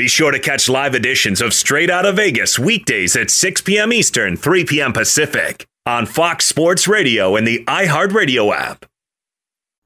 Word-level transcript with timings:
Be 0.00 0.08
sure 0.08 0.30
to 0.30 0.38
catch 0.38 0.66
live 0.70 0.94
editions 0.94 1.42
of 1.42 1.52
Straight 1.52 1.90
Out 1.90 2.06
of 2.06 2.16
Vegas 2.16 2.58
weekdays 2.58 3.14
at 3.16 3.30
6 3.30 3.60
p.m. 3.60 3.92
Eastern, 3.92 4.34
3 4.34 4.64
p.m. 4.64 4.94
Pacific 4.94 5.66
on 5.84 6.06
Fox 6.06 6.46
Sports 6.46 6.88
Radio 6.88 7.36
and 7.36 7.46
the 7.46 7.62
iHeartRadio 7.66 8.50
app. 8.50 8.86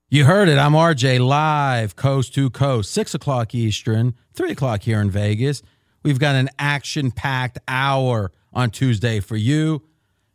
You 0.09 0.25
heard 0.25 0.49
it. 0.49 0.57
I'm 0.57 0.71
RJ 0.71 1.19
live, 1.19 1.97
coast 1.97 2.33
to 2.35 2.49
coast, 2.49 2.93
6 2.93 3.17
o'clock 3.17 3.57
Eastern, 3.57 4.15
3 4.35 4.53
o'clock 4.53 4.83
here 4.83 5.01
in 5.01 5.11
Vegas. 5.11 5.63
We've 6.05 6.21
got 6.21 6.37
an 6.37 6.49
action 6.61 7.11
packed 7.11 7.59
hour 7.67 8.31
on 8.53 8.71
Tuesday 8.71 9.19
for 9.19 9.35
you. 9.35 9.83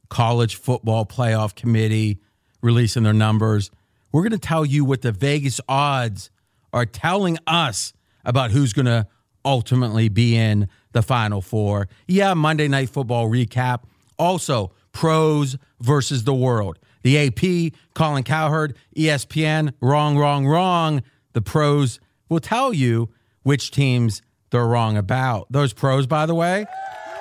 College 0.10 0.58
Football 0.58 1.06
Playoff 1.06 1.56
Committee 1.56 2.20
releasing 2.62 3.04
their 3.04 3.14
numbers. 3.14 3.72
We're 4.12 4.24
going 4.24 4.34
to 4.34 4.40
tell 4.40 4.66
you 4.66 4.84
what 4.84 5.04
the 5.04 5.14
Vegas 5.14 5.62
odds 5.70 6.32
are 6.74 6.86
telling 6.86 7.38
us 7.48 7.94
about 8.26 8.52
who's 8.52 8.74
going 8.74 8.86
to 8.88 9.08
ultimately 9.46 10.10
be 10.10 10.36
in 10.36 10.68
the 10.92 11.02
Final 11.02 11.42
Four. 11.42 11.88
Yeah, 12.08 12.34
Monday 12.34 12.68
Night 12.68 12.90
Football 12.90 13.30
recap. 13.30 13.84
Also, 14.18 14.72
pros 14.92 15.58
versus 15.80 16.24
the 16.24 16.34
world. 16.34 16.80
The 17.04 17.28
AP, 17.28 17.74
Colin 17.94 18.24
Cowherd, 18.24 18.76
ESPN, 18.96 19.74
wrong, 19.82 20.18
wrong, 20.18 20.46
wrong. 20.46 21.04
The 21.34 21.42
pros 21.42 22.00
will 22.28 22.40
tell 22.40 22.74
you 22.74 23.10
which 23.44 23.72
teams 23.72 24.22
they're 24.50 24.66
wrong 24.66 24.98
about. 24.98 25.52
Those 25.52 25.74
pros, 25.74 26.08
by 26.08 26.26
the 26.26 26.36
way, 26.36 26.66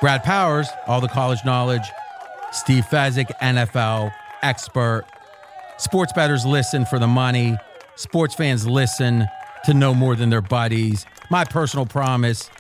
Brad 0.01 0.25
Powers, 0.25 0.69
all 0.87 1.01
the 1.01 1.09
college 1.09 1.39
knowledge, 1.45 1.89
Steve 2.53 2.85
Fezzik, 2.85 3.31
NFL 3.41 4.13
expert. 4.43 5.05
Sports 5.77 6.13
bettors 6.13 6.45
listen 6.45 6.85
for 6.87 6.99
the 6.99 7.07
money. 7.07 7.57
Sports 7.97 8.35
fans 8.35 8.67
listen 8.67 9.27
to 9.65 9.75
know 9.75 9.95
more 9.95 10.17
than 10.17 10.31
their 10.31 10.43
buddies. 10.43 11.07
My 11.31 11.45
personal 11.45 11.85
promise 11.85 12.51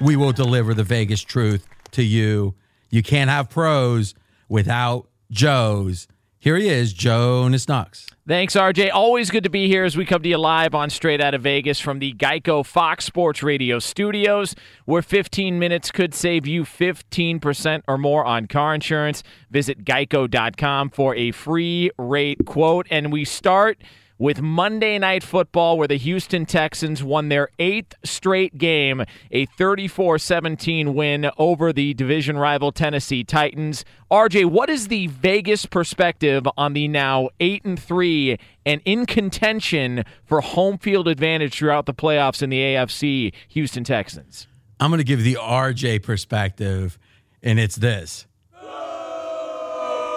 we 0.00 0.16
will 0.16 0.32
deliver 0.32 0.74
the 0.74 0.84
Vegas 0.84 1.22
truth 1.22 1.66
to 1.92 2.02
you. 2.02 2.54
You 2.90 3.02
can't 3.02 3.30
have 3.30 3.50
pros 3.50 4.14
without 4.48 5.08
Joe's. 5.30 6.08
Here 6.38 6.56
he 6.56 6.68
is, 6.68 6.92
Jonas 6.92 7.68
Knox. 7.68 8.06
Thanks, 8.26 8.54
RJ. 8.54 8.90
Always 8.92 9.30
good 9.30 9.44
to 9.44 9.50
be 9.50 9.66
here 9.66 9.84
as 9.84 9.96
we 9.96 10.04
come 10.04 10.22
to 10.22 10.28
you 10.28 10.38
live 10.38 10.74
on 10.74 10.90
Straight 10.90 11.20
Out 11.20 11.34
of 11.34 11.42
Vegas 11.42 11.80
from 11.80 11.98
the 11.98 12.12
Geico 12.14 12.64
Fox 12.64 13.04
Sports 13.04 13.42
Radio 13.42 13.78
studios, 13.78 14.54
where 14.84 15.02
15 15.02 15.58
minutes 15.58 15.90
could 15.90 16.14
save 16.14 16.46
you 16.46 16.64
15% 16.64 17.82
or 17.88 17.98
more 17.98 18.24
on 18.24 18.46
car 18.46 18.74
insurance. 18.74 19.22
Visit 19.50 19.84
geico.com 19.84 20.90
for 20.90 21.14
a 21.14 21.30
free 21.32 21.90
rate 21.98 22.44
quote. 22.46 22.86
And 22.90 23.12
we 23.12 23.24
start 23.24 23.78
with 24.18 24.40
Monday 24.40 24.98
Night 24.98 25.22
Football, 25.22 25.76
where 25.76 25.88
the 25.88 25.96
Houston 25.96 26.46
Texans 26.46 27.02
won 27.02 27.28
their 27.28 27.48
eighth 27.58 27.94
straight 28.04 28.58
game, 28.58 29.04
a 29.30 29.46
34 29.46 30.18
17 30.18 30.94
win 30.94 31.30
over 31.36 31.72
the 31.72 31.94
division 31.94 32.38
rival 32.38 32.72
Tennessee 32.72 33.24
Titans. 33.24 33.84
RJ, 34.10 34.46
what 34.46 34.70
is 34.70 34.88
the 34.88 35.08
Vegas 35.08 35.66
perspective 35.66 36.46
on 36.56 36.72
the 36.72 36.88
now 36.88 37.28
8 37.40 37.64
and 37.64 37.80
3 37.80 38.38
and 38.64 38.80
in 38.84 39.06
contention 39.06 40.04
for 40.24 40.40
home 40.40 40.78
field 40.78 41.08
advantage 41.08 41.58
throughout 41.58 41.86
the 41.86 41.94
playoffs 41.94 42.42
in 42.42 42.50
the 42.50 42.60
AFC 42.60 43.32
Houston 43.48 43.84
Texans? 43.84 44.46
I'm 44.80 44.90
going 44.90 44.98
to 44.98 45.04
give 45.04 45.22
the 45.22 45.38
RJ 45.40 46.02
perspective, 46.02 46.98
and 47.42 47.58
it's 47.58 47.76
this. 47.76 48.26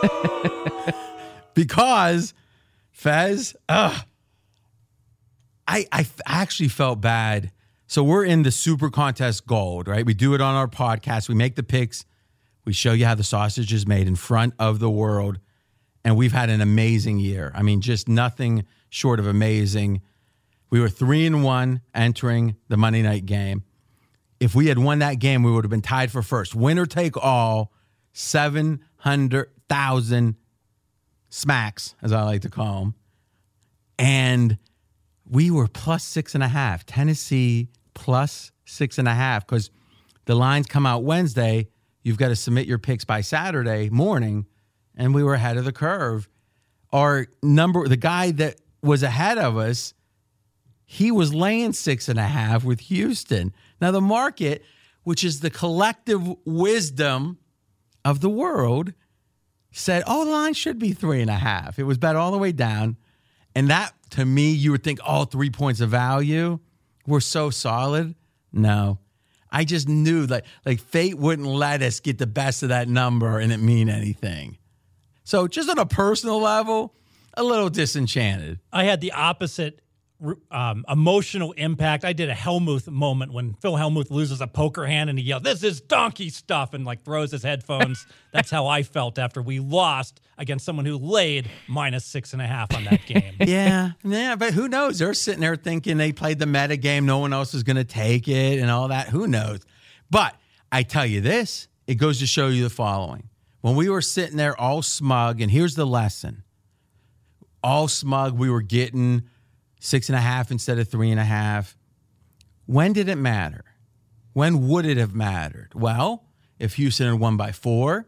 because 1.53 2.33
Fez, 2.97 3.55
ugh. 3.69 3.95
I, 5.67 5.85
I 5.91 6.07
actually 6.25 6.69
felt 6.69 6.99
bad. 6.99 7.51
So 7.85 8.03
we're 8.03 8.25
in 8.25 8.41
the 8.41 8.49
Super 8.49 8.89
Contest 8.89 9.45
Gold, 9.45 9.87
right? 9.87 10.03
We 10.03 10.15
do 10.15 10.33
it 10.33 10.41
on 10.41 10.55
our 10.55 10.67
podcast. 10.67 11.29
We 11.29 11.35
make 11.35 11.53
the 11.53 11.61
picks. 11.61 12.05
We 12.65 12.73
show 12.73 12.93
you 12.93 13.05
how 13.05 13.13
the 13.13 13.23
sausage 13.23 13.71
is 13.71 13.85
made 13.85 14.07
in 14.07 14.15
front 14.15 14.55
of 14.57 14.79
the 14.79 14.89
world. 14.89 15.37
And 16.03 16.17
we've 16.17 16.31
had 16.31 16.49
an 16.49 16.59
amazing 16.59 17.19
year. 17.19 17.51
I 17.53 17.61
mean, 17.61 17.81
just 17.81 18.09
nothing 18.09 18.65
short 18.89 19.19
of 19.19 19.27
amazing. 19.27 20.01
We 20.71 20.79
were 20.79 20.89
three 20.89 21.27
and 21.27 21.43
one 21.43 21.81
entering 21.93 22.55
the 22.67 22.77
Monday 22.77 23.03
night 23.03 23.27
game. 23.27 23.63
If 24.39 24.55
we 24.55 24.69
had 24.69 24.79
won 24.79 24.97
that 24.99 25.19
game, 25.19 25.43
we 25.43 25.51
would 25.51 25.65
have 25.65 25.69
been 25.69 25.83
tied 25.83 26.11
for 26.11 26.23
first. 26.23 26.55
Winner 26.55 26.87
take 26.87 27.15
all, 27.15 27.71
700,000 28.13 30.35
smacks, 31.29 31.95
as 32.01 32.11
I 32.11 32.23
like 32.23 32.41
to 32.41 32.49
call 32.49 32.79
them. 32.79 32.95
And 33.99 34.57
we 35.29 35.51
were 35.51 35.67
plus 35.67 36.03
six 36.03 36.35
and 36.35 36.43
a 36.43 36.47
half. 36.47 36.85
Tennessee 36.85 37.69
plus 37.93 38.51
six 38.65 38.97
and 38.97 39.07
a 39.07 39.13
half 39.13 39.45
because 39.45 39.71
the 40.25 40.35
lines 40.35 40.67
come 40.67 40.85
out 40.85 41.03
Wednesday. 41.03 41.67
You've 42.03 42.17
got 42.17 42.29
to 42.29 42.35
submit 42.35 42.67
your 42.67 42.77
picks 42.77 43.05
by 43.05 43.21
Saturday 43.21 43.89
morning. 43.89 44.45
And 44.95 45.13
we 45.13 45.23
were 45.23 45.33
ahead 45.33 45.57
of 45.57 45.65
the 45.65 45.71
curve. 45.71 46.27
Our 46.91 47.27
number, 47.43 47.87
the 47.87 47.97
guy 47.97 48.31
that 48.31 48.61
was 48.81 49.03
ahead 49.03 49.37
of 49.37 49.57
us, 49.57 49.93
he 50.85 51.11
was 51.11 51.33
laying 51.33 51.73
six 51.73 52.07
and 52.07 52.17
a 52.17 52.23
half 52.23 52.63
with 52.63 52.79
Houston. 52.81 53.53
Now, 53.81 53.91
the 53.91 54.01
market, 54.01 54.63
which 55.03 55.23
is 55.23 55.41
the 55.41 55.49
collective 55.49 56.21
wisdom 56.45 57.39
of 58.05 58.21
the 58.21 58.29
world, 58.29 58.93
said, 59.71 60.03
oh, 60.07 60.25
the 60.25 60.31
line 60.31 60.53
should 60.53 60.79
be 60.79 60.93
three 60.93 61.21
and 61.21 61.29
a 61.29 61.35
half. 61.35 61.77
It 61.79 61.83
was 61.83 61.97
bet 61.97 62.15
all 62.15 62.31
the 62.31 62.37
way 62.37 62.51
down. 62.51 62.97
And 63.55 63.69
that, 63.69 63.93
to 64.11 64.25
me, 64.25 64.51
you 64.51 64.71
would 64.71 64.83
think 64.83 64.99
all 65.03 65.25
three 65.25 65.49
points 65.49 65.81
of 65.81 65.89
value 65.89 66.59
were 67.05 67.21
so 67.21 67.49
solid. 67.49 68.15
No. 68.51 68.99
I 69.51 69.63
just 69.63 69.87
knew 69.87 70.25
that 70.27 70.45
like 70.65 70.79
fate 70.79 71.17
wouldn't 71.17 71.47
let 71.47 71.81
us 71.81 71.99
get 71.99 72.17
the 72.17 72.27
best 72.27 72.63
of 72.63 72.69
that 72.69 72.87
number 72.87 73.39
and 73.39 73.51
it 73.51 73.57
mean 73.57 73.89
anything. 73.89 74.57
So 75.23 75.47
just 75.47 75.69
on 75.69 75.79
a 75.79 75.85
personal 75.85 76.39
level, 76.39 76.93
a 77.35 77.43
little 77.43 77.69
disenchanted. 77.69 78.59
I 78.73 78.83
had 78.85 79.01
the 79.01 79.11
opposite 79.11 79.81
um, 80.51 80.85
emotional 80.89 81.51
impact. 81.53 82.03
I 82.03 82.13
did 82.13 82.29
a 82.29 82.33
Hellmuth 82.33 82.87
moment 82.87 83.33
when 83.33 83.53
Phil 83.61 83.73
Hellmuth 83.73 84.09
loses 84.09 84.41
a 84.41 84.47
poker 84.47 84.85
hand 84.85 85.09
and 85.09 85.19
he 85.19 85.25
yelled, 85.25 85.43
"This 85.43 85.63
is 85.63 85.81
donkey 85.81 86.29
stuff!" 86.29 86.73
and 86.73 86.85
like 86.85 87.03
throws 87.03 87.31
his 87.31 87.43
headphones. 87.43 88.05
That's 88.33 88.49
how 88.49 88.67
I 88.67 88.83
felt 88.83 89.19
after 89.19 89.41
we 89.41 89.59
lost 89.59 90.21
against 90.37 90.65
someone 90.65 90.85
who 90.85 90.97
laid 90.97 91.49
minus 91.67 92.05
six 92.05 92.33
and 92.33 92.41
a 92.41 92.47
half 92.47 92.73
on 92.75 92.83
that 92.85 93.05
game. 93.05 93.35
yeah, 93.39 93.91
yeah, 94.03 94.35
but 94.35 94.53
who 94.53 94.67
knows? 94.67 94.99
They're 94.99 95.13
sitting 95.13 95.41
there 95.41 95.55
thinking 95.55 95.97
they 95.97 96.11
played 96.11 96.39
the 96.39 96.45
meta 96.45 96.77
game. 96.77 97.05
No 97.05 97.19
one 97.19 97.33
else 97.33 97.53
is 97.53 97.63
going 97.63 97.77
to 97.77 97.83
take 97.83 98.27
it 98.27 98.59
and 98.59 98.71
all 98.71 98.87
that. 98.89 99.09
Who 99.09 99.27
knows? 99.27 99.59
But 100.09 100.35
I 100.71 100.83
tell 100.83 101.05
you 101.05 101.21
this, 101.21 101.67
it 101.85 101.95
goes 101.95 102.19
to 102.19 102.27
show 102.27 102.47
you 102.47 102.63
the 102.63 102.69
following. 102.69 103.29
When 103.61 103.75
we 103.75 103.89
were 103.89 104.01
sitting 104.01 104.37
there 104.37 104.59
all 104.59 104.81
smug, 104.81 105.41
and 105.41 105.51
here's 105.51 105.75
the 105.75 105.85
lesson 105.85 106.43
all 107.63 107.87
smug, 107.87 108.37
we 108.37 108.49
were 108.49 108.61
getting 108.61 109.23
six 109.79 110.09
and 110.09 110.15
a 110.15 110.21
half 110.21 110.51
instead 110.51 110.79
of 110.79 110.87
three 110.87 111.11
and 111.11 111.19
a 111.19 111.25
half. 111.25 111.77
When 112.65 112.93
did 112.93 113.09
it 113.09 113.17
matter? 113.17 113.63
When 114.33 114.67
would 114.67 114.85
it 114.85 114.97
have 114.97 115.15
mattered? 115.15 115.71
Well, 115.73 116.23
if 116.59 116.75
Houston 116.75 117.07
had 117.07 117.19
won 117.19 117.37
by 117.37 117.51
four, 117.51 118.07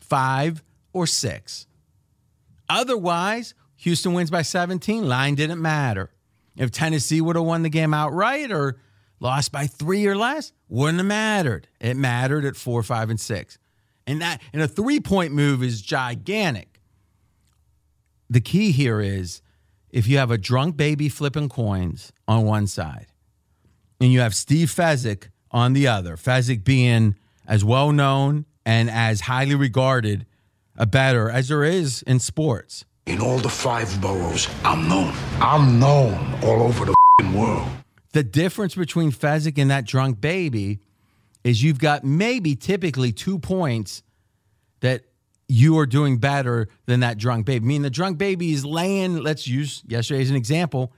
five, 0.00 0.62
or 0.92 1.06
six. 1.06 1.66
Otherwise, 2.68 3.54
Houston 3.76 4.14
wins 4.14 4.30
by 4.30 4.42
17. 4.42 5.06
Line 5.06 5.34
didn't 5.34 5.60
matter. 5.60 6.10
If 6.56 6.70
Tennessee 6.70 7.20
would 7.20 7.36
have 7.36 7.44
won 7.44 7.62
the 7.62 7.68
game 7.68 7.92
outright 7.92 8.50
or 8.50 8.78
lost 9.20 9.52
by 9.52 9.66
three 9.66 10.06
or 10.06 10.16
less, 10.16 10.52
wouldn't 10.68 10.98
have 10.98 11.06
mattered. 11.06 11.68
It 11.80 11.96
mattered 11.96 12.44
at 12.44 12.56
four, 12.56 12.82
five, 12.82 13.10
and 13.10 13.20
six. 13.20 13.58
And 14.06 14.22
that 14.22 14.40
and 14.52 14.62
a 14.62 14.68
three-point 14.68 15.32
move 15.32 15.62
is 15.62 15.82
gigantic. 15.82 16.80
The 18.30 18.40
key 18.40 18.72
here 18.72 19.00
is 19.00 19.42
if 19.96 20.06
you 20.06 20.18
have 20.18 20.30
a 20.30 20.36
drunk 20.36 20.76
baby 20.76 21.08
flipping 21.08 21.48
coins 21.48 22.12
on 22.28 22.44
one 22.44 22.66
side 22.66 23.06
and 23.98 24.12
you 24.12 24.20
have 24.20 24.34
Steve 24.34 24.68
Fezzik 24.68 25.30
on 25.50 25.72
the 25.72 25.88
other, 25.88 26.18
Fezzik 26.18 26.64
being 26.64 27.16
as 27.48 27.64
well 27.64 27.90
known 27.92 28.44
and 28.66 28.90
as 28.90 29.22
highly 29.22 29.54
regarded 29.54 30.26
a 30.76 30.84
bettor 30.84 31.30
as 31.30 31.48
there 31.48 31.64
is 31.64 32.02
in 32.02 32.18
sports. 32.18 32.84
In 33.06 33.22
all 33.22 33.38
the 33.38 33.48
five 33.48 33.98
boroughs, 34.02 34.46
I'm 34.64 34.86
known. 34.86 35.14
I'm 35.40 35.80
known 35.80 36.34
all 36.44 36.62
over 36.62 36.84
the 36.84 36.94
world. 37.34 37.66
The 38.12 38.22
difference 38.22 38.74
between 38.74 39.12
Fezzik 39.12 39.56
and 39.56 39.70
that 39.70 39.86
drunk 39.86 40.20
baby 40.20 40.78
is 41.42 41.62
you've 41.62 41.78
got 41.78 42.04
maybe 42.04 42.54
typically 42.54 43.12
two 43.12 43.38
points 43.38 44.02
that 44.80 45.04
you 45.48 45.78
are 45.78 45.86
doing 45.86 46.18
better 46.18 46.68
than 46.86 47.00
that 47.00 47.18
drunk 47.18 47.46
baby. 47.46 47.64
I 47.64 47.68
mean, 47.68 47.82
the 47.82 47.90
drunk 47.90 48.18
baby 48.18 48.52
is 48.52 48.64
laying, 48.64 49.18
let's 49.18 49.46
use 49.46 49.82
yesterday 49.86 50.22
as 50.22 50.30
an 50.30 50.36
example. 50.36 50.92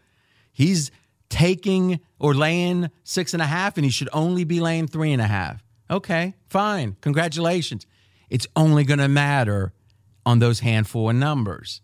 He's 0.53 0.91
taking 1.29 2.00
or 2.19 2.35
laying 2.35 2.91
six 3.05 3.35
and 3.35 3.43
a 3.43 3.47
half, 3.47 3.77
and 3.77 3.85
he 3.85 3.91
should 3.91 4.09
only 4.12 4.45
be 4.45 4.61
laying 4.61 4.87
three 4.87 5.12
and 5.12 5.21
a 5.21 5.27
half. 5.27 5.62
Okay, 5.91 6.35
fine. 6.49 6.97
Congratulations. 7.00 7.87
It's 8.31 8.47
only 8.56 8.85
going 8.85 8.99
to 8.99 9.09
matter 9.09 9.73
on 10.25 10.39
those 10.39 10.61
handful 10.61 11.09
of 11.09 11.17
numbers. 11.17 11.81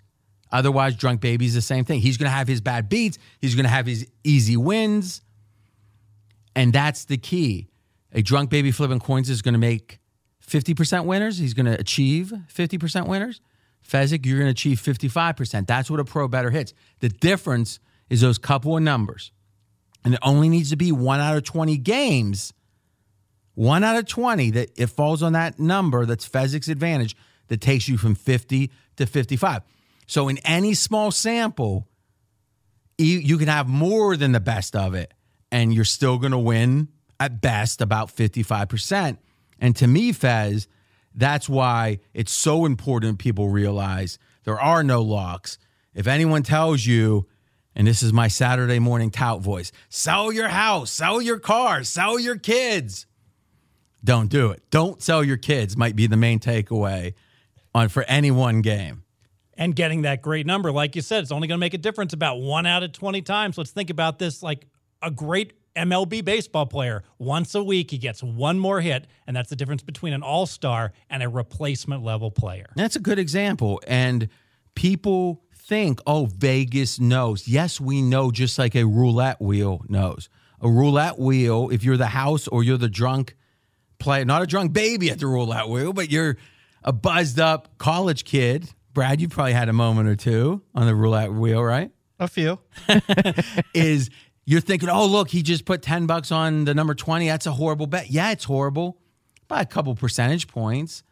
Otherwise, 0.52 0.94
drunk 0.94 1.20
baby's 1.20 1.54
the 1.54 1.62
same 1.62 1.84
thing. 1.84 2.00
He's 2.00 2.16
going 2.16 2.30
to 2.30 2.36
have 2.36 2.46
his 2.48 2.60
bad 2.60 2.88
beats, 2.88 3.18
he's 3.40 3.54
going 3.54 3.64
to 3.64 3.70
have 3.70 3.86
his 3.86 4.06
easy 4.22 4.56
wins. 4.56 5.20
And 6.56 6.72
that's 6.72 7.06
the 7.06 7.16
key. 7.16 7.68
A 8.12 8.22
drunk 8.22 8.48
baby 8.48 8.70
flipping 8.70 9.00
coins 9.00 9.28
is 9.28 9.42
going 9.42 9.54
to 9.54 9.58
make 9.58 9.98
50% 10.46 11.04
winners. 11.06 11.38
He's 11.38 11.54
going 11.54 11.66
to 11.66 11.78
achieve 11.78 12.32
50% 12.52 13.06
winners. 13.06 13.40
Fezzik, 13.86 14.24
you're 14.24 14.38
going 14.38 14.46
to 14.46 14.52
achieve 14.52 14.80
55%. 14.80 15.66
That's 15.66 15.90
what 15.90 16.00
a 16.00 16.04
pro 16.04 16.28
bettor 16.28 16.50
hits. 16.50 16.74
The 17.00 17.08
difference 17.08 17.80
is 18.08 18.20
those 18.20 18.38
couple 18.38 18.76
of 18.76 18.82
numbers. 18.82 19.32
And 20.04 20.14
it 20.14 20.20
only 20.22 20.48
needs 20.48 20.70
to 20.70 20.76
be 20.76 20.92
one 20.92 21.20
out 21.20 21.36
of 21.36 21.44
20 21.44 21.76
games, 21.78 22.52
one 23.54 23.84
out 23.84 23.96
of 23.96 24.06
20 24.06 24.50
that 24.52 24.70
it 24.76 24.88
falls 24.88 25.22
on 25.22 25.32
that 25.32 25.58
number 25.58 26.06
that's 26.06 26.28
Fezzik's 26.28 26.68
advantage 26.68 27.16
that 27.48 27.60
takes 27.60 27.88
you 27.88 27.96
from 27.96 28.14
50 28.14 28.70
to 28.96 29.06
55. 29.06 29.62
So 30.06 30.28
in 30.28 30.38
any 30.38 30.74
small 30.74 31.10
sample, 31.10 31.88
you, 32.98 33.18
you 33.18 33.38
can 33.38 33.48
have 33.48 33.66
more 33.66 34.16
than 34.16 34.32
the 34.32 34.40
best 34.40 34.76
of 34.76 34.94
it, 34.94 35.12
and 35.50 35.74
you're 35.74 35.84
still 35.84 36.18
going 36.18 36.32
to 36.32 36.38
win 36.38 36.88
at 37.18 37.40
best 37.40 37.80
about 37.80 38.08
55%. 38.08 39.18
And 39.64 39.74
to 39.76 39.86
me, 39.86 40.12
Fez, 40.12 40.68
that's 41.14 41.48
why 41.48 42.00
it's 42.12 42.32
so 42.32 42.66
important 42.66 43.18
people 43.18 43.48
realize 43.48 44.18
there 44.44 44.60
are 44.60 44.84
no 44.84 45.00
locks. 45.00 45.56
If 45.94 46.06
anyone 46.06 46.42
tells 46.42 46.84
you, 46.84 47.26
and 47.74 47.86
this 47.86 48.02
is 48.02 48.12
my 48.12 48.28
Saturday 48.28 48.78
morning 48.78 49.10
tout 49.10 49.40
voice, 49.40 49.72
sell 49.88 50.30
your 50.30 50.48
house, 50.48 50.90
sell 50.90 51.22
your 51.22 51.38
car, 51.38 51.82
sell 51.82 52.18
your 52.18 52.36
kids. 52.36 53.06
Don't 54.04 54.28
do 54.28 54.50
it. 54.50 54.62
Don't 54.68 55.00
sell 55.00 55.24
your 55.24 55.38
kids 55.38 55.78
might 55.78 55.96
be 55.96 56.06
the 56.06 56.18
main 56.18 56.40
takeaway 56.40 57.14
on 57.74 57.88
for 57.88 58.02
any 58.02 58.30
one 58.30 58.60
game. 58.60 59.04
And 59.54 59.74
getting 59.74 60.02
that 60.02 60.20
great 60.20 60.44
number, 60.44 60.72
like 60.72 60.94
you 60.94 61.00
said, 61.00 61.22
it's 61.22 61.32
only 61.32 61.48
going 61.48 61.56
to 61.56 61.64
make 61.64 61.72
a 61.72 61.78
difference 61.78 62.12
about 62.12 62.38
one 62.38 62.66
out 62.66 62.82
of 62.82 62.92
20 62.92 63.22
times. 63.22 63.56
Let's 63.56 63.70
think 63.70 63.88
about 63.88 64.18
this 64.18 64.42
like 64.42 64.66
a 65.00 65.10
great 65.10 65.54
MLB 65.76 66.24
baseball 66.24 66.66
player. 66.66 67.02
Once 67.18 67.54
a 67.54 67.62
week, 67.62 67.90
he 67.90 67.98
gets 67.98 68.22
one 68.22 68.58
more 68.58 68.80
hit, 68.80 69.06
and 69.26 69.36
that's 69.36 69.50
the 69.50 69.56
difference 69.56 69.82
between 69.82 70.12
an 70.12 70.22
all 70.22 70.46
star 70.46 70.92
and 71.10 71.22
a 71.22 71.28
replacement 71.28 72.02
level 72.02 72.30
player. 72.30 72.66
That's 72.76 72.96
a 72.96 73.00
good 73.00 73.18
example. 73.18 73.80
And 73.86 74.28
people 74.74 75.42
think, 75.54 76.00
oh, 76.06 76.26
Vegas 76.26 77.00
knows. 77.00 77.48
Yes, 77.48 77.80
we 77.80 78.02
know, 78.02 78.30
just 78.30 78.58
like 78.58 78.74
a 78.74 78.84
roulette 78.84 79.40
wheel 79.40 79.82
knows. 79.88 80.28
A 80.60 80.68
roulette 80.68 81.18
wheel, 81.18 81.70
if 81.70 81.84
you're 81.84 81.96
the 81.96 82.06
house 82.06 82.46
or 82.48 82.62
you're 82.62 82.78
the 82.78 82.88
drunk 82.88 83.36
player, 83.98 84.24
not 84.24 84.42
a 84.42 84.46
drunk 84.46 84.72
baby 84.72 85.10
at 85.10 85.18
the 85.18 85.26
roulette 85.26 85.68
wheel, 85.68 85.92
but 85.92 86.10
you're 86.10 86.36
a 86.82 86.92
buzzed 86.92 87.40
up 87.40 87.78
college 87.78 88.24
kid. 88.24 88.68
Brad, 88.92 89.20
you 89.20 89.28
probably 89.28 89.54
had 89.54 89.68
a 89.68 89.72
moment 89.72 90.08
or 90.08 90.16
two 90.16 90.62
on 90.74 90.86
the 90.86 90.94
roulette 90.94 91.32
wheel, 91.32 91.62
right? 91.62 91.90
A 92.20 92.28
few. 92.28 92.60
is 93.74 94.10
you're 94.44 94.60
thinking, 94.60 94.88
oh, 94.88 95.06
look, 95.06 95.30
he 95.30 95.42
just 95.42 95.64
put 95.64 95.82
10 95.82 96.06
bucks 96.06 96.30
on 96.30 96.64
the 96.64 96.74
number 96.74 96.94
20. 96.94 97.26
That's 97.26 97.46
a 97.46 97.52
horrible 97.52 97.86
bet. 97.86 98.10
Yeah, 98.10 98.30
it's 98.30 98.44
horrible 98.44 98.98
by 99.48 99.60
a 99.60 99.66
couple 99.66 99.94
percentage 99.94 100.48
points. 100.48 101.02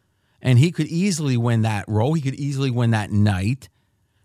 And 0.41 0.59
he 0.59 0.73
could 0.73 0.89
easily 0.89 1.37
win 1.37 1.63
that 1.63 1.85
roll. 1.89 2.15
He 2.15 2.21
could 2.21 2.35
easily 2.35 2.71
win 2.71 2.91
that 2.91 3.11
night. 3.11 3.69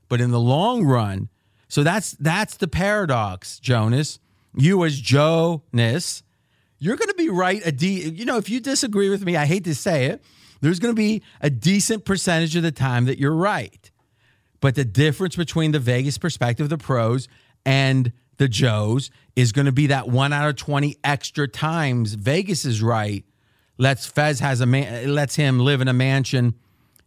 But 0.09 0.19
in 0.19 0.31
the 0.31 0.39
long 0.39 0.83
run, 0.83 1.29
so 1.67 1.83
that's 1.83 2.11
that's 2.13 2.57
the 2.57 2.67
paradox, 2.67 3.59
Jonas. 3.59 4.19
You 4.55 4.83
as 4.85 4.99
Jonas, 4.99 6.23
you're 6.79 6.95
going 6.95 7.09
to 7.09 7.15
be 7.15 7.29
right. 7.29 7.61
A 7.65 7.71
de- 7.71 8.09
you 8.09 8.25
know, 8.25 8.37
if 8.37 8.49
you 8.49 8.59
disagree 8.59 9.09
with 9.09 9.23
me, 9.23 9.35
I 9.35 9.45
hate 9.45 9.65
to 9.65 9.75
say 9.75 10.05
it, 10.05 10.23
there's 10.61 10.79
going 10.79 10.95
to 10.95 10.99
be 10.99 11.21
a 11.41 11.49
decent 11.49 12.05
percentage 12.05 12.55
of 12.55 12.63
the 12.63 12.71
time 12.71 13.05
that 13.05 13.19
you're 13.19 13.35
right. 13.35 13.91
But 14.59 14.75
the 14.75 14.85
difference 14.85 15.35
between 15.35 15.71
the 15.71 15.79
Vegas 15.79 16.17
perspective, 16.17 16.69
the 16.69 16.77
pros, 16.77 17.27
and 17.65 18.11
the 18.37 18.47
Joes 18.47 19.09
is 19.35 19.51
going 19.51 19.65
to 19.65 19.71
be 19.71 19.87
that 19.87 20.07
one 20.07 20.33
out 20.33 20.47
of 20.49 20.55
20 20.55 20.97
extra 21.03 21.47
times 21.47 22.13
Vegas 22.13 22.65
is 22.65 22.81
right. 22.81 23.25
Let's 23.77 24.05
Fez 24.07 24.39
has 24.39 24.61
a 24.61 24.65
man, 24.65 25.13
lets 25.13 25.35
him 25.35 25.59
live 25.59 25.81
in 25.81 25.87
a 25.87 25.93
mansion 25.93 26.55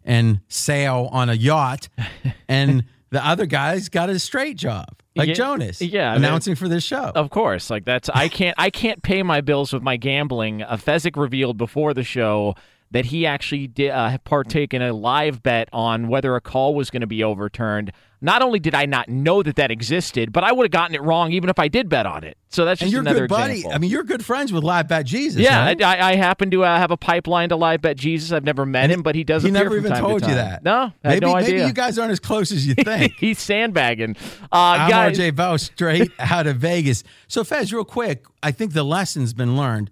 and 0.04 0.40
sail 0.48 1.08
on 1.12 1.28
a 1.28 1.34
yacht. 1.34 1.88
and 2.48 2.84
the 3.10 3.24
other 3.24 3.46
guy's 3.46 3.88
got 3.88 4.08
a 4.08 4.18
straight 4.18 4.56
job. 4.56 4.86
Like 5.16 5.28
Yeah, 5.28 5.34
Jonas, 5.34 5.82
yeah, 5.82 6.12
I 6.12 6.16
announcing 6.16 6.52
mean- 6.52 6.56
for 6.56 6.68
this 6.68 6.84
show. 6.84 7.10
Of 7.14 7.30
course, 7.30 7.68
like 7.68 7.84
that's 7.84 8.08
I 8.08 8.28
can't 8.28 8.54
I 8.58 8.70
can't 8.70 9.02
pay 9.02 9.24
my 9.24 9.40
bills 9.40 9.72
with 9.72 9.82
my 9.82 9.96
gambling. 9.96 10.62
Uh, 10.62 10.76
Fezzik 10.76 11.16
revealed 11.20 11.58
before 11.58 11.92
the 11.94 12.04
show 12.04 12.54
that 12.92 13.06
he 13.06 13.26
actually 13.26 13.66
did 13.66 13.90
uh, 13.90 14.16
partake 14.18 14.72
in 14.72 14.82
a 14.82 14.92
live 14.92 15.42
bet 15.42 15.68
on 15.72 16.06
whether 16.08 16.36
a 16.36 16.40
call 16.40 16.74
was 16.76 16.90
going 16.90 17.00
to 17.00 17.06
be 17.08 17.24
overturned. 17.24 17.92
Not 18.22 18.42
only 18.42 18.58
did 18.58 18.74
I 18.74 18.84
not 18.84 19.08
know 19.08 19.42
that 19.42 19.56
that 19.56 19.70
existed, 19.70 20.30
but 20.30 20.44
I 20.44 20.52
would 20.52 20.64
have 20.64 20.70
gotten 20.70 20.94
it 20.94 21.02
wrong 21.02 21.32
even 21.32 21.48
if 21.48 21.58
I 21.58 21.68
did 21.68 21.88
bet 21.88 22.04
on 22.04 22.22
it. 22.22 22.36
So 22.50 22.66
that's 22.66 22.82
and 22.82 22.86
just 22.86 22.92
you're 22.92 23.00
another 23.00 23.20
good 23.20 23.30
buddy. 23.30 23.52
example. 23.54 23.74
I 23.74 23.78
mean, 23.78 23.90
you're 23.90 24.02
good 24.02 24.22
friends 24.24 24.52
with 24.52 24.62
Live 24.62 24.88
Bet 24.88 25.06
Jesus. 25.06 25.40
yeah, 25.40 25.64
right? 25.64 25.82
I, 25.82 26.10
I 26.10 26.16
happen 26.16 26.50
to 26.50 26.64
uh, 26.64 26.76
have 26.76 26.90
a 26.90 26.98
pipeline 26.98 27.48
to 27.48 27.56
live 27.56 27.80
bet 27.80 27.96
Jesus. 27.96 28.30
I've 28.32 28.44
never 28.44 28.66
met 28.66 28.84
And 28.84 28.92
him, 28.92 29.02
but 29.02 29.14
he 29.14 29.24
does. 29.24 29.42
He 29.42 29.48
appear 29.48 29.62
never 29.62 29.70
from 29.76 29.78
even 29.86 29.90
time 29.92 30.02
to 30.02 30.08
told 30.08 30.22
you 30.22 30.34
that. 30.34 30.62
No, 30.62 30.72
I 30.72 30.82
had 30.82 30.92
maybe, 31.04 31.26
no 31.26 31.34
idea. 31.34 31.54
maybe 31.54 31.66
you 31.68 31.72
guys 31.72 31.98
aren't 31.98 32.12
as 32.12 32.20
close 32.20 32.52
as 32.52 32.66
you 32.66 32.74
think. 32.84 33.14
He's 33.16 33.38
sandbagging. 33.38 34.16
Uh, 34.42 34.46
I'm 34.52 34.90
guys, 34.90 35.18
RJ 35.18 35.36
Bell, 35.36 35.56
straight 35.56 36.10
out 36.18 36.46
of 36.46 36.56
Vegas. 36.58 37.04
So, 37.26 37.42
Fez, 37.42 37.72
real 37.72 37.84
quick, 37.84 38.24
I 38.42 38.50
think 38.50 38.74
the 38.74 38.84
lesson's 38.84 39.32
been 39.32 39.56
learned. 39.56 39.90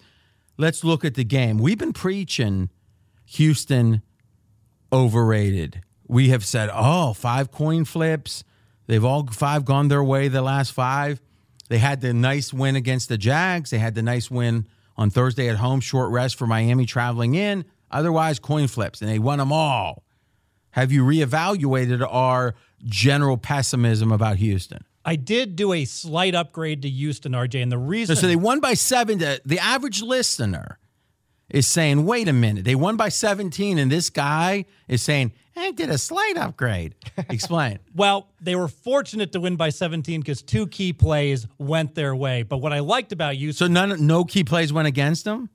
Let's 0.59 0.85
look 0.85 1.05
at 1.05 1.15
the 1.15 1.25
game. 1.25 1.57
We've 1.59 1.79
been 1.79 1.93
preaching 1.95 2.69
Houston 3.25 4.03
overrated. 4.93 5.83
We 6.09 6.31
have 6.31 6.45
said, 6.45 6.71
oh, 6.73 7.13
five 7.13 7.53
coin 7.53 7.85
flips. 7.85 8.45
They've 8.87 9.05
all 9.05 9.27
five 9.27 9.65
gone 9.65 9.89
their 9.89 10.03
way 10.03 10.29
the 10.29 10.43
last 10.43 10.73
five. 10.73 11.21
They 11.69 11.79
had 11.79 12.01
the 12.01 12.15
nice 12.15 12.53
win 12.53 12.77
against 12.77 13.09
the 13.09 13.19
Jags. 13.19 13.71
They 13.71 13.79
had 13.79 13.95
the 13.95 14.03
nice 14.03 14.31
win 14.31 14.67
On 14.97 15.11
Thursday 15.11 15.49
at 15.49 15.57
home, 15.57 15.81
short 15.81 16.11
rest 16.11 16.37
for 16.37 16.47
Miami 16.47 16.85
traveling 16.85 17.35
in. 17.37 17.65
Otherwise, 17.91 18.39
coin 18.41 18.67
flips, 18.67 19.01
and 19.01 19.09
they 19.09 19.19
won 19.19 19.39
them 19.39 19.53
all. 19.53 20.03
Have 20.71 20.91
you 20.91 21.05
reevaluated 21.05 22.07
our 22.11 22.55
general 22.85 23.37
pessimism 23.37 24.11
about 24.11 24.37
Houston? 24.37 24.85
I 25.05 25.17
did 25.17 25.57
do 25.57 25.73
a 25.73 25.85
slight 25.85 26.35
upgrade 26.35 26.83
to 26.83 26.89
Houston, 26.89 27.33
RJ, 27.33 27.63
and 27.63 27.73
the 27.73 27.79
reason 27.79 28.17
So 28.17 28.27
they 28.27 28.37
won 28.37 28.61
by 28.61 28.75
seven. 28.75 29.19
To, 29.21 29.41
the 29.45 29.59
average 29.59 30.03
listener 30.03 30.79
is 31.49 31.67
saying, 31.67 32.05
wait 32.05 32.29
a 32.29 32.33
minute, 32.33 32.65
they 32.65 32.75
won 32.75 32.97
by 32.97 33.09
17, 33.09 33.79
and 33.79 33.91
this 33.91 34.11
guy 34.11 34.67
is 34.87 35.03
saying, 35.03 35.33
I 35.59 35.73
did 35.73 35.91
a 35.91 35.99
slight 35.99 36.37
upgrade. 36.37 36.95
Explain. 37.29 37.79
Well, 37.95 38.29
they 38.41 38.55
were 38.57 38.69
fortunate 38.69 39.33
to 39.33 39.41
win 39.41 39.57
by 39.57 39.71
17 39.71 40.21
because 40.21 40.43
two 40.43 40.67
key 40.67 40.93
plays 40.93 41.47
went 41.59 41.95
their 41.95 42.15
way. 42.15 42.43
But 42.43 42.59
what 42.59 42.73
I 42.73 42.79
liked 42.81 43.13
about 43.13 43.37
you, 43.37 43.53
so 43.53 43.67
none, 43.67 44.07
no 44.07 44.25
key 44.25 44.45
plays 44.45 44.73
went 44.73 44.89
against 44.89 45.25
them? 45.25 45.51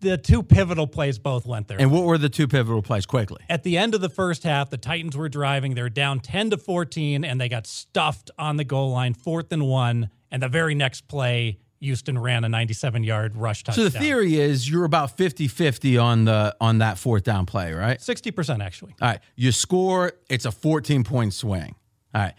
the 0.00 0.16
two 0.16 0.44
pivotal 0.44 0.86
plays 0.86 1.18
both 1.18 1.44
went 1.44 1.66
their 1.66 1.80
And 1.80 1.90
way. 1.90 1.98
what 1.98 2.06
were 2.06 2.18
the 2.18 2.28
two 2.28 2.46
pivotal 2.46 2.82
plays? 2.82 3.04
Quickly. 3.04 3.42
At 3.48 3.64
the 3.64 3.76
end 3.76 3.96
of 3.96 4.00
the 4.00 4.08
first 4.08 4.44
half, 4.44 4.70
the 4.70 4.76
Titans 4.76 5.16
were 5.16 5.28
driving. 5.28 5.74
They're 5.74 5.88
down 5.88 6.20
10 6.20 6.50
to 6.50 6.56
14, 6.56 7.24
and 7.24 7.40
they 7.40 7.48
got 7.48 7.66
stuffed 7.66 8.30
on 8.38 8.58
the 8.58 8.64
goal 8.64 8.92
line, 8.92 9.14
fourth 9.14 9.50
and 9.50 9.66
one. 9.66 10.10
And 10.30 10.40
the 10.40 10.48
very 10.48 10.76
next 10.76 11.08
play, 11.08 11.58
Houston 11.80 12.18
ran 12.18 12.44
a 12.44 12.48
97 12.48 13.04
yard 13.04 13.36
rush 13.36 13.64
touchdown. 13.64 13.84
So 13.84 13.88
the 13.88 13.98
theory 13.98 14.36
is 14.36 14.68
you're 14.68 14.84
about 14.84 15.16
50-50 15.16 16.02
on 16.02 16.24
the 16.24 16.56
on 16.60 16.78
that 16.78 16.98
fourth 16.98 17.24
down 17.24 17.46
play, 17.46 17.72
right? 17.72 17.98
60% 17.98 18.64
actually. 18.64 18.94
All 19.00 19.08
right. 19.08 19.20
You 19.36 19.52
score, 19.52 20.12
it's 20.28 20.44
a 20.44 20.52
14 20.52 21.04
point 21.04 21.34
swing. 21.34 21.74
All 22.14 22.22
right. 22.22 22.34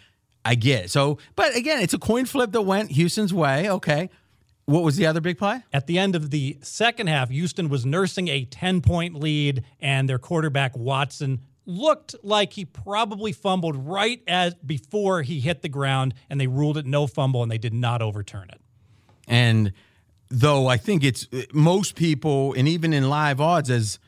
I 0.45 0.55
get 0.55 0.85
it. 0.85 0.91
So, 0.91 1.17
but 1.35 1.55
again, 1.55 1.81
it's 1.81 1.93
a 1.93 1.99
coin 1.99 2.25
flip 2.25 2.51
that 2.53 2.61
went 2.61 2.91
Houston's 2.91 3.33
way. 3.33 3.69
Okay. 3.69 4.09
What 4.65 4.83
was 4.83 4.97
the 4.97 5.07
other 5.07 5.19
big 5.19 5.39
play? 5.39 5.63
At 5.73 5.87
the 5.87 5.97
end 5.97 6.15
of 6.15 6.29
the 6.29 6.59
second 6.61 7.07
half, 7.07 7.29
Houston 7.29 7.69
was 7.69 7.87
nursing 7.87 8.27
a 8.27 8.45
10 8.45 8.81
point 8.81 9.15
lead, 9.15 9.63
and 9.79 10.07
their 10.07 10.19
quarterback, 10.19 10.77
Watson, 10.77 11.41
looked 11.65 12.15
like 12.23 12.53
he 12.53 12.65
probably 12.65 13.31
fumbled 13.31 13.75
right 13.75 14.21
as 14.27 14.53
before 14.55 15.23
he 15.23 15.39
hit 15.39 15.63
the 15.63 15.69
ground, 15.69 16.13
and 16.29 16.39
they 16.39 16.47
ruled 16.47 16.77
it 16.77 16.85
no 16.85 17.07
fumble, 17.07 17.41
and 17.41 17.51
they 17.51 17.57
did 17.57 17.73
not 17.73 18.01
overturn 18.03 18.47
it. 18.49 18.61
And 19.29 19.71
though 20.27 20.67
I 20.67 20.75
think 20.75 21.03
it's 21.03 21.27
most 21.53 21.95
people, 21.95 22.53
and 22.53 22.67
even 22.67 22.91
in 22.91 23.09
live 23.09 23.39
odds, 23.39 23.69
as 23.69 23.99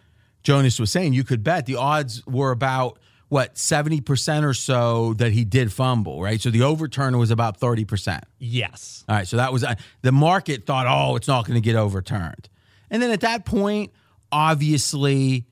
Jonas 0.44 0.80
was 0.80 0.92
saying, 0.92 1.14
you 1.14 1.24
could 1.24 1.44
bet 1.44 1.66
the 1.66 1.76
odds 1.76 2.26
were 2.26 2.52
about 2.52 3.00
what 3.30 3.56
70% 3.56 4.44
or 4.44 4.54
so 4.54 5.14
that 5.14 5.32
he 5.32 5.46
did 5.46 5.72
fumble, 5.72 6.22
right? 6.22 6.42
So 6.42 6.50
the 6.50 6.64
overturn 6.64 7.18
was 7.18 7.32
about 7.32 7.58
30%. 7.62 8.24
Yes. 8.40 9.06
All 9.08 9.16
right, 9.16 9.28
so 9.28 9.38
that 9.38 9.54
was 9.54 9.64
uh, 9.64 9.76
the 10.02 10.12
market 10.12 10.66
thought, 10.66 10.86
oh, 10.86 11.16
it's 11.16 11.30
not 11.30 11.46
going 11.48 11.56
to 11.56 11.64
get 11.64 11.78
overturned. 11.78 12.50
And 12.90 13.02
then 13.02 13.10
at 13.12 13.22
that 13.22 13.46
point, 13.46 13.94
obviously, 14.34 15.46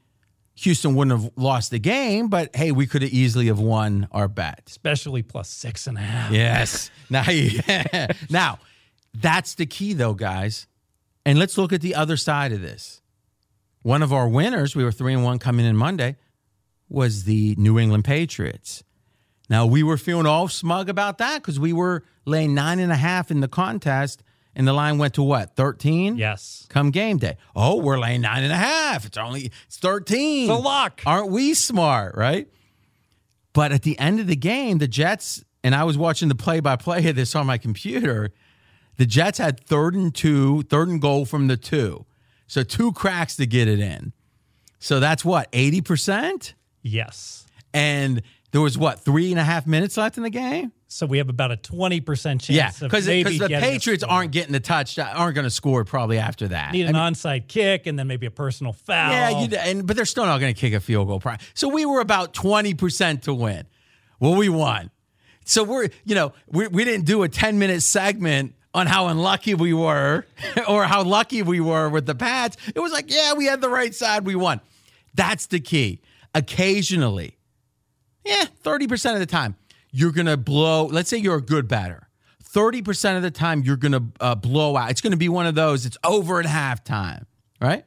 Houston 0.55 0.93
wouldn't 0.93 1.21
have 1.21 1.31
lost 1.37 1.71
the 1.71 1.79
game, 1.79 2.27
but 2.27 2.53
hey, 2.53 2.73
we 2.73 2.85
could 2.85 3.01
have 3.01 3.13
easily 3.13 3.47
have 3.47 3.59
won 3.59 4.09
our 4.11 4.27
bet. 4.27 4.63
Especially 4.67 5.23
plus 5.23 5.47
six 5.47 5.87
and 5.87 5.97
a 5.97 6.01
half. 6.01 6.33
Yes. 6.33 6.91
now, 7.09 7.23
now, 8.29 8.59
that's 9.13 9.55
the 9.55 9.65
key, 9.65 9.93
though, 9.93 10.13
guys. 10.13 10.67
And 11.25 11.37
let's 11.37 11.57
look 11.57 11.73
at 11.73 11.81
the 11.81 11.95
other 11.95 12.17
side 12.17 12.51
of 12.51 12.61
this. 12.61 13.01
One 13.81 14.03
of 14.03 14.11
our 14.11 14.27
winners, 14.27 14.75
we 14.75 14.83
were 14.83 14.91
three 14.91 15.13
and 15.13 15.23
one 15.23 15.39
coming 15.39 15.65
in 15.65 15.75
Monday, 15.75 16.17
was 16.89 17.23
the 17.23 17.55
New 17.57 17.77
England 17.79 18.03
Patriots. 18.03 18.83
Now 19.49 19.65
we 19.65 19.83
were 19.83 19.97
feeling 19.97 20.25
all 20.25 20.47
smug 20.47 20.89
about 20.89 21.17
that 21.19 21.41
because 21.41 21.59
we 21.59 21.73
were 21.73 22.03
laying 22.25 22.53
nine 22.53 22.79
and 22.79 22.91
a 22.91 22.95
half 22.95 23.31
in 23.31 23.39
the 23.39 23.47
contest, 23.47 24.21
and 24.55 24.67
the 24.67 24.73
line 24.73 24.97
went 24.97 25.13
to 25.15 25.23
what 25.23 25.55
thirteen? 25.55 26.17
Yes. 26.17 26.67
Come 26.69 26.91
game 26.91 27.17
day. 27.17 27.37
Oh, 27.55 27.77
we're 27.77 27.99
laying 27.99 28.21
nine 28.21 28.43
and 28.43 28.51
a 28.51 28.57
half. 28.57 29.05
It's 29.05 29.17
only 29.17 29.51
it's 29.65 29.77
thirteen. 29.77 30.49
It's 30.49 30.59
a 30.59 30.61
lock. 30.61 31.01
Aren't 31.05 31.31
we 31.31 31.53
smart, 31.53 32.15
right? 32.15 32.47
But 33.53 33.71
at 33.71 33.83
the 33.83 33.97
end 33.97 34.19
of 34.19 34.27
the 34.27 34.35
game, 34.35 34.77
the 34.77 34.87
Jets 34.87 35.43
and 35.63 35.73
I 35.73 35.83
was 35.83 35.97
watching 35.97 36.29
the 36.29 36.35
play-by-play 36.35 37.07
of 37.09 37.15
this 37.15 37.35
on 37.35 37.45
my 37.45 37.57
computer. 37.57 38.31
The 38.99 39.05
Jets 39.05 39.37
had 39.37 39.61
third 39.65 39.95
and 39.95 40.13
two, 40.13 40.63
third 40.63 40.89
and 40.89 40.99
goal 41.01 41.25
from 41.25 41.47
the 41.47 41.55
two, 41.55 42.05
so 42.47 42.63
two 42.63 42.91
cracks 42.91 43.37
to 43.37 43.45
get 43.45 43.69
it 43.69 43.79
in. 43.79 44.11
So 44.79 44.99
that's 44.99 45.23
what 45.23 45.47
eighty 45.53 45.79
percent. 45.79 46.53
Yes. 46.81 47.45
And 47.73 48.21
there 48.51 48.59
was 48.59 48.77
what 48.77 48.99
three 48.99 49.31
and 49.31 49.39
a 49.39 49.43
half 49.43 49.65
minutes 49.65 49.95
left 49.95 50.17
in 50.17 50.23
the 50.23 50.29
game. 50.29 50.73
So 50.91 51.05
we 51.05 51.19
have 51.19 51.29
about 51.29 51.51
a 51.51 51.55
20% 51.55 52.03
chance 52.23 52.49
Yeah, 52.49 52.69
of 52.69 52.79
because 52.79 53.05
the 53.05 53.23
Patriots 53.23 54.03
aren't 54.03 54.31
getting 54.31 54.53
the 54.53 54.59
touchdown, 54.59 55.15
aren't 55.15 55.35
going 55.35 55.45
to 55.45 55.51
score 55.51 55.85
probably 55.85 56.17
after 56.17 56.47
that. 56.47 56.71
Need 56.73 56.85
I 56.85 56.89
an 56.89 56.93
mean, 56.95 57.13
onside 57.13 57.47
kick 57.47 57.85
and 57.85 57.97
then 57.97 58.07
maybe 58.07 58.25
a 58.25 58.31
personal 58.31 58.73
foul. 58.73 59.11
yeah, 59.11 59.41
you, 59.41 59.55
and 59.55 59.85
but 59.87 59.95
they're 59.95 60.05
still 60.05 60.25
not 60.25 60.39
going 60.39 60.53
to 60.53 60.59
kick 60.59 60.73
a 60.73 60.79
field 60.79 61.07
goal. 61.07 61.21
So 61.53 61.69
we 61.69 61.85
were 61.85 62.01
about 62.01 62.33
twenty 62.33 62.73
percent 62.73 63.23
to 63.23 63.33
win. 63.33 63.65
Well, 64.19 64.35
we 64.35 64.49
won. 64.49 64.89
So 65.45 65.63
we're 65.63 65.89
you 66.03 66.15
know 66.15 66.33
we 66.47 66.67
we 66.67 66.83
didn't 66.83 67.05
do 67.05 67.23
a 67.23 67.29
ten 67.29 67.59
minute 67.59 67.81
segment 67.81 68.55
on 68.73 68.87
how 68.87 69.07
unlucky 69.07 69.53
we 69.53 69.73
were 69.73 70.25
or 70.67 70.85
how 70.85 71.03
lucky 71.03 71.41
we 71.41 71.59
were 71.59 71.89
with 71.89 72.05
the 72.05 72.15
Pats. 72.15 72.57
It 72.73 72.79
was 72.79 72.91
like 72.91 73.11
yeah, 73.11 73.33
we 73.33 73.45
had 73.45 73.61
the 73.61 73.69
right 73.69 73.93
side, 73.93 74.25
we 74.25 74.35
won. 74.35 74.61
That's 75.13 75.47
the 75.47 75.59
key. 75.59 76.01
Occasionally, 76.35 77.37
yeah, 78.23 78.45
30% 78.63 79.13
of 79.13 79.19
the 79.19 79.25
time, 79.25 79.55
you're 79.91 80.11
going 80.11 80.27
to 80.27 80.37
blow. 80.37 80.85
Let's 80.85 81.09
say 81.09 81.17
you're 81.17 81.37
a 81.37 81.41
good 81.41 81.67
batter. 81.67 82.07
30% 82.43 83.15
of 83.15 83.23
the 83.23 83.31
time, 83.31 83.63
you're 83.63 83.77
going 83.77 83.91
to 83.91 84.03
uh, 84.19 84.35
blow 84.35 84.75
out. 84.75 84.89
It's 84.91 85.01
going 85.01 85.11
to 85.11 85.17
be 85.17 85.29
one 85.29 85.45
of 85.45 85.55
those, 85.55 85.85
it's 85.85 85.97
over 86.03 86.39
at 86.39 86.45
halftime, 86.45 87.25
right? 87.61 87.85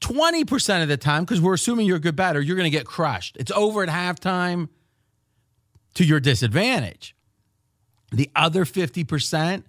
20% 0.00 0.82
of 0.82 0.88
the 0.88 0.96
time, 0.96 1.24
because 1.24 1.40
we're 1.40 1.54
assuming 1.54 1.86
you're 1.86 1.96
a 1.96 2.00
good 2.00 2.16
batter, 2.16 2.40
you're 2.40 2.56
going 2.56 2.70
to 2.70 2.76
get 2.76 2.86
crushed. 2.86 3.36
It's 3.38 3.50
over 3.52 3.82
at 3.82 3.88
halftime 3.88 4.68
to 5.94 6.04
your 6.04 6.20
disadvantage. 6.20 7.14
The 8.12 8.30
other 8.36 8.64
50% 8.64 9.64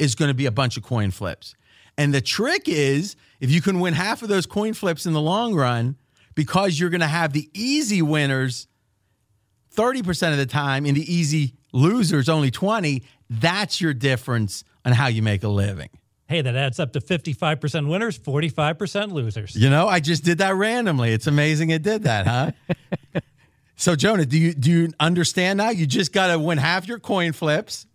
is 0.00 0.14
going 0.14 0.28
to 0.30 0.34
be 0.34 0.46
a 0.46 0.50
bunch 0.50 0.76
of 0.76 0.82
coin 0.82 1.10
flips. 1.10 1.54
And 1.96 2.14
the 2.14 2.20
trick 2.20 2.62
is 2.66 3.14
if 3.40 3.50
you 3.50 3.60
can 3.60 3.78
win 3.78 3.94
half 3.94 4.22
of 4.22 4.28
those 4.28 4.46
coin 4.46 4.72
flips 4.72 5.06
in 5.06 5.12
the 5.12 5.20
long 5.20 5.54
run, 5.54 5.96
because 6.34 6.80
you're 6.80 6.90
going 6.90 7.02
to 7.02 7.06
have 7.06 7.32
the 7.32 7.50
easy 7.52 8.00
winners 8.00 8.66
30% 9.74 10.32
of 10.32 10.38
the 10.38 10.46
time 10.46 10.86
and 10.86 10.96
the 10.96 11.12
easy 11.14 11.54
losers 11.72 12.28
only 12.28 12.50
20, 12.50 13.02
that's 13.28 13.80
your 13.80 13.92
difference 13.92 14.64
on 14.84 14.92
how 14.92 15.08
you 15.08 15.22
make 15.22 15.42
a 15.42 15.48
living. 15.48 15.90
Hey, 16.26 16.42
that 16.42 16.56
adds 16.56 16.78
up 16.78 16.92
to 16.92 17.00
55% 17.00 17.88
winners, 17.88 18.18
45% 18.18 19.12
losers. 19.12 19.54
You 19.56 19.68
know, 19.68 19.88
I 19.88 20.00
just 20.00 20.24
did 20.24 20.38
that 20.38 20.54
randomly. 20.54 21.12
It's 21.12 21.26
amazing 21.26 21.70
it 21.70 21.82
did 21.82 22.04
that, 22.04 22.26
huh? 22.26 22.52
so 23.76 23.96
Jonah, 23.96 24.24
do 24.24 24.38
you 24.38 24.54
do 24.54 24.70
you 24.70 24.92
understand 25.00 25.58
now? 25.58 25.70
You 25.70 25.86
just 25.86 26.12
got 26.12 26.28
to 26.28 26.38
win 26.38 26.58
half 26.58 26.86
your 26.86 27.00
coin 27.00 27.32
flips 27.32 27.86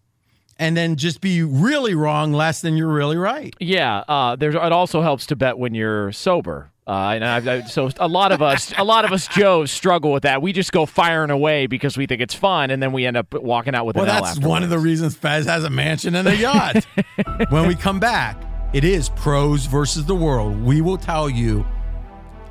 and 0.58 0.76
then 0.78 0.96
just 0.96 1.22
be 1.22 1.44
really 1.44 1.96
wrong 1.96 2.32
less 2.34 2.62
than 2.62 2.78
you're 2.78 2.92
really 2.92 3.18
right. 3.18 3.54
Yeah, 3.60 4.04
uh, 4.08 4.36
there's. 4.36 4.56
It 4.56 4.72
also 4.72 5.02
helps 5.02 5.26
to 5.28 5.36
bet 5.36 5.58
when 5.58 5.74
you're 5.76 6.12
sober. 6.12 6.72
Uh, 6.88 7.14
and 7.16 7.26
I, 7.26 7.56
I, 7.56 7.62
so 7.64 7.90
a 7.98 8.08
lot 8.08 8.32
of 8.32 8.44
us, 8.44 8.72
a 8.78 8.84
lot 8.84 9.06
of 9.06 9.12
us 9.12 9.28
Joes 9.28 9.72
struggle 9.72 10.12
with 10.12 10.22
that. 10.22 10.44
We 10.44 10.54
just 10.54 10.72
go 10.72 10.86
firing 10.86 11.32
away 11.32 11.66
because 11.66 11.98
we 11.98 12.06
think 12.06 12.22
it's 12.22 12.36
fun, 12.36 12.70
and 12.70 12.82
then 12.82 12.92
we 12.94 13.08
end 13.08 13.18
up 13.18 13.34
walking 13.34 13.74
out 13.74 13.88
with 13.88 13.96
Well, 13.96 14.06
an 14.06 14.12
L 14.12 14.16
that's 14.18 14.30
afterwards. 14.38 14.48
one 14.48 14.64
of 14.64 14.70
the 14.70 14.78
reasons 14.78 15.16
Fez 15.16 15.48
has 15.48 15.64
a 15.64 15.70
mansion 15.72 16.14
and 16.14 16.28
a 16.28 16.36
yacht. 16.36 16.86
when 17.50 17.68
we 17.68 17.74
come 17.74 18.00
back, 18.00 18.40
it 18.72 18.84
is 18.84 19.10
pros 19.10 19.66
versus 19.66 20.06
the 20.06 20.14
world. 20.14 20.62
We 20.64 20.82
will 20.82 20.98
tell 20.98 21.28
you 21.28 21.66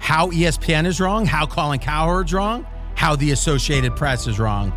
how 0.01 0.31
ESPN 0.33 0.85
is 0.87 1.01
wrong, 1.01 1.27
how 1.27 1.47
Colin 1.47 1.79
Cowherd's 1.79 2.35
wrong, 2.35 2.67
how 2.97 3.15
the 3.15 3.31
Associated 3.31 3.95
Press 3.95 4.27
is 4.27 4.41
wrong. 4.41 4.73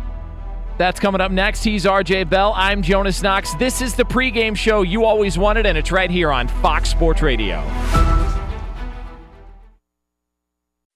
That's 0.78 1.00
coming 1.00 1.20
up 1.20 1.32
next. 1.32 1.64
He's 1.64 1.84
RJ 1.84 2.30
Bell. 2.30 2.54
I'm 2.56 2.82
Jonas 2.82 3.22
Knox. 3.22 3.52
This 3.54 3.82
is 3.82 3.94
the 3.94 4.04
pregame 4.04 4.56
show 4.56 4.82
you 4.82 5.04
always 5.04 5.36
wanted, 5.36 5.66
and 5.66 5.76
it's 5.76 5.92
right 5.92 6.10
here 6.10 6.32
on 6.32 6.48
Fox 6.48 6.88
Sports 6.88 7.20
Radio. 7.20 7.62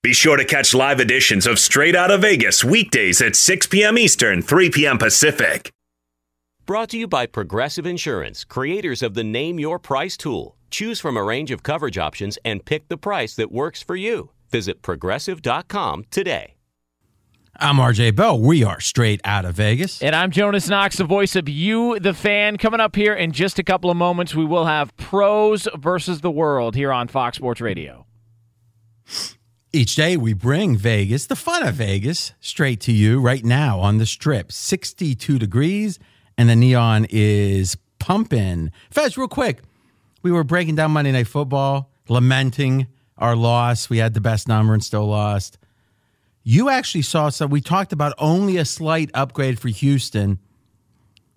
Be 0.03 0.13
sure 0.13 0.37
to 0.37 0.45
catch 0.45 0.75
live 0.75 0.99
editions 0.99 1.47
of 1.47 1.59
Straight 1.59 1.95
Out 1.95 2.11
of 2.11 2.23
Vegas 2.23 2.65
weekdays 2.65 3.21
at 3.21 3.37
6 3.37 3.67
p.m. 3.69 3.99
Eastern, 3.99 4.43
3 4.43 4.71
p.m. 4.71 4.99
Pacific. 4.99 5.71
Brought 6.67 6.91
to 6.91 6.99
you 6.99 7.07
by 7.07 7.27
Progressive 7.27 7.87
Insurance, 7.87 8.45
creators 8.45 9.03
of 9.03 9.15
the 9.15 9.25
Name 9.25 9.61
Your 9.61 9.79
Price 9.79 10.17
tool. 10.17 10.57
Choose 10.71 11.01
from 11.01 11.17
a 11.17 11.23
range 11.23 11.51
of 11.51 11.63
coverage 11.63 11.99
options 11.99 12.39
and 12.45 12.65
pick 12.65 12.89
the 12.89 12.97
price 12.97 13.35
that 13.37 13.53
works 13.53 13.83
for 13.83 13.95
you. 13.95 14.31
Visit 14.51 14.83
progressive.com 14.83 16.05
today. 16.11 16.55
I'm 17.57 17.77
RJ 17.77 18.17
Bell. 18.17 18.41
We 18.41 18.65
are 18.65 18.81
straight 18.81 19.21
out 19.25 19.45
of 19.45 19.55
Vegas. 19.55 20.03
And 20.03 20.17
I'm 20.17 20.31
Jonas 20.31 20.69
Knox, 20.69 20.97
the 20.97 21.05
voice 21.05 21.37
of 21.37 21.49
you, 21.49 21.99
the 22.01 22.15
fan. 22.15 22.57
Coming 22.57 22.81
up 22.81 22.97
here 22.97 23.15
in 23.15 23.33
just 23.33 23.59
a 23.59 23.63
couple 23.63 23.91
of 23.91 23.97
moments, 23.97 24.35
we 24.35 24.45
will 24.45 24.65
have 24.65 24.97
pros 24.97 25.69
versus 25.77 26.23
the 26.23 26.31
world 26.31 26.75
here 26.75 26.91
on 26.93 27.09
Fox 27.09 27.37
Sports 27.37 27.61
Radio. 27.61 28.07
Each 29.73 29.95
day 29.95 30.17
we 30.17 30.33
bring 30.33 30.77
Vegas, 30.77 31.27
the 31.27 31.37
fun 31.37 31.63
of 31.67 31.75
Vegas, 31.75 32.33
straight 32.41 32.81
to 32.81 32.93
you 32.93 33.21
right 33.21 33.45
now 33.45 33.81
on 33.81 33.99
the 33.99 34.07
strip. 34.07 34.51
62 34.51 35.39
degrees 35.39 35.99
and 36.39 36.49
the 36.49 36.57
neon 36.57 37.07
is 37.11 37.77
pumping. 37.99 38.71
Fez, 38.91 39.17
real 39.19 39.29
quick, 39.29 39.61
we 40.23 40.33
were 40.33 40.45
breaking 40.45 40.77
down 40.77 40.91
Monday 40.93 41.13
Night 41.13 41.27
Football, 41.29 41.91
lamenting 42.09 42.87
our 43.19 43.37
loss. 43.37 43.91
We 43.91 43.99
had 43.99 44.15
the 44.15 44.21
best 44.21 44.49
number 44.49 44.73
and 44.73 44.83
still 44.83 45.07
lost. 45.07 45.59
You 46.45 46.69
actually 46.69 47.03
saw 47.03 47.29
some. 47.29 47.51
We 47.51 47.61
talked 47.61 47.93
about 47.93 48.15
only 48.19 48.57
a 48.57 48.65
slight 48.65 49.11
upgrade 49.15 49.59
for 49.59 49.69
Houston, 49.69 50.39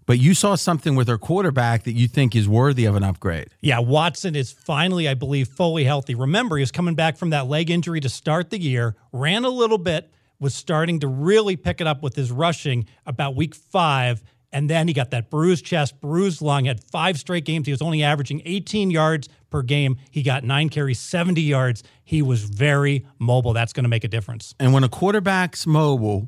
but 0.05 0.19
you 0.19 0.33
saw 0.33 0.55
something 0.55 0.95
with 0.95 1.07
their 1.07 1.17
quarterback 1.17 1.83
that 1.83 1.93
you 1.93 2.07
think 2.07 2.35
is 2.35 2.47
worthy 2.47 2.85
of 2.85 2.95
an 2.95 3.03
upgrade. 3.03 3.49
Yeah, 3.61 3.79
Watson 3.79 4.35
is 4.35 4.51
finally, 4.51 5.07
I 5.07 5.13
believe, 5.13 5.47
fully 5.47 5.83
healthy. 5.83 6.15
Remember, 6.15 6.57
he 6.57 6.61
was 6.61 6.71
coming 6.71 6.95
back 6.95 7.17
from 7.17 7.29
that 7.31 7.47
leg 7.47 7.69
injury 7.69 7.99
to 7.99 8.09
start 8.09 8.49
the 8.49 8.59
year, 8.59 8.95
ran 9.11 9.45
a 9.45 9.49
little 9.49 9.77
bit, 9.77 10.11
was 10.39 10.53
starting 10.53 10.99
to 10.99 11.07
really 11.07 11.55
pick 11.55 11.81
it 11.81 11.87
up 11.87 12.01
with 12.03 12.15
his 12.15 12.31
rushing 12.31 12.85
about 13.05 13.35
week 13.35 13.55
five. 13.55 14.23
And 14.51 14.69
then 14.69 14.87
he 14.87 14.93
got 14.93 15.11
that 15.11 15.29
bruised 15.29 15.65
chest, 15.65 15.99
bruised 15.99 16.41
lung, 16.41 16.65
had 16.65 16.83
five 16.83 17.17
straight 17.19 17.45
games. 17.45 17.67
He 17.67 17.71
was 17.71 17.81
only 17.81 18.03
averaging 18.03 18.41
18 18.45 18.89
yards 18.89 19.29
per 19.55 19.61
game. 19.61 19.97
He 20.11 20.21
got 20.21 20.43
nine 20.43 20.67
carries, 20.67 20.99
70 20.99 21.41
yards. 21.41 21.81
He 22.03 22.21
was 22.21 22.43
very 22.43 23.05
mobile. 23.19 23.53
That's 23.53 23.71
going 23.71 23.85
to 23.85 23.89
make 23.89 24.03
a 24.03 24.09
difference. 24.09 24.53
And 24.59 24.73
when 24.73 24.83
a 24.83 24.89
quarterback's 24.89 25.65
mobile 25.65 26.27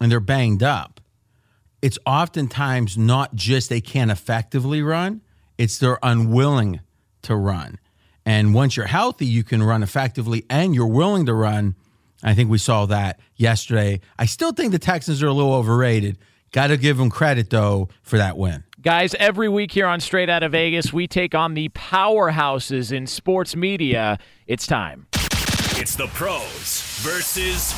and 0.00 0.10
they're 0.10 0.20
banged 0.20 0.62
up, 0.62 1.00
it's 1.82 1.98
oftentimes 2.06 2.96
not 2.96 3.34
just 3.34 3.68
they 3.68 3.82
can't 3.82 4.10
effectively 4.10 4.80
run, 4.80 5.20
it's 5.58 5.78
they're 5.78 5.98
unwilling 6.02 6.80
to 7.22 7.36
run. 7.36 7.78
And 8.24 8.54
once 8.54 8.74
you're 8.74 8.86
healthy, 8.86 9.26
you 9.26 9.44
can 9.44 9.62
run 9.62 9.82
effectively 9.82 10.46
and 10.48 10.74
you're 10.74 10.86
willing 10.86 11.26
to 11.26 11.34
run. 11.34 11.74
I 12.22 12.34
think 12.34 12.48
we 12.48 12.56
saw 12.56 12.86
that 12.86 13.20
yesterday. 13.36 14.00
I 14.18 14.24
still 14.24 14.52
think 14.52 14.72
the 14.72 14.78
Texans 14.78 15.22
are 15.22 15.26
a 15.26 15.32
little 15.32 15.52
overrated. 15.52 16.16
Got 16.52 16.68
to 16.68 16.78
give 16.78 16.96
them 16.96 17.10
credit, 17.10 17.50
though, 17.50 17.90
for 18.02 18.16
that 18.16 18.38
win. 18.38 18.64
Guys, 18.82 19.14
every 19.20 19.48
week 19.48 19.70
here 19.70 19.86
on 19.86 20.00
Straight 20.00 20.28
Out 20.28 20.42
of 20.42 20.50
Vegas, 20.50 20.92
we 20.92 21.06
take 21.06 21.36
on 21.36 21.54
the 21.54 21.68
powerhouses 21.68 22.90
in 22.90 23.06
sports 23.06 23.54
media. 23.54 24.18
It's 24.48 24.66
time. 24.66 25.06
It's 25.76 25.94
the 25.94 26.08
pros 26.08 26.82
versus 27.00 27.72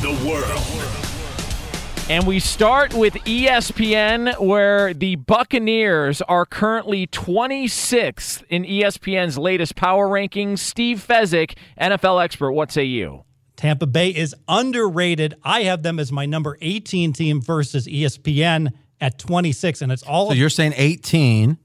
the 0.00 0.12
world. 0.24 0.62
And 2.08 2.24
we 2.24 2.38
start 2.38 2.94
with 2.94 3.14
ESPN, 3.14 4.38
where 4.38 4.94
the 4.94 5.16
Buccaneers 5.16 6.22
are 6.22 6.46
currently 6.46 7.08
26th 7.08 8.44
in 8.48 8.62
ESPN's 8.62 9.36
latest 9.36 9.74
power 9.74 10.06
rankings. 10.08 10.60
Steve 10.60 11.04
Fezzik, 11.04 11.56
NFL 11.80 12.22
expert, 12.22 12.52
what 12.52 12.70
say 12.70 12.84
you? 12.84 13.24
Tampa 13.56 13.88
Bay 13.88 14.10
is 14.10 14.36
underrated. 14.46 15.34
I 15.42 15.64
have 15.64 15.82
them 15.82 15.98
as 15.98 16.12
my 16.12 16.26
number 16.26 16.56
18 16.60 17.12
team 17.12 17.40
versus 17.40 17.88
ESPN 17.88 18.72
at 19.04 19.18
26, 19.18 19.82
and 19.82 19.92
it's 19.92 20.02
all. 20.02 20.28
So 20.28 20.34
you're 20.34 20.48
saying 20.48 20.72
18, 20.76 21.58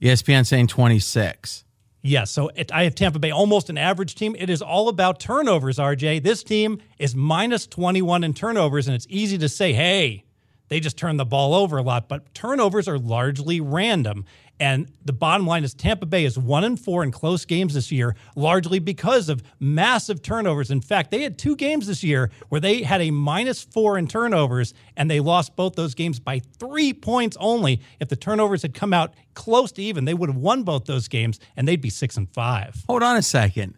ESPN 0.00 0.46
saying 0.46 0.68
26. 0.68 1.64
Yes, 2.00 2.30
so 2.30 2.48
it, 2.54 2.72
I 2.72 2.84
have 2.84 2.94
Tampa 2.94 3.18
Bay 3.18 3.30
almost 3.30 3.68
an 3.68 3.76
average 3.76 4.14
team. 4.14 4.34
It 4.38 4.48
is 4.48 4.62
all 4.62 4.88
about 4.88 5.20
turnovers, 5.20 5.76
RJ. 5.76 6.22
This 6.22 6.42
team 6.42 6.80
is 6.98 7.14
minus 7.14 7.66
21 7.66 8.24
in 8.24 8.32
turnovers, 8.32 8.88
and 8.88 8.94
it's 8.94 9.06
easy 9.10 9.36
to 9.36 9.50
say, 9.50 9.74
hey, 9.74 10.24
they 10.68 10.80
just 10.80 10.96
turn 10.96 11.18
the 11.18 11.26
ball 11.26 11.52
over 11.52 11.76
a 11.76 11.82
lot, 11.82 12.08
but 12.08 12.32
turnovers 12.32 12.88
are 12.88 12.98
largely 12.98 13.60
random. 13.60 14.24
And 14.58 14.90
the 15.04 15.12
bottom 15.12 15.46
line 15.46 15.64
is 15.64 15.74
Tampa 15.74 16.06
Bay 16.06 16.24
is 16.24 16.38
one 16.38 16.64
and 16.64 16.80
four 16.80 17.02
in 17.04 17.10
close 17.10 17.44
games 17.44 17.74
this 17.74 17.92
year, 17.92 18.16
largely 18.34 18.78
because 18.78 19.28
of 19.28 19.42
massive 19.60 20.22
turnovers. 20.22 20.70
In 20.70 20.80
fact, 20.80 21.10
they 21.10 21.22
had 21.22 21.38
two 21.38 21.56
games 21.56 21.86
this 21.86 22.02
year 22.02 22.30
where 22.48 22.60
they 22.60 22.82
had 22.82 23.02
a 23.02 23.10
minus 23.10 23.62
four 23.62 23.98
in 23.98 24.08
turnovers, 24.08 24.72
and 24.96 25.10
they 25.10 25.20
lost 25.20 25.56
both 25.56 25.74
those 25.74 25.94
games 25.94 26.18
by 26.18 26.40
three 26.58 26.94
points 26.94 27.36
only. 27.38 27.82
If 28.00 28.08
the 28.08 28.16
turnovers 28.16 28.62
had 28.62 28.72
come 28.72 28.94
out 28.94 29.12
close 29.34 29.72
to 29.72 29.82
even, 29.82 30.06
they 30.06 30.14
would 30.14 30.30
have 30.30 30.38
won 30.38 30.62
both 30.62 30.86
those 30.86 31.06
games, 31.06 31.38
and 31.56 31.68
they'd 31.68 31.82
be 31.82 31.90
six 31.90 32.16
and 32.16 32.28
five. 32.30 32.82
Hold 32.86 33.02
on 33.02 33.16
a 33.16 33.22
second. 33.22 33.76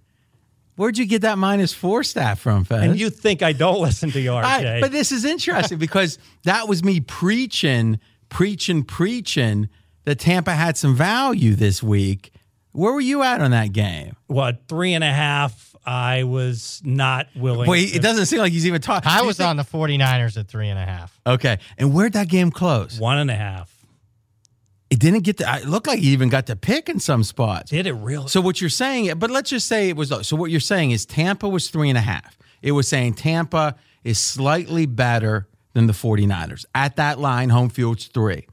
Where'd 0.76 0.96
you 0.96 1.06
get 1.06 1.22
that 1.22 1.38
minus 1.38 1.72
four 1.72 2.04
stat 2.04 2.38
from, 2.38 2.62
Fez? 2.62 2.84
And 2.84 2.96
you 2.96 3.10
think 3.10 3.42
I 3.42 3.52
don't 3.52 3.80
listen 3.82 4.12
to 4.12 4.20
you, 4.20 4.30
RJ? 4.30 4.76
I, 4.76 4.80
but 4.80 4.92
this 4.92 5.10
is 5.10 5.24
interesting 5.24 5.78
because 5.78 6.20
that 6.44 6.68
was 6.68 6.84
me 6.84 7.00
preaching, 7.00 7.98
preaching, 8.28 8.84
preaching 8.84 9.68
that 10.04 10.18
Tampa 10.18 10.52
had 10.52 10.76
some 10.76 10.94
value 10.94 11.54
this 11.54 11.82
week. 11.82 12.32
Where 12.72 12.92
were 12.92 13.00
you 13.00 13.22
at 13.22 13.40
on 13.40 13.50
that 13.52 13.72
game? 13.72 14.16
what 14.26 14.66
three 14.68 14.92
and 14.94 15.02
a 15.02 15.12
half 15.12 15.74
i 15.86 16.22
was 16.24 16.82
not 16.84 17.26
willing 17.34 17.64
Boy, 17.66 17.86
to- 17.86 17.94
it 17.96 18.02
doesn't 18.02 18.26
seem 18.26 18.40
like 18.40 18.52
he's 18.52 18.66
even 18.66 18.80
talking. 18.82 19.10
I 19.10 19.22
was 19.22 19.40
on 19.40 19.56
the 19.56 19.62
49ers 19.62 20.36
at 20.38 20.46
three 20.48 20.68
and 20.68 20.78
a 20.78 20.84
half. 20.84 21.18
Okay, 21.26 21.58
and 21.78 21.94
where'd 21.94 22.12
that 22.12 22.28
game 22.28 22.50
close? 22.50 22.98
one 23.00 23.16
and 23.18 23.30
a 23.30 23.34
half 23.34 23.74
It 24.90 24.98
didn't 25.00 25.20
get 25.20 25.38
to. 25.38 25.56
It 25.56 25.66
looked 25.66 25.86
like 25.86 25.98
he 26.00 26.08
even 26.08 26.28
got 26.28 26.46
to 26.46 26.56
pick 26.56 26.88
in 26.88 27.00
some 27.00 27.22
spots. 27.24 27.70
did 27.70 27.86
it 27.86 27.94
really 27.94 28.28
So 28.28 28.40
what 28.40 28.60
you're 28.60 28.70
saying, 28.70 29.18
but 29.18 29.30
let's 29.30 29.50
just 29.50 29.66
say 29.66 29.88
it 29.88 29.96
was. 29.96 30.12
So 30.26 30.36
what 30.36 30.50
you're 30.50 30.60
saying 30.60 30.90
is 30.90 31.06
Tampa 31.06 31.48
was 31.48 31.68
three 31.70 31.88
and 31.88 31.98
a 31.98 32.02
half. 32.02 32.36
It 32.60 32.72
was 32.72 32.86
saying 32.88 33.14
Tampa 33.14 33.76
is 34.04 34.18
slightly 34.18 34.84
better 34.86 35.48
than 35.74 35.86
the 35.86 35.92
49ers. 35.94 36.64
At 36.74 36.96
that 36.96 37.18
line, 37.18 37.48
home 37.50 37.68
field's 37.70 38.06
three. 38.06 38.46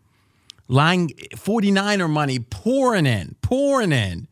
Line 0.68 1.10
49er 1.10 2.10
money 2.10 2.40
pouring 2.40 3.06
in, 3.06 3.36
pouring 3.42 3.92
in. 3.92 4.28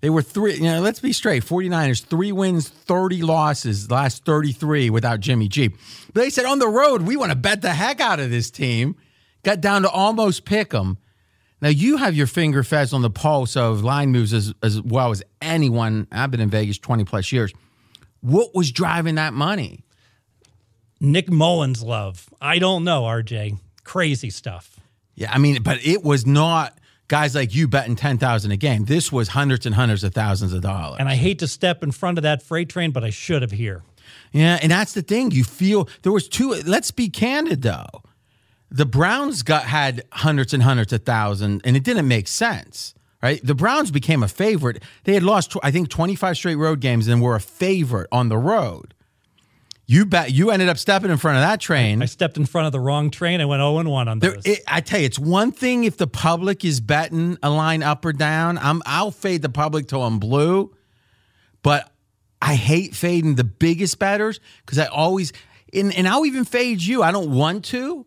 They 0.00 0.10
were 0.10 0.22
three, 0.22 0.54
you 0.54 0.62
know, 0.62 0.80
let's 0.80 1.00
be 1.00 1.12
straight. 1.12 1.44
49ers, 1.44 2.04
three 2.04 2.32
wins, 2.32 2.68
30 2.68 3.22
losses, 3.22 3.90
last 3.90 4.24
33 4.24 4.90
without 4.90 5.20
Jimmy 5.20 5.48
G. 5.48 5.68
But 5.68 6.20
they 6.20 6.30
said 6.30 6.44
on 6.44 6.58
the 6.58 6.68
road, 6.68 7.02
we 7.02 7.16
want 7.16 7.32
to 7.32 7.36
bet 7.36 7.62
the 7.62 7.72
heck 7.72 8.00
out 8.00 8.20
of 8.20 8.30
this 8.30 8.50
team. 8.50 8.96
Got 9.42 9.60
down 9.60 9.82
to 9.82 9.90
almost 9.90 10.44
pick 10.44 10.70
them. 10.70 10.98
Now 11.60 11.68
you 11.68 11.96
have 11.96 12.14
your 12.14 12.26
finger 12.26 12.62
fez 12.62 12.92
on 12.92 13.02
the 13.02 13.10
pulse 13.10 13.56
of 13.56 13.82
line 13.82 14.10
moves 14.10 14.32
as, 14.32 14.52
as 14.62 14.80
well 14.82 15.10
as 15.10 15.22
anyone. 15.40 16.06
I've 16.12 16.30
been 16.30 16.40
in 16.40 16.50
Vegas 16.50 16.78
20 16.78 17.04
plus 17.04 17.32
years. 17.32 17.52
What 18.20 18.54
was 18.54 18.70
driving 18.70 19.16
that 19.16 19.32
money? 19.32 19.82
nick 21.00 21.30
mullens 21.30 21.82
love 21.82 22.28
i 22.40 22.58
don't 22.58 22.82
know 22.84 23.02
rj 23.02 23.58
crazy 23.84 24.30
stuff 24.30 24.80
Yeah, 25.16 25.32
I 25.32 25.38
mean, 25.38 25.62
but 25.62 25.84
it 25.84 26.04
was 26.04 26.24
not 26.26 26.78
guys 27.08 27.34
like 27.34 27.54
you 27.54 27.66
betting 27.68 27.96
10,000 27.96 28.50
a 28.50 28.56
game. 28.56 28.84
This 28.84 29.10
was 29.10 29.28
hundreds 29.28 29.66
and 29.66 29.74
hundreds 29.74 30.04
of 30.04 30.12
thousands 30.14 30.52
of 30.52 30.60
dollars. 30.62 30.96
and 31.00 31.08
i 31.08 31.14
hate 31.14 31.38
to 31.40 31.48
step 31.48 31.82
in 31.82 31.90
front 31.92 32.18
of 32.18 32.22
that 32.22 32.42
freight 32.42 32.68
train 32.68 32.90
but 32.90 33.02
i 33.04 33.10
should 33.10 33.42
have 33.42 33.52
here 33.52 33.82
Yeah, 34.32 34.58
and 34.62 34.70
that's 34.70 34.92
the 34.92 35.02
thing. 35.02 35.30
You 35.32 35.42
feel 35.44 35.88
there 36.02 36.12
was 36.12 36.28
two. 36.28 36.50
Let's 36.64 36.90
be 36.92 37.08
candid 37.08 37.62
though. 37.62 38.02
The 38.70 38.84
Browns 38.86 39.42
got 39.42 39.64
had 39.64 40.02
hundreds 40.12 40.52
and 40.52 40.62
hundreds 40.62 40.92
of 40.92 41.04
thousands, 41.04 41.62
and 41.64 41.76
it 41.76 41.84
didn't 41.84 42.06
make 42.08 42.28
sense. 42.28 42.94
Right? 43.22 43.40
The 43.42 43.54
Browns 43.54 43.90
became 43.90 44.22
a 44.22 44.28
favorite. 44.28 44.82
They 45.04 45.14
had 45.14 45.22
lost, 45.22 45.56
I 45.62 45.70
think, 45.70 45.88
twenty 45.88 46.14
five 46.16 46.36
straight 46.36 46.56
road 46.56 46.80
games, 46.80 47.08
and 47.08 47.22
were 47.22 47.36
a 47.36 47.40
favorite 47.40 48.08
on 48.12 48.28
the 48.28 48.36
road. 48.38 48.94
You 49.88 50.04
bet. 50.04 50.32
You 50.32 50.50
ended 50.50 50.68
up 50.68 50.78
stepping 50.78 51.10
in 51.10 51.16
front 51.16 51.38
of 51.38 51.42
that 51.42 51.60
train. 51.60 52.02
i 52.02 52.06
stepped 52.06 52.36
in 52.36 52.44
front 52.44 52.66
of 52.66 52.72
the 52.72 52.80
wrong 52.80 53.10
train 53.10 53.40
i 53.40 53.44
went 53.44 53.60
0 53.60 53.78
and 53.78 53.90
1 53.90 54.08
on 54.08 54.18
There, 54.18 54.32
those 54.32 54.46
it, 54.46 54.62
I 54.66 54.80
tell 54.80 54.98
you, 54.98 55.06
it's 55.06 55.18
one 55.18 55.52
thing 55.52 55.84
if 55.84 55.96
the 55.96 56.08
public 56.08 56.64
is 56.64 56.80
betting 56.80 57.38
a 57.42 57.50
line 57.50 57.82
up 57.82 58.04
or 58.04 58.12
down. 58.12 58.58
I'm 58.58 58.82
I'll 58.84 59.12
fade 59.12 59.42
the 59.42 59.48
public 59.48 59.86
till 59.86 60.02
I'm 60.02 60.18
blue, 60.18 60.74
but 61.62 61.90
I 62.42 62.54
hate 62.54 62.94
fading 62.94 63.36
the 63.36 63.44
biggest 63.44 63.98
bettors 63.98 64.40
because 64.64 64.78
I 64.78 64.86
always 64.86 65.32
and, 65.72 65.94
and 65.94 66.08
I'll 66.08 66.26
even 66.26 66.44
fade 66.44 66.82
you. 66.82 67.02
I 67.02 67.12
don't 67.12 67.32
want 67.32 67.64
to, 67.66 68.06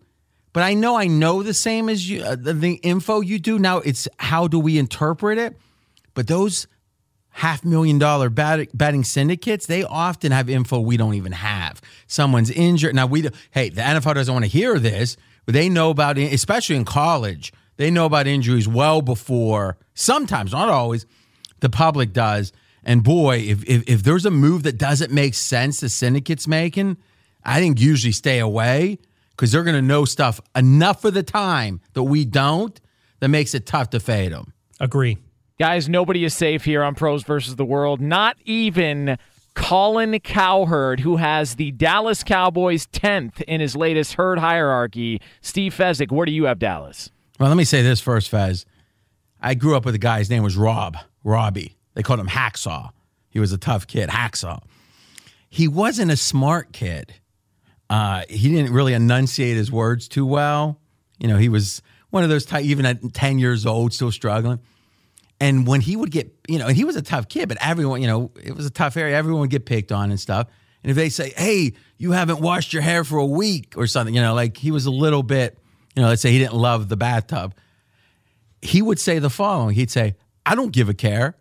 but 0.54 0.63
I 0.63 0.74
know 0.74 0.96
I 0.96 1.08
know 1.08 1.44
the 1.44 1.54
same 1.54 1.88
as 1.88 2.10
you. 2.10 2.24
Uh, 2.24 2.36
the, 2.36 2.54
the 2.54 2.74
info 2.74 3.22
you 3.22 3.39
do 3.39 3.58
now. 3.58 3.78
It's 3.80 4.08
how 4.18 4.48
do 4.48 4.60
we 4.60 4.78
interpret 4.78 5.38
it? 5.38 5.58
But 6.13 6.28
those 6.28 6.68
half 7.39 7.63
million 7.63 7.97
dollar 7.97 8.30
bet, 8.30 8.78
betting 8.78 9.04
syndicates, 9.04 9.65
they 9.65 9.84
often 9.84 10.32
have 10.32 10.49
info 10.49 10.80
we 10.80 10.97
don't 10.97 11.13
even 11.13 11.32
have. 11.32 11.82
Someone's 12.06 12.52
injured. 12.52 12.93
Now 12.93 13.06
we, 13.06 13.30
hey, 13.52 13.69
the 13.69 13.82
NFL 13.82 14.15
doesn't 14.15 14.34
want 14.34 14.43
to 14.43 14.52
hear 14.52 14.78
this, 14.78 15.15
but 15.45 15.54
they 15.54 15.69
know 15.69 15.89
about, 15.89 16.17
especially 16.17 16.75
in 16.75 16.84
college, 16.84 17.54
they 17.78 17.89
know 17.89 18.06
about 18.06 18.28
injuries 18.28 18.67
well 18.67 19.02
before. 19.02 19.78
Sometimes, 19.93 20.52
not 20.52 20.67
always, 20.67 21.06
the 21.62 21.69
public 21.69 22.12
does. 22.12 22.52
And 22.84 23.04
boy, 23.04 23.38
if 23.38 23.63
if, 23.63 23.84
if 23.88 24.04
there's 24.04 24.25
a 24.25 24.32
move 24.32 24.63
that 24.63 24.78
doesn't 24.78 25.12
make 25.12 25.34
sense, 25.34 25.80
the 25.80 25.88
syndicate's 25.88 26.47
making, 26.47 26.97
I 27.43 27.62
think 27.62 27.80
usually 27.80 28.12
stay 28.12 28.39
away 28.39 28.99
because 29.32 29.54
they're 29.54 29.63
going 29.63 29.78
to 29.78 29.82
know 29.82 30.04
stuff 30.04 30.41
enough 30.58 31.02
for 31.02 31.10
the 31.10 31.23
time 31.23 31.80
that 31.93 32.04
we 32.04 32.25
don't 32.25 32.80
that 33.21 33.30
makes 33.30 33.56
it 33.56 33.65
tough 33.65 33.91
to 33.91 34.02
fade 34.02 34.34
them. 34.34 34.52
agree 34.82 35.17
Guys, 35.60 35.89
nobody 35.89 36.24
is 36.24 36.34
safe 36.34 36.63
here 36.63 36.82
on 36.82 36.95
Pros 36.95 37.24
versus 37.24 37.58
the 37.58 37.65
World. 37.65 38.00
Not 38.00 38.38
even 38.45 39.17
Colin 39.56 40.17
Cowherd, 40.22 41.02
who 41.02 41.17
has 41.17 41.56
the 41.56 41.72
Dallas 41.72 42.24
Cowboys 42.24 42.88
10th 42.88 43.41
in 43.41 43.60
his 43.60 43.76
latest 43.76 44.13
herd 44.13 44.39
hierarchy. 44.39 45.22
Steve 45.41 45.76
Fezzik, 45.76 46.13
where 46.13 46.26
do 46.26 46.32
you 46.32 46.45
have 46.45 46.60
Dallas? 46.60 47.10
Well, 47.41 47.50
let 47.50 47.58
me 47.58 47.65
say 47.65 47.82
this 47.82 48.00
first, 48.00 48.30
Fez. 48.30 48.65
I 49.41 49.54
grew 49.54 49.76
up 49.76 49.84
with 49.84 49.95
a 49.95 50.00
guy, 50.00 50.19
his 50.19 50.30
name 50.30 50.43
was 50.43 50.56
Rob, 50.56 50.95
Robbie. 51.26 51.76
They 51.93 52.04
called 52.04 52.22
him 52.22 52.30
Hacksaw. 52.30 52.91
He 53.30 53.41
was 53.41 53.52
a 53.52 53.58
tough 53.58 53.86
kid, 53.86 54.08
Hacksaw. 54.08 54.63
He 55.50 55.67
wasn't 55.67 56.10
a 56.10 56.15
smart 56.15 56.72
kid. 56.72 57.15
Uh, 57.89 58.24
he 58.30 58.50
didn't 58.50 58.72
really 58.72 58.93
enunciate 58.93 59.58
his 59.58 59.74
words 59.74 60.08
too 60.08 60.26
well. 60.26 60.80
You 61.19 61.28
know, 61.28 61.36
he 61.36 61.50
was 61.50 61.82
one 62.12 62.24
of 62.24 62.30
those 62.30 62.45
type, 62.45 62.63
even 62.63 62.86
at 62.86 63.13
10 63.13 63.39
years 63.39 63.65
old, 63.65 63.91
still 63.91 64.13
struggling. 64.13 64.60
And 65.39 65.65
when 65.65 65.82
he 65.82 65.95
would 65.95 66.12
get, 66.12 66.34
you 66.47 66.60
know, 66.60 66.67
and 66.67 66.75
he 66.75 66.84
was 66.84 66.95
a 66.95 67.02
tough 67.02 67.30
kid, 67.30 67.47
but 67.47 67.58
everyone, 67.62 68.02
you 68.02 68.08
know, 68.08 68.32
it 68.41 68.56
was 68.56 68.65
a 68.65 68.69
tough 68.69 68.97
area. 68.97 69.15
Everyone 69.15 69.41
would 69.41 69.49
get 69.49 69.65
picked 69.65 69.91
on 69.91 70.10
and 70.12 70.19
stuff. 70.19 70.47
And 70.84 70.91
if 70.91 70.95
they 70.95 71.10
say, 71.10 71.34
hey, 71.36 71.73
you 71.97 72.12
haven't 72.12 72.39
washed 72.39 72.73
your 72.73 72.82
hair 72.82 73.04
for 73.04 73.17
a 73.17 73.25
week 73.25 73.73
or 73.78 73.88
something, 73.88 74.13
you 74.13 74.21
know, 74.21 74.34
like 74.34 74.58
he 74.58 74.71
was 74.71 74.86
a 74.86 74.91
little 74.91 75.23
bit, 75.23 75.58
you 75.95 76.02
know, 76.02 76.10
let's 76.10 76.21
say 76.21 76.32
he 76.32 76.39
didn't 76.39 76.56
love 76.56 76.89
the 76.89 76.97
bathtub, 76.97 77.56
he 78.62 78.82
would 78.82 78.99
say 78.99 79.19
the 79.19 79.30
following 79.30 79.75
He'd 79.75 79.91
say, 79.91 80.15
I 80.45 80.56
don't 80.56 80.71
give 80.71 80.89
a 80.89 80.93
care. 80.93 81.36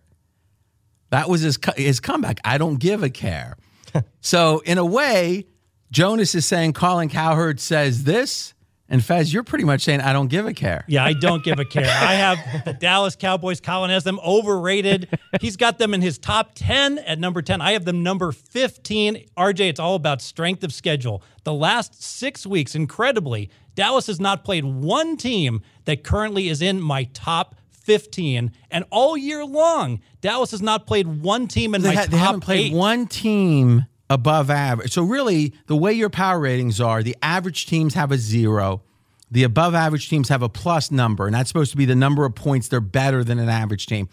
That 1.11 1.28
was 1.28 1.40
his, 1.40 1.58
his 1.76 2.00
comeback. 2.00 2.40
I 2.44 2.58
don't 2.58 2.78
give 2.78 3.02
a 3.02 3.11
care. 3.11 3.56
so, 4.20 4.61
in 4.61 4.78
a 4.78 4.84
way, 4.84 5.46
Jonas 5.90 6.34
is 6.34 6.44
saying 6.44 6.74
Colin 6.74 7.08
Cowherd 7.08 7.61
says 7.61 8.04
this 8.04 8.52
and 8.88 9.05
Fez, 9.05 9.33
you're 9.33 9.42
pretty 9.44 9.64
much 9.64 9.83
saying 9.83 10.01
I 10.01 10.12
don't 10.12 10.29
give 10.29 10.46
a 10.46 10.55
care. 10.55 10.85
Yeah, 10.88 11.05
I 11.05 11.12
don't 11.12 11.44
give 11.44 11.59
a 11.59 11.64
care. 11.77 11.85
I 11.85 12.14
have 12.14 12.64
the 12.64 12.72
Dallas 12.72 13.16
Cowboys. 13.16 13.61
Colin 13.61 13.90
has 13.90 14.05
them 14.05 14.18
overrated. 14.27 15.09
He's 15.40 15.57
got 15.57 15.79
them 15.79 15.92
in 15.94 16.01
his 16.01 16.18
top 16.18 16.53
10 16.55 16.98
at 16.98 17.18
number 17.18 17.42
10. 17.42 17.61
I 17.61 17.72
have 17.72 17.85
them 17.85 18.03
number 18.03 18.33
15. 18.33 19.27
RJ, 19.37 19.61
it's 19.68 19.81
all 19.81 19.94
about 19.94 20.22
strength 20.22 20.64
of 20.64 20.72
schedule. 20.72 21.22
The 21.44 21.53
last 21.53 22.03
six 22.03 22.46
weeks, 22.46 22.74
incredibly, 22.74 23.51
Dallas 23.74 24.07
has 24.07 24.18
not 24.20 24.44
played 24.44 24.64
one 24.64 25.16
team 25.16 25.62
that 25.85 26.03
currently 26.03 26.48
is 26.48 26.62
in 26.62 26.81
my 26.81 27.05
top 27.12 27.55
15. 27.70 28.53
And 28.70 28.85
all 28.90 29.16
year 29.16 29.44
long, 29.44 30.01
Dallas 30.20 30.51
has 30.51 30.61
not 30.62 30.87
played 30.87 31.07
one 31.07 31.46
team 31.46 31.74
in 31.74 31.83
they 31.83 31.88
my 31.90 31.94
ha- 31.94 32.03
top 32.03 32.11
They 32.11 32.16
haven't 32.18 32.40
played 32.40 32.66
eight. 32.66 32.74
one 32.74 33.07
team 33.07 33.85
above 34.11 34.51
average. 34.51 34.92
So 34.92 35.03
really, 35.03 35.55
the 35.66 35.77
way 35.77 35.92
your 35.92 36.11
power 36.11 36.40
ratings 36.40 36.81
are, 36.81 37.03
the 37.03 37.16
average 37.23 37.66
teams 37.66 37.94
have 37.94 38.11
a 38.12 38.18
zero. 38.18 38.83
The 39.31 39.44
above 39.44 39.75
average 39.75 40.09
teams 40.09 40.31
have 40.31 40.42
a 40.42 40.49
plus 40.49 40.90
number, 40.90 41.27
and 41.27 41.35
that's 41.35 41.49
supposed 41.49 41.71
to 41.73 41.77
be 41.77 41.85
the 41.85 41.94
number 41.94 42.25
of 42.25 42.35
points 42.35 42.68
they're 42.68 42.81
better 42.81 43.23
than 43.23 43.38
an 43.38 43.49
average 43.49 43.87
team. 43.87 44.09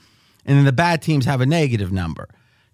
And 0.46 0.58
then 0.58 0.66
the 0.66 0.74
bad 0.74 1.02
teams 1.02 1.26
have 1.26 1.42
a 1.42 1.46
negative 1.46 1.92
number. 1.92 2.28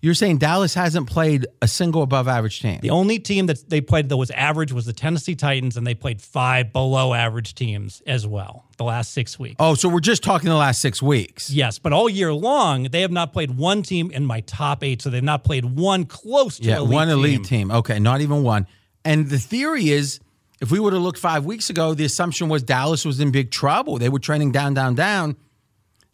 You're 0.04 0.16
saying 0.16 0.40
Dallas 0.40 0.74
hasn't 0.74 1.08
played 1.08 1.46
a 1.62 1.68
single 1.68 2.02
above 2.02 2.28
average 2.28 2.60
team. 2.60 2.80
The 2.82 2.90
only 2.90 3.20
team 3.20 3.46
that 3.46 3.70
they 3.70 3.82
played 3.82 4.10
that 4.10 4.18
was 4.18 4.32
average 4.32 4.72
was 4.72 4.88
the 4.88 4.94
Tennessee 4.94 5.36
Titans, 5.36 5.78
and 5.78 5.86
they 5.86 5.94
played 5.94 6.24
five 6.24 6.74
below 6.74 7.14
average 7.14 7.54
teams 7.54 8.02
as 8.08 8.26
well 8.26 8.66
the 8.78 8.84
last 8.84 9.14
six 9.14 9.38
weeks. 9.38 9.58
Oh, 9.60 9.76
so 9.76 9.88
we're 9.88 10.00
just 10.00 10.24
talking 10.24 10.50
the 10.50 10.56
last 10.56 10.82
six 10.82 11.04
weeks. 11.04 11.52
Yes, 11.52 11.78
but 11.78 11.94
all 11.94 12.10
year 12.10 12.34
long, 12.34 12.86
they 12.86 13.02
have 13.02 13.12
not 13.12 13.32
played 13.32 13.56
one 13.56 13.84
team 13.84 14.10
in 14.10 14.26
my 14.26 14.40
top 14.42 14.84
eight, 14.84 15.04
so 15.04 15.12
they've 15.12 15.24
not 15.24 15.44
played 15.44 15.66
one 15.66 16.06
close 16.06 16.58
to 16.58 16.64
Yeah, 16.68 16.78
elite 16.78 16.94
one 16.94 17.10
elite 17.10 17.44
team. 17.44 17.70
team. 17.70 17.72
Okay, 17.72 18.00
not 18.00 18.22
even 18.22 18.42
one. 18.42 18.66
And 19.06 19.30
the 19.30 19.38
theory 19.38 19.90
is 19.90 20.20
if 20.62 20.72
we 20.72 20.80
would 20.80 20.94
have 20.94 21.02
looked 21.04 21.20
five 21.20 21.46
weeks 21.46 21.70
ago, 21.70 21.94
the 21.94 22.06
assumption 22.06 22.50
was 22.50 22.64
Dallas 22.64 23.06
was 23.06 23.20
in 23.20 23.30
big 23.30 23.52
trouble. 23.52 24.00
They 24.00 24.10
were 24.10 24.20
trending 24.20 24.52
down, 24.52 24.74
down, 24.74 24.96
down. 24.96 25.36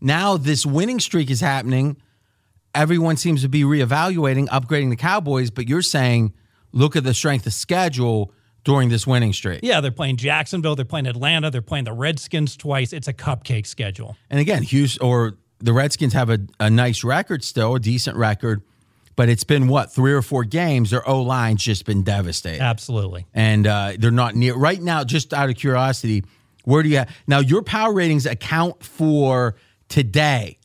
Now 0.01 0.35
this 0.35 0.65
winning 0.65 0.99
streak 0.99 1.29
is 1.31 1.39
happening. 1.39 1.95
Everyone 2.77 3.17
seems 3.17 3.41
to 3.41 3.49
be 3.49 3.63
reevaluating, 3.63 4.47
upgrading 4.49 4.91
the 4.91 4.95
Cowboys, 4.95 5.49
but 5.49 5.67
you're 5.67 5.81
saying 5.81 6.31
look 6.71 6.95
at 6.95 7.03
the 7.03 7.13
strength 7.13 7.47
of 7.47 7.53
schedule 7.53 8.31
during 8.63 8.89
this 8.89 9.07
winning 9.07 9.33
streak. 9.33 9.61
Yeah, 9.63 9.81
they're 9.81 9.89
playing 9.89 10.17
Jacksonville, 10.17 10.75
they're 10.75 10.85
playing 10.85 11.07
Atlanta, 11.07 11.49
they're 11.49 11.63
playing 11.63 11.85
the 11.85 11.93
Redskins 11.93 12.55
twice. 12.55 12.93
It's 12.93 13.07
a 13.07 13.13
cupcake 13.13 13.65
schedule. 13.65 14.15
And 14.29 14.39
again, 14.39 14.61
Hughes 14.61 14.99
or 14.99 15.37
the 15.57 15.73
Redskins 15.73 16.13
have 16.13 16.29
a, 16.29 16.37
a 16.59 16.69
nice 16.69 17.03
record 17.03 17.43
still, 17.43 17.73
a 17.73 17.79
decent 17.79 18.15
record, 18.15 18.61
but 19.15 19.27
it's 19.27 19.43
been 19.43 19.67
what, 19.67 19.91
three 19.91 20.13
or 20.13 20.21
four 20.21 20.43
games? 20.43 20.91
Their 20.91 21.07
O 21.09 21.23
line's 21.23 21.63
just 21.63 21.83
been 21.83 22.03
devastated. 22.03 22.61
Absolutely. 22.61 23.25
and 23.33 23.65
uh, 23.65 23.93
they're 23.97 24.11
not 24.11 24.35
near 24.35 24.53
right 24.53 24.79
now. 24.79 25.03
Just 25.03 25.33
out 25.33 25.49
of 25.49 25.55
curiosity, 25.55 26.23
where 26.63 26.83
do 26.83 26.89
you 26.89 27.05
now 27.25 27.39
your 27.39 27.63
power 27.63 27.91
ratings 27.91 28.27
account 28.27 28.83
for 28.83 29.55
today? 29.89 30.59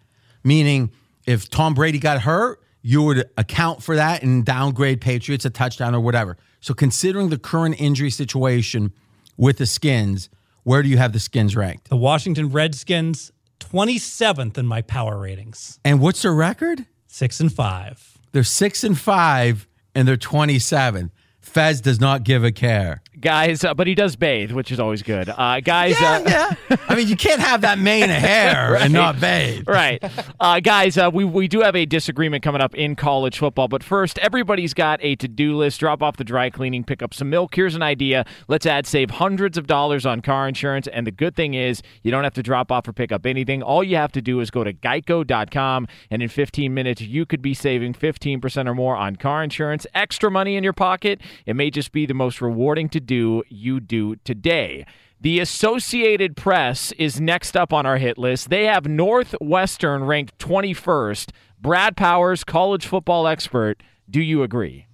Meaning, 0.44 0.90
if 1.26 1.48
Tom 1.50 1.74
Brady 1.74 1.98
got 1.98 2.22
hurt, 2.22 2.60
you 2.82 3.02
would 3.02 3.30
account 3.36 3.82
for 3.82 3.94
that 3.96 4.22
and 4.22 4.44
downgrade 4.44 5.00
Patriots 5.00 5.44
a 5.44 5.50
touchdown 5.50 5.94
or 5.94 6.00
whatever. 6.00 6.36
So, 6.60 6.74
considering 6.74 7.28
the 7.28 7.38
current 7.38 7.80
injury 7.80 8.10
situation 8.10 8.92
with 9.36 9.58
the 9.58 9.66
Skins, 9.66 10.28
where 10.64 10.82
do 10.82 10.88
you 10.88 10.98
have 10.98 11.12
the 11.12 11.20
Skins 11.20 11.54
ranked? 11.56 11.88
The 11.90 11.96
Washington 11.96 12.48
Redskins, 12.50 13.32
27th 13.60 14.58
in 14.58 14.66
my 14.66 14.82
power 14.82 15.18
ratings, 15.18 15.78
And 15.84 16.00
what's 16.00 16.22
their 16.22 16.34
record? 16.34 16.86
six 17.06 17.40
and 17.40 17.52
five. 17.52 18.18
They're 18.32 18.42
six 18.44 18.82
and 18.84 18.98
five, 18.98 19.66
and 19.94 20.08
they're 20.08 20.16
twenty-seven. 20.16 21.10
Fez 21.40 21.80
does 21.80 22.00
not 22.00 22.22
give 22.24 22.42
a 22.44 22.52
care. 22.52 23.02
Guys. 23.22 23.64
Uh, 23.64 23.72
but 23.72 23.86
he 23.86 23.94
does 23.94 24.16
bathe, 24.16 24.52
which 24.52 24.70
is 24.70 24.78
always 24.78 25.02
good. 25.02 25.28
Uh, 25.30 25.60
guys, 25.60 25.98
Yeah, 26.00 26.22
uh, 26.26 26.54
yeah. 26.68 26.76
I 26.88 26.94
mean, 26.94 27.08
you 27.08 27.16
can't 27.16 27.40
have 27.40 27.62
that 27.62 27.78
mane 27.78 28.04
of 28.04 28.10
hair 28.10 28.76
and 28.80 28.92
not 28.92 29.18
bathe. 29.20 29.66
right. 29.66 30.02
Uh, 30.38 30.60
guys, 30.60 30.98
uh, 30.98 31.10
we, 31.12 31.24
we 31.24 31.48
do 31.48 31.60
have 31.60 31.74
a 31.74 31.86
disagreement 31.86 32.42
coming 32.42 32.60
up 32.60 32.74
in 32.74 32.96
college 32.96 33.38
football. 33.38 33.68
But 33.68 33.82
first, 33.82 34.18
everybody's 34.18 34.74
got 34.74 34.98
a 35.02 35.16
to 35.16 35.28
do 35.28 35.56
list. 35.56 35.80
Drop 35.80 36.02
off 36.02 36.16
the 36.18 36.24
dry 36.24 36.50
cleaning, 36.50 36.84
pick 36.84 37.02
up 37.02 37.14
some 37.14 37.30
milk. 37.30 37.54
Here's 37.54 37.74
an 37.74 37.82
idea. 37.82 38.24
Let's 38.48 38.66
add 38.66 38.86
save 38.86 39.10
hundreds 39.12 39.56
of 39.56 39.66
dollars 39.66 40.04
on 40.04 40.20
car 40.20 40.48
insurance. 40.48 40.86
And 40.88 41.06
the 41.06 41.12
good 41.12 41.34
thing 41.36 41.54
is, 41.54 41.82
you 42.02 42.10
don't 42.10 42.24
have 42.24 42.34
to 42.34 42.42
drop 42.42 42.70
off 42.72 42.88
or 42.88 42.92
pick 42.92 43.12
up 43.12 43.24
anything. 43.24 43.62
All 43.62 43.84
you 43.84 43.96
have 43.96 44.12
to 44.12 44.20
do 44.20 44.40
is 44.40 44.50
go 44.50 44.64
to 44.64 44.72
geico.com. 44.72 45.86
And 46.10 46.22
in 46.22 46.28
15 46.28 46.74
minutes, 46.74 47.00
you 47.00 47.24
could 47.24 47.42
be 47.42 47.54
saving 47.54 47.94
15% 47.94 48.66
or 48.68 48.74
more 48.74 48.96
on 48.96 49.16
car 49.16 49.42
insurance. 49.44 49.86
Extra 49.94 50.30
money 50.30 50.56
in 50.56 50.64
your 50.64 50.72
pocket. 50.72 51.20
It 51.46 51.54
may 51.54 51.70
just 51.70 51.92
be 51.92 52.06
the 52.06 52.14
most 52.14 52.40
rewarding 52.40 52.88
to 52.90 53.00
do 53.00 53.11
you 53.12 53.80
do 53.80 54.16
today. 54.16 54.86
The 55.20 55.38
Associated 55.38 56.36
Press 56.36 56.90
is 56.92 57.20
next 57.20 57.56
up 57.56 57.72
on 57.72 57.86
our 57.86 57.98
hit 57.98 58.18
list. 58.18 58.50
They 58.50 58.64
have 58.64 58.86
Northwestern 58.86 60.02
ranked 60.02 60.36
21st. 60.38 61.30
Brad 61.60 61.96
Powers, 61.96 62.42
college 62.42 62.86
football 62.86 63.28
expert. 63.28 63.82
Do 64.10 64.20
you 64.20 64.42
agree? 64.42 64.86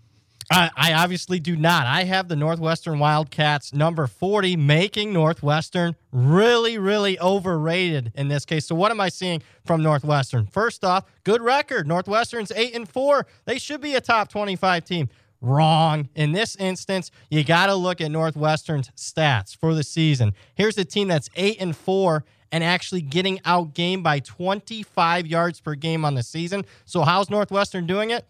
I, 0.50 0.70
I 0.76 0.92
obviously 0.94 1.40
do 1.40 1.56
not. 1.56 1.86
I 1.86 2.04
have 2.04 2.28
the 2.28 2.36
Northwestern 2.36 2.98
Wildcats 2.98 3.74
number 3.74 4.06
40, 4.06 4.56
making 4.56 5.12
Northwestern 5.12 5.94
really, 6.10 6.78
really 6.78 7.18
overrated 7.20 8.12
in 8.14 8.28
this 8.28 8.44
case. 8.44 8.66
So, 8.66 8.74
what 8.74 8.90
am 8.90 9.00
I 9.00 9.10
seeing 9.10 9.42
from 9.64 9.82
Northwestern? 9.82 10.46
First 10.46 10.84
off, 10.84 11.04
good 11.24 11.42
record. 11.42 11.86
Northwestern's 11.86 12.50
8 12.52 12.74
and 12.74 12.88
4. 12.88 13.26
They 13.44 13.58
should 13.58 13.80
be 13.80 13.94
a 13.94 14.00
top 14.00 14.28
25 14.28 14.84
team. 14.84 15.08
Wrong. 15.40 16.08
In 16.14 16.32
this 16.32 16.56
instance, 16.56 17.10
you 17.30 17.44
got 17.44 17.66
to 17.66 17.74
look 17.74 18.00
at 18.00 18.10
Northwestern's 18.10 18.90
stats 18.96 19.56
for 19.56 19.74
the 19.74 19.84
season. 19.84 20.34
Here's 20.54 20.76
a 20.78 20.84
team 20.84 21.08
that's 21.08 21.30
8 21.36 21.58
and 21.60 21.76
4 21.76 22.24
and 22.50 22.64
actually 22.64 23.02
getting 23.02 23.38
outgained 23.38 24.02
by 24.02 24.20
25 24.20 25.26
yards 25.26 25.60
per 25.60 25.74
game 25.74 26.04
on 26.04 26.14
the 26.14 26.22
season. 26.22 26.64
So, 26.84 27.02
how's 27.02 27.30
Northwestern 27.30 27.86
doing 27.86 28.10
it? 28.10 28.26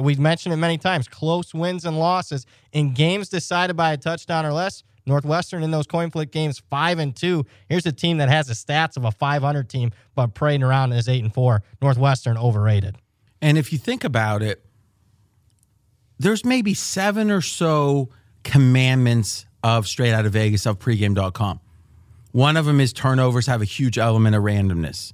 We've 0.00 0.18
mentioned 0.18 0.52
it 0.52 0.56
many 0.56 0.78
times 0.78 1.08
close 1.08 1.52
wins 1.52 1.84
and 1.84 1.98
losses 1.98 2.46
in 2.72 2.94
games 2.94 3.28
decided 3.28 3.76
by 3.76 3.92
a 3.92 3.96
touchdown 3.96 4.46
or 4.46 4.52
less. 4.52 4.82
Northwestern 5.06 5.62
in 5.62 5.70
those 5.70 5.86
coin 5.86 6.10
flip 6.10 6.30
games, 6.30 6.62
five 6.70 6.98
and 6.98 7.14
two. 7.14 7.44
Here's 7.68 7.84
a 7.84 7.92
team 7.92 8.16
that 8.18 8.30
has 8.30 8.46
the 8.46 8.54
stats 8.54 8.96
of 8.96 9.04
a 9.04 9.10
500 9.10 9.68
team, 9.68 9.90
but 10.14 10.34
parading 10.34 10.62
around 10.62 10.92
as 10.92 11.08
eight 11.08 11.22
and 11.22 11.32
four. 11.32 11.62
Northwestern 11.82 12.38
overrated. 12.38 12.96
And 13.42 13.58
if 13.58 13.72
you 13.72 13.78
think 13.78 14.04
about 14.04 14.42
it, 14.42 14.63
there's 16.18 16.44
maybe 16.44 16.74
seven 16.74 17.30
or 17.30 17.40
so 17.40 18.08
commandments 18.42 19.46
of 19.62 19.88
straight 19.88 20.12
out 20.12 20.26
of 20.26 20.32
Vegas 20.32 20.66
of 20.66 20.78
pregame.com. 20.78 21.60
One 22.32 22.56
of 22.56 22.66
them 22.66 22.80
is 22.80 22.92
turnovers 22.92 23.46
have 23.46 23.62
a 23.62 23.64
huge 23.64 23.98
element 23.98 24.34
of 24.34 24.42
randomness. 24.42 25.12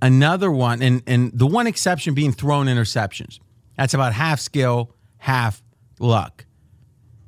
Another 0.00 0.50
one, 0.50 0.82
and, 0.82 1.02
and 1.06 1.30
the 1.32 1.46
one 1.46 1.66
exception 1.66 2.14
being 2.14 2.32
thrown 2.32 2.66
interceptions. 2.66 3.38
That's 3.76 3.94
about 3.94 4.12
half 4.12 4.40
skill, 4.40 4.90
half 5.18 5.62
luck. 6.00 6.44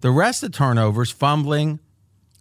The 0.00 0.10
rest 0.10 0.42
of 0.42 0.52
turnovers, 0.52 1.10
fumbling, 1.10 1.78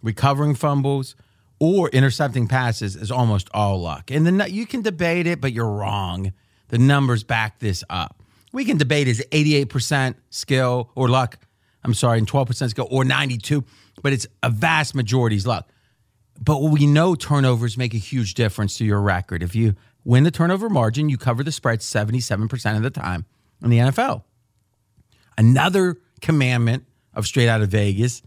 recovering 0.02 0.54
fumbles, 0.54 1.14
or 1.60 1.88
intercepting 1.90 2.48
passes 2.48 2.96
is 2.96 3.10
almost 3.10 3.48
all 3.54 3.80
luck. 3.80 4.10
And 4.10 4.26
the, 4.26 4.50
you 4.50 4.66
can 4.66 4.82
debate 4.82 5.26
it, 5.26 5.40
but 5.40 5.52
you're 5.52 5.70
wrong. 5.70 6.32
The 6.68 6.78
numbers 6.78 7.22
back 7.22 7.60
this 7.60 7.84
up. 7.88 8.22
We 8.54 8.64
can 8.64 8.76
debate 8.76 9.08
is 9.08 9.20
88% 9.32 10.14
skill 10.30 10.88
or 10.94 11.08
luck. 11.08 11.38
I'm 11.82 11.92
sorry, 11.92 12.18
and 12.18 12.30
12% 12.30 12.70
skill 12.70 12.86
or 12.88 13.04
92, 13.04 13.64
but 14.00 14.12
it's 14.12 14.28
a 14.44 14.48
vast 14.48 14.94
majority 14.94 15.34
is 15.34 15.44
luck. 15.44 15.68
But 16.40 16.62
we 16.62 16.86
know 16.86 17.16
turnovers 17.16 17.76
make 17.76 17.94
a 17.94 17.98
huge 17.98 18.34
difference 18.34 18.78
to 18.78 18.84
your 18.84 19.00
record. 19.00 19.42
If 19.42 19.56
you 19.56 19.74
win 20.04 20.22
the 20.22 20.30
turnover 20.30 20.70
margin, 20.70 21.08
you 21.08 21.18
cover 21.18 21.42
the 21.42 21.50
spread 21.50 21.80
77% 21.80 22.76
of 22.76 22.84
the 22.84 22.90
time 22.90 23.24
in 23.60 23.70
the 23.70 23.78
NFL. 23.78 24.22
Another 25.36 25.96
commandment 26.20 26.84
of 27.12 27.26
straight 27.26 27.48
out 27.48 27.60
of 27.60 27.70
Vegas 27.70 28.22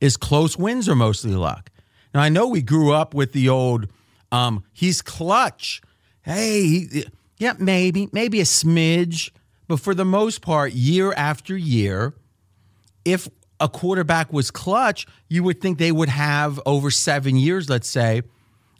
is 0.00 0.16
close 0.16 0.56
wins 0.56 0.88
are 0.88 0.96
mostly 0.96 1.32
luck. 1.32 1.70
Now 2.14 2.20
I 2.20 2.30
know 2.30 2.48
we 2.48 2.62
grew 2.62 2.94
up 2.94 3.12
with 3.12 3.34
the 3.34 3.50
old 3.50 3.86
um, 4.32 4.64
he's 4.72 5.02
clutch. 5.02 5.82
Hey, 6.22 6.62
he, 6.62 7.04
yeah, 7.36 7.52
maybe, 7.58 8.08
maybe 8.12 8.40
a 8.40 8.44
smidge, 8.44 9.30
but 9.68 9.78
for 9.78 9.94
the 9.94 10.04
most 10.04 10.40
part, 10.40 10.72
year 10.72 11.12
after 11.12 11.56
year, 11.56 12.14
if 13.04 13.28
a 13.60 13.68
quarterback 13.68 14.32
was 14.32 14.50
clutch, 14.50 15.06
you 15.28 15.42
would 15.42 15.60
think 15.60 15.78
they 15.78 15.92
would 15.92 16.08
have 16.08 16.60
over 16.66 16.90
seven 16.90 17.36
years, 17.36 17.68
let's 17.68 17.88
say, 17.88 18.22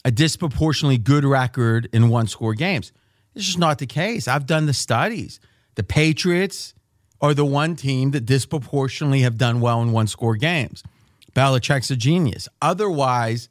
a 0.05 0.11
disproportionately 0.11 0.99
good 0.99 1.25
record 1.25 1.89
in 1.93 2.09
one 2.09 2.27
score 2.27 2.55
games. 2.55 2.93
It's 3.35 3.45
just 3.45 3.59
not 3.59 3.79
the 3.79 3.87
case. 3.87 4.27
I've 4.27 4.47
done 4.47 4.67
the 4.67 4.73
studies. 4.73 5.41
The 5.75 5.83
Patriots 5.83 6.75
are 7.21 7.35
the 7.35 7.45
one 7.45 7.77
team 7.77 8.13
that 8.13 8.25
disproportionately 8.25 9.21
have 9.21 9.37
done 9.37 9.61
well 9.61 9.83
in 9.83 9.93
one 9.93 10.07
score 10.07 10.37
games. 10.37 10.83
Belichick's 11.35 11.91
a 11.91 11.97
genius. 11.97 12.49
Otherwise, 12.63 13.49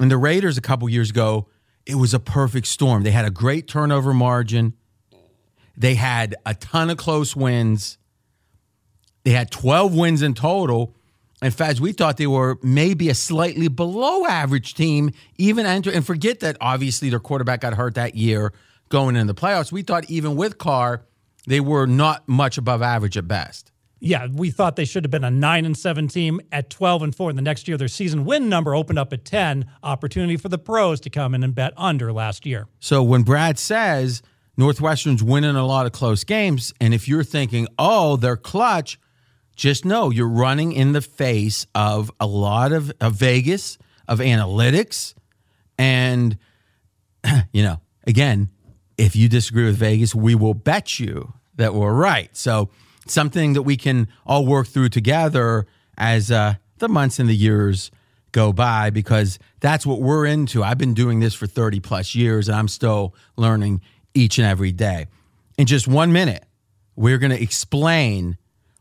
in 0.00 0.08
the 0.08 0.16
Raiders 0.16 0.58
a 0.58 0.60
couple 0.60 0.88
years 0.88 1.10
ago, 1.10 1.48
it 1.86 1.94
was 1.94 2.12
a 2.12 2.20
perfect 2.20 2.66
storm. 2.66 3.02
They 3.02 3.12
had 3.12 3.24
a 3.24 3.30
great 3.30 3.68
turnover 3.68 4.12
margin. 4.12 4.74
They 5.76 5.94
had 5.94 6.34
a 6.46 6.54
ton 6.54 6.90
of 6.90 6.96
close 6.96 7.36
wins. 7.36 7.98
They 9.24 9.32
had 9.32 9.50
12 9.50 9.94
wins 9.94 10.22
in 10.22 10.34
total. 10.34 10.94
In 11.42 11.50
fact, 11.50 11.80
we 11.80 11.92
thought 11.92 12.16
they 12.16 12.26
were 12.26 12.58
maybe 12.62 13.10
a 13.10 13.14
slightly 13.14 13.68
below 13.68 14.24
average 14.24 14.74
team, 14.74 15.10
even 15.36 15.66
enter. 15.66 15.90
And 15.90 16.06
forget 16.06 16.40
that 16.40 16.56
obviously 16.60 17.10
their 17.10 17.20
quarterback 17.20 17.60
got 17.60 17.74
hurt 17.74 17.94
that 17.96 18.14
year 18.14 18.52
going 18.88 19.16
into 19.16 19.32
the 19.32 19.38
playoffs. 19.38 19.70
We 19.70 19.82
thought 19.82 20.08
even 20.08 20.36
with 20.36 20.58
Carr, 20.58 21.02
they 21.46 21.60
were 21.60 21.86
not 21.86 22.26
much 22.28 22.56
above 22.56 22.82
average 22.82 23.16
at 23.16 23.28
best. 23.28 23.72
Yeah, 23.98 24.28
we 24.30 24.50
thought 24.50 24.76
they 24.76 24.84
should 24.84 25.04
have 25.04 25.10
been 25.10 25.24
a 25.24 25.30
nine 25.30 25.64
and 25.64 25.76
seven 25.76 26.06
team 26.06 26.40
at 26.52 26.68
twelve 26.68 27.02
and 27.02 27.14
four. 27.14 27.30
And 27.30 27.38
the 27.38 27.42
next 27.42 27.66
year, 27.66 27.78
their 27.78 27.88
season 27.88 28.24
win 28.26 28.48
number 28.48 28.74
opened 28.74 28.98
up 28.98 29.12
at 29.12 29.24
ten. 29.24 29.70
Opportunity 29.82 30.36
for 30.36 30.48
the 30.50 30.58
pros 30.58 31.00
to 31.00 31.10
come 31.10 31.34
in 31.34 31.42
and 31.42 31.54
bet 31.54 31.72
under 31.76 32.12
last 32.12 32.44
year. 32.44 32.68
So 32.78 33.02
when 33.02 33.22
Brad 33.22 33.58
says 33.58 34.22
Northwestern's 34.56 35.22
winning 35.22 35.56
a 35.56 35.66
lot 35.66 35.86
of 35.86 35.92
close 35.92 36.24
games, 36.24 36.72
and 36.80 36.94
if 36.94 37.08
you're 37.08 37.24
thinking, 37.24 37.68
oh, 37.78 38.16
they're 38.16 38.36
clutch, 38.36 38.98
just 39.54 39.84
know 39.84 40.10
you're 40.10 40.28
running 40.28 40.72
in 40.72 40.92
the 40.92 41.00
face 41.00 41.66
of 41.74 42.10
a 42.20 42.26
lot 42.26 42.72
of, 42.72 42.92
of 43.00 43.14
Vegas, 43.14 43.78
of 44.06 44.18
analytics. 44.18 45.14
And, 45.78 46.38
you 47.52 47.62
know, 47.62 47.80
again, 48.06 48.50
if 48.98 49.16
you 49.16 49.28
disagree 49.28 49.64
with 49.64 49.76
Vegas, 49.76 50.14
we 50.14 50.34
will 50.34 50.54
bet 50.54 50.98
you 50.98 51.34
that 51.56 51.74
we're 51.74 51.92
right. 51.92 52.34
So, 52.36 52.70
something 53.06 53.52
that 53.52 53.62
we 53.62 53.76
can 53.76 54.08
all 54.26 54.44
work 54.44 54.66
through 54.66 54.88
together 54.88 55.66
as 55.96 56.30
uh, 56.30 56.54
the 56.78 56.88
months 56.88 57.18
and 57.18 57.28
the 57.28 57.36
years 57.36 57.90
go 58.32 58.52
by, 58.52 58.90
because 58.90 59.38
that's 59.60 59.86
what 59.86 60.00
we're 60.00 60.26
into. 60.26 60.62
I've 60.62 60.76
been 60.76 60.92
doing 60.92 61.20
this 61.20 61.34
for 61.34 61.46
30 61.46 61.80
plus 61.80 62.14
years, 62.14 62.48
and 62.48 62.56
I'm 62.56 62.68
still 62.68 63.14
learning 63.36 63.80
each 64.16 64.38
and 64.38 64.46
every 64.46 64.72
day. 64.72 65.06
In 65.58 65.66
just 65.66 65.86
one 65.86 66.12
minute, 66.12 66.44
we're 66.96 67.18
going 67.18 67.30
to 67.30 67.40
explain 67.42 68.36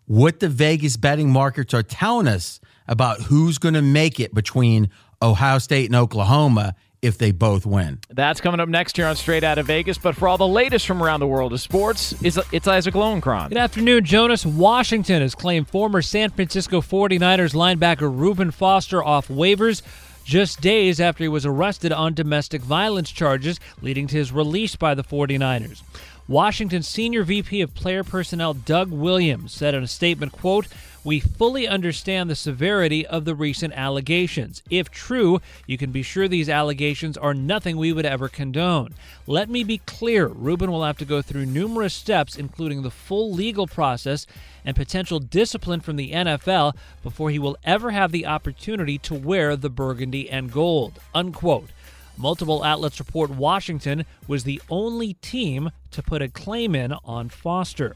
what 0.06 0.40
the 0.40 0.50
Vegas 0.50 0.98
betting 0.98 1.30
markets 1.30 1.74
are 1.74 1.84
telling 1.84 2.28
us 2.28 2.60
about 2.88 3.22
who's 3.22 3.58
going 3.58 3.74
to 3.74 3.82
make 3.82 4.20
it 4.20 4.34
between 4.34 4.90
Ohio 5.22 5.58
State 5.58 5.88
and 5.88 5.96
Oklahoma 5.96 6.76
if 7.02 7.18
they 7.18 7.32
both 7.32 7.66
win. 7.66 8.00
That's 8.10 8.42
coming 8.42 8.60
up 8.60 8.68
next 8.68 8.98
here 8.98 9.06
on 9.06 9.16
Straight 9.16 9.44
Out 9.44 9.58
of 9.58 9.68
Vegas. 9.68 9.98
But 9.98 10.16
for 10.16 10.28
all 10.28 10.38
the 10.38 10.48
latest 10.48 10.88
from 10.88 11.04
around 11.04 11.20
the 11.20 11.28
world 11.28 11.54
of 11.54 11.62
sports, 11.62 12.16
it's, 12.24 12.38
it's 12.52 12.68
Isaac 12.68 12.96
Lowenkron. 12.96 13.50
Good 13.50 13.58
afternoon, 13.58 14.06
Jonas. 14.06 14.46
Washington 14.46 15.22
has 15.22 15.36
claimed 15.36 15.68
former 15.68 16.02
San 16.02 16.32
Francisco 16.32 16.82
49ers 16.82 17.54
linebacker 17.54 18.12
Reuben 18.12 18.50
Foster 18.52 19.04
off 19.04 19.28
waivers 19.28 19.82
just 20.26 20.60
days 20.60 21.00
after 21.00 21.24
he 21.24 21.28
was 21.30 21.46
arrested 21.46 21.94
on 21.94 22.14
domestic 22.14 22.62
violence 22.62 23.12
charges, 23.12 23.60
leading 23.82 24.08
to 24.08 24.18
his 24.18 24.32
release 24.32 24.76
by 24.76 24.96
the 24.96 25.04
49ers. 25.04 25.84
Washington 26.28 26.82
Senior 26.82 27.24
VP 27.24 27.62
of 27.62 27.76
Player 27.76 28.04
Personnel 28.04 28.56
Doug 28.56 28.90
Williams 28.90 29.54
said 29.54 29.76
in 29.76 29.84
a 29.84 29.88
statement, 29.88 30.32
quote, 30.32 30.68
we 31.06 31.20
fully 31.20 31.68
understand 31.68 32.30
the 32.30 32.36
severity 32.36 33.06
of 33.06 33.26
the 33.26 33.36
recent 33.36 33.74
allegations. 33.76 34.64
If 34.72 34.90
true, 34.90 35.40
you 35.68 35.78
can 35.78 35.92
be 35.92 36.02
sure 36.02 36.28
these 36.28 36.50
allegations 36.50 37.16
are 37.16 37.36
nothing 37.36 37.78
we 37.78 37.94
would 37.94 38.08
ever 38.08 38.28
condone. 38.28 38.96
Let 39.28 39.48
me 39.48 39.64
be 39.64 39.78
clear 39.78 40.26
Reuben 40.26 40.72
will 40.72 40.84
have 40.84 40.98
to 40.98 41.06
go 41.06 41.22
through 41.22 41.46
numerous 41.46 41.94
steps, 41.94 42.36
including 42.36 42.82
the 42.82 42.90
full 42.90 43.32
legal 43.32 43.68
process 43.68 44.26
and 44.66 44.76
potential 44.76 45.20
discipline 45.20 45.80
from 45.80 45.96
the 45.96 46.12
NFL, 46.12 46.76
before 47.04 47.30
he 47.30 47.38
will 47.38 47.56
ever 47.64 47.92
have 47.92 48.12
the 48.12 48.26
opportunity 48.26 48.98
to 48.98 49.14
wear 49.14 49.56
the 49.56 49.70
burgundy 49.70 50.28
and 50.28 50.52
gold. 50.52 51.00
Unquote. 51.14 51.70
Multiple 52.18 52.64
outlets 52.64 52.98
report 52.98 53.30
Washington 53.30 54.06
was 54.28 54.44
the 54.44 54.62
only 54.72 55.14
team 55.16 55.70
to 55.92 56.02
put 56.02 56.24
a 56.24 56.30
claim 56.30 56.74
in 56.74 56.94
on 57.04 57.30
Foster. 57.30 57.96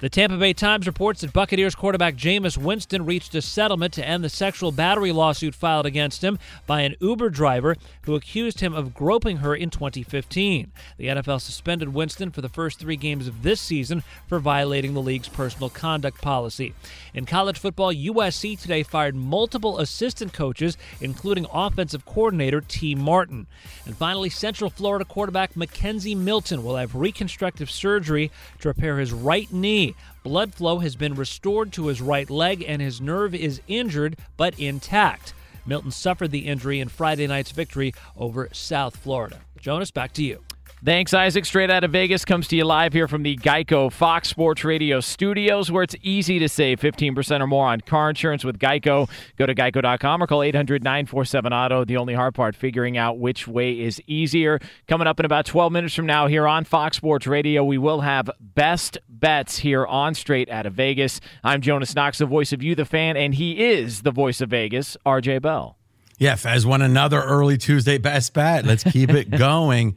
The 0.00 0.08
Tampa 0.08 0.36
Bay 0.36 0.52
Times 0.52 0.86
reports 0.86 1.22
that 1.22 1.32
Buccaneers 1.32 1.74
quarterback 1.74 2.14
Jameis 2.14 2.56
Winston 2.56 3.04
reached 3.04 3.34
a 3.34 3.42
settlement 3.42 3.92
to 3.94 4.06
end 4.06 4.22
the 4.22 4.28
sexual 4.28 4.70
battery 4.70 5.10
lawsuit 5.10 5.56
filed 5.56 5.86
against 5.86 6.22
him 6.22 6.38
by 6.68 6.82
an 6.82 6.94
Uber 7.00 7.30
driver 7.30 7.74
who 8.02 8.14
accused 8.14 8.60
him 8.60 8.74
of 8.74 8.94
groping 8.94 9.38
her 9.38 9.56
in 9.56 9.70
2015. 9.70 10.70
The 10.98 11.06
NFL 11.08 11.40
suspended 11.40 11.92
Winston 11.92 12.30
for 12.30 12.42
the 12.42 12.48
first 12.48 12.78
three 12.78 12.94
games 12.94 13.26
of 13.26 13.42
this 13.42 13.60
season 13.60 14.04
for 14.28 14.38
violating 14.38 14.94
the 14.94 15.02
league's 15.02 15.28
personal 15.28 15.68
conduct 15.68 16.22
policy. 16.22 16.74
In 17.12 17.26
college 17.26 17.58
football, 17.58 17.92
USC 17.92 18.56
today 18.56 18.84
fired 18.84 19.16
multiple 19.16 19.80
assistant 19.80 20.32
coaches, 20.32 20.78
including 21.00 21.44
offensive 21.52 22.06
coordinator 22.06 22.60
Tee 22.60 22.94
Martin. 22.94 23.48
And 23.84 23.96
finally, 23.96 24.30
Central 24.30 24.70
Florida 24.70 25.04
quarterback 25.04 25.54
McKenzie 25.54 26.16
Milton 26.16 26.62
will 26.62 26.76
have 26.76 26.94
reconstructive 26.94 27.68
surgery 27.68 28.30
to 28.60 28.68
repair 28.68 29.00
his 29.00 29.12
right 29.12 29.52
knee. 29.52 29.87
Blood 30.22 30.54
flow 30.54 30.78
has 30.78 30.96
been 30.96 31.14
restored 31.14 31.72
to 31.72 31.86
his 31.86 32.00
right 32.00 32.28
leg, 32.28 32.64
and 32.66 32.82
his 32.82 33.00
nerve 33.00 33.34
is 33.34 33.60
injured 33.68 34.16
but 34.36 34.58
intact. 34.58 35.34
Milton 35.66 35.90
suffered 35.90 36.30
the 36.30 36.46
injury 36.46 36.80
in 36.80 36.88
Friday 36.88 37.26
night's 37.26 37.52
victory 37.52 37.92
over 38.16 38.48
South 38.52 38.96
Florida. 38.96 39.40
Jonas, 39.60 39.90
back 39.90 40.12
to 40.14 40.24
you. 40.24 40.42
Thanks, 40.84 41.12
Isaac. 41.12 41.44
Straight 41.44 41.70
out 41.70 41.82
of 41.82 41.90
Vegas 41.90 42.24
comes 42.24 42.46
to 42.48 42.56
you 42.56 42.64
live 42.64 42.92
here 42.92 43.08
from 43.08 43.24
the 43.24 43.36
Geico 43.36 43.90
Fox 43.90 44.28
Sports 44.28 44.62
Radio 44.62 45.00
studios, 45.00 45.72
where 45.72 45.82
it's 45.82 45.96
easy 46.02 46.38
to 46.38 46.48
save 46.48 46.78
15% 46.78 47.40
or 47.40 47.48
more 47.48 47.66
on 47.66 47.80
car 47.80 48.08
insurance 48.10 48.44
with 48.44 48.60
Geico. 48.60 49.10
Go 49.36 49.46
to 49.46 49.56
geico.com 49.56 50.22
or 50.22 50.28
call 50.28 50.44
800 50.44 50.84
947 50.84 51.52
Auto. 51.52 51.84
The 51.84 51.96
only 51.96 52.14
hard 52.14 52.32
part, 52.34 52.54
figuring 52.54 52.96
out 52.96 53.18
which 53.18 53.48
way 53.48 53.72
is 53.72 54.00
easier. 54.06 54.60
Coming 54.86 55.08
up 55.08 55.18
in 55.18 55.26
about 55.26 55.46
12 55.46 55.72
minutes 55.72 55.94
from 55.96 56.06
now 56.06 56.28
here 56.28 56.46
on 56.46 56.62
Fox 56.62 56.96
Sports 56.96 57.26
Radio, 57.26 57.64
we 57.64 57.76
will 57.76 58.02
have 58.02 58.30
best 58.38 58.98
bets 59.08 59.58
here 59.58 59.84
on 59.84 60.14
Straight 60.14 60.48
out 60.48 60.64
of 60.64 60.74
Vegas. 60.74 61.20
I'm 61.42 61.60
Jonas 61.60 61.92
Knox, 61.96 62.18
the 62.18 62.26
voice 62.26 62.52
of 62.52 62.62
you, 62.62 62.76
the 62.76 62.84
fan, 62.84 63.16
and 63.16 63.34
he 63.34 63.64
is 63.64 64.02
the 64.02 64.12
voice 64.12 64.40
of 64.40 64.50
Vegas, 64.50 64.96
RJ 65.04 65.42
Bell. 65.42 65.76
Yeah, 66.18 66.36
Fez 66.36 66.64
won 66.64 66.82
another 66.82 67.20
early 67.20 67.58
Tuesday 67.58 67.98
best 67.98 68.32
bet. 68.32 68.64
Let's 68.64 68.84
keep 68.84 69.10
it 69.10 69.30
going. 69.36 69.96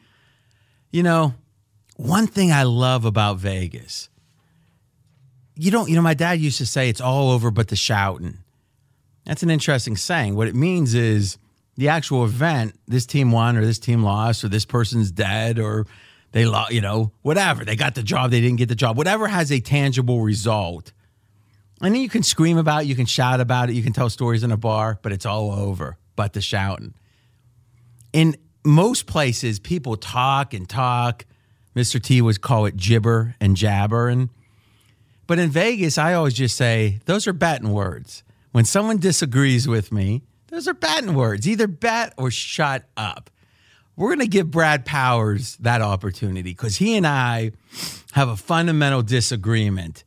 You 0.91 1.03
know, 1.03 1.33
one 1.95 2.27
thing 2.27 2.51
I 2.51 2.63
love 2.63 3.05
about 3.05 3.37
Vegas, 3.37 4.09
you 5.55 5.71
don't, 5.71 5.89
you 5.89 5.95
know, 5.95 6.01
my 6.01 6.13
dad 6.13 6.39
used 6.39 6.57
to 6.57 6.65
say 6.65 6.89
it's 6.89 7.01
all 7.01 7.31
over 7.31 7.49
but 7.51 7.69
the 7.69 7.75
shouting. 7.75 8.39
That's 9.25 9.43
an 9.43 9.49
interesting 9.49 9.95
saying. 9.95 10.35
What 10.35 10.47
it 10.47 10.55
means 10.55 10.93
is 10.93 11.37
the 11.75 11.89
actual 11.89 12.25
event, 12.25 12.75
this 12.87 13.05
team 13.05 13.31
won 13.31 13.55
or 13.55 13.65
this 13.65 13.79
team 13.79 14.03
lost 14.03 14.43
or 14.43 14.49
this 14.49 14.65
person's 14.65 15.11
dead 15.11 15.59
or 15.59 15.85
they 16.31 16.45
lost, 16.45 16.71
you 16.71 16.81
know, 16.81 17.11
whatever. 17.21 17.63
They 17.63 17.75
got 17.75 17.95
the 17.95 18.03
job, 18.03 18.31
they 18.31 18.41
didn't 18.41 18.57
get 18.57 18.69
the 18.69 18.75
job. 18.75 18.97
Whatever 18.97 19.27
has 19.27 19.51
a 19.51 19.59
tangible 19.59 20.21
result. 20.21 20.91
And 21.81 21.95
then 21.95 22.01
you 22.01 22.09
can 22.09 22.23
scream 22.23 22.57
about 22.57 22.83
it, 22.83 22.87
you 22.87 22.95
can 22.95 23.05
shout 23.05 23.39
about 23.39 23.69
it, 23.69 23.73
you 23.73 23.83
can 23.83 23.93
tell 23.93 24.09
stories 24.09 24.43
in 24.43 24.51
a 24.51 24.57
bar, 24.57 24.99
but 25.01 25.11
it's 25.11 25.25
all 25.25 25.51
over 25.51 25.97
but 26.15 26.33
the 26.33 26.41
shouting. 26.41 26.93
In 28.13 28.35
most 28.63 29.05
places, 29.07 29.59
people 29.59 29.97
talk 29.97 30.53
and 30.53 30.67
talk. 30.67 31.25
Mr. 31.75 32.01
T 32.01 32.21
would 32.21 32.41
call 32.41 32.65
it 32.65 32.75
gibber 32.75 33.35
and 33.39 33.55
jabber. 33.55 34.09
And 34.09 34.29
but 35.27 35.39
in 35.39 35.49
Vegas, 35.49 35.97
I 35.97 36.13
always 36.13 36.33
just 36.33 36.57
say 36.57 36.99
those 37.05 37.27
are 37.27 37.33
betting 37.33 37.71
words. 37.71 38.23
When 38.51 38.65
someone 38.65 38.97
disagrees 38.97 39.67
with 39.67 39.91
me, 39.91 40.23
those 40.47 40.67
are 40.67 40.73
betting 40.73 41.13
words. 41.13 41.47
Either 41.47 41.67
bet 41.67 42.13
or 42.17 42.29
shut 42.29 42.83
up. 42.97 43.29
We're 43.95 44.09
going 44.09 44.19
to 44.19 44.27
give 44.27 44.51
Brad 44.51 44.85
Powers 44.85 45.57
that 45.57 45.81
opportunity 45.81 46.51
because 46.51 46.77
he 46.77 46.95
and 46.97 47.07
I 47.07 47.51
have 48.13 48.29
a 48.29 48.35
fundamental 48.35 49.03
disagreement 49.03 50.03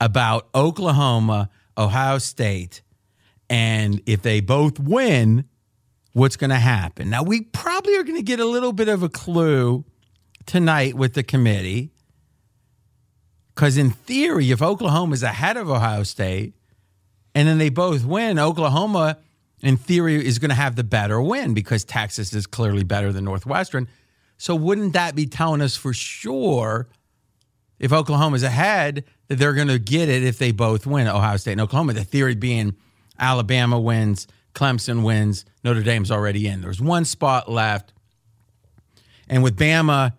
about 0.00 0.48
Oklahoma, 0.54 1.50
Ohio 1.76 2.18
State, 2.18 2.82
and 3.50 4.00
if 4.06 4.22
they 4.22 4.40
both 4.40 4.80
win, 4.80 5.44
what's 6.12 6.36
going 6.36 6.50
to 6.50 6.56
happen. 6.56 7.10
Now, 7.10 7.22
we 7.22 7.42
probably 7.42 7.96
are 7.96 8.02
going 8.02 8.16
to 8.16 8.22
get 8.22 8.40
a 8.40 8.44
little 8.44 8.72
bit 8.72 8.88
of 8.88 9.02
a 9.02 9.08
clue 9.08 9.84
tonight 10.46 10.94
with 10.94 11.14
the 11.14 11.22
committee. 11.22 11.90
Because 13.54 13.76
in 13.76 13.90
theory, 13.90 14.50
if 14.50 14.62
Oklahoma 14.62 15.14
is 15.14 15.22
ahead 15.22 15.56
of 15.56 15.68
Ohio 15.68 16.02
State 16.02 16.54
and 17.34 17.48
then 17.48 17.58
they 17.58 17.68
both 17.68 18.04
win, 18.04 18.38
Oklahoma, 18.38 19.18
in 19.62 19.76
theory, 19.76 20.24
is 20.24 20.38
going 20.38 20.50
to 20.50 20.54
have 20.54 20.76
the 20.76 20.84
better 20.84 21.20
win 21.20 21.54
because 21.54 21.84
Texas 21.84 22.32
is 22.32 22.46
clearly 22.46 22.84
better 22.84 23.12
than 23.12 23.24
Northwestern. 23.24 23.88
So, 24.38 24.54
wouldn't 24.54 24.94
that 24.94 25.14
be 25.14 25.26
telling 25.26 25.60
us 25.60 25.76
for 25.76 25.92
sure 25.92 26.88
if 27.78 27.92
Oklahoma 27.92 28.36
is 28.36 28.42
ahead 28.42 29.04
that 29.28 29.36
they're 29.36 29.52
going 29.52 29.68
to 29.68 29.78
get 29.78 30.08
it 30.08 30.24
if 30.24 30.38
they 30.38 30.50
both 30.50 30.86
win, 30.86 31.06
Ohio 31.06 31.36
State 31.36 31.52
and 31.52 31.60
Oklahoma? 31.60 31.92
The 31.92 32.04
theory 32.04 32.34
being 32.34 32.74
Alabama 33.18 33.78
wins, 33.78 34.26
Clemson 34.54 35.02
wins, 35.02 35.44
Notre 35.64 35.82
Dame's 35.82 36.10
already 36.10 36.46
in. 36.46 36.60
There's 36.60 36.80
one 36.80 37.04
spot 37.04 37.50
left. 37.50 37.92
And 39.28 39.42
with 39.42 39.56
Bama 39.56 40.12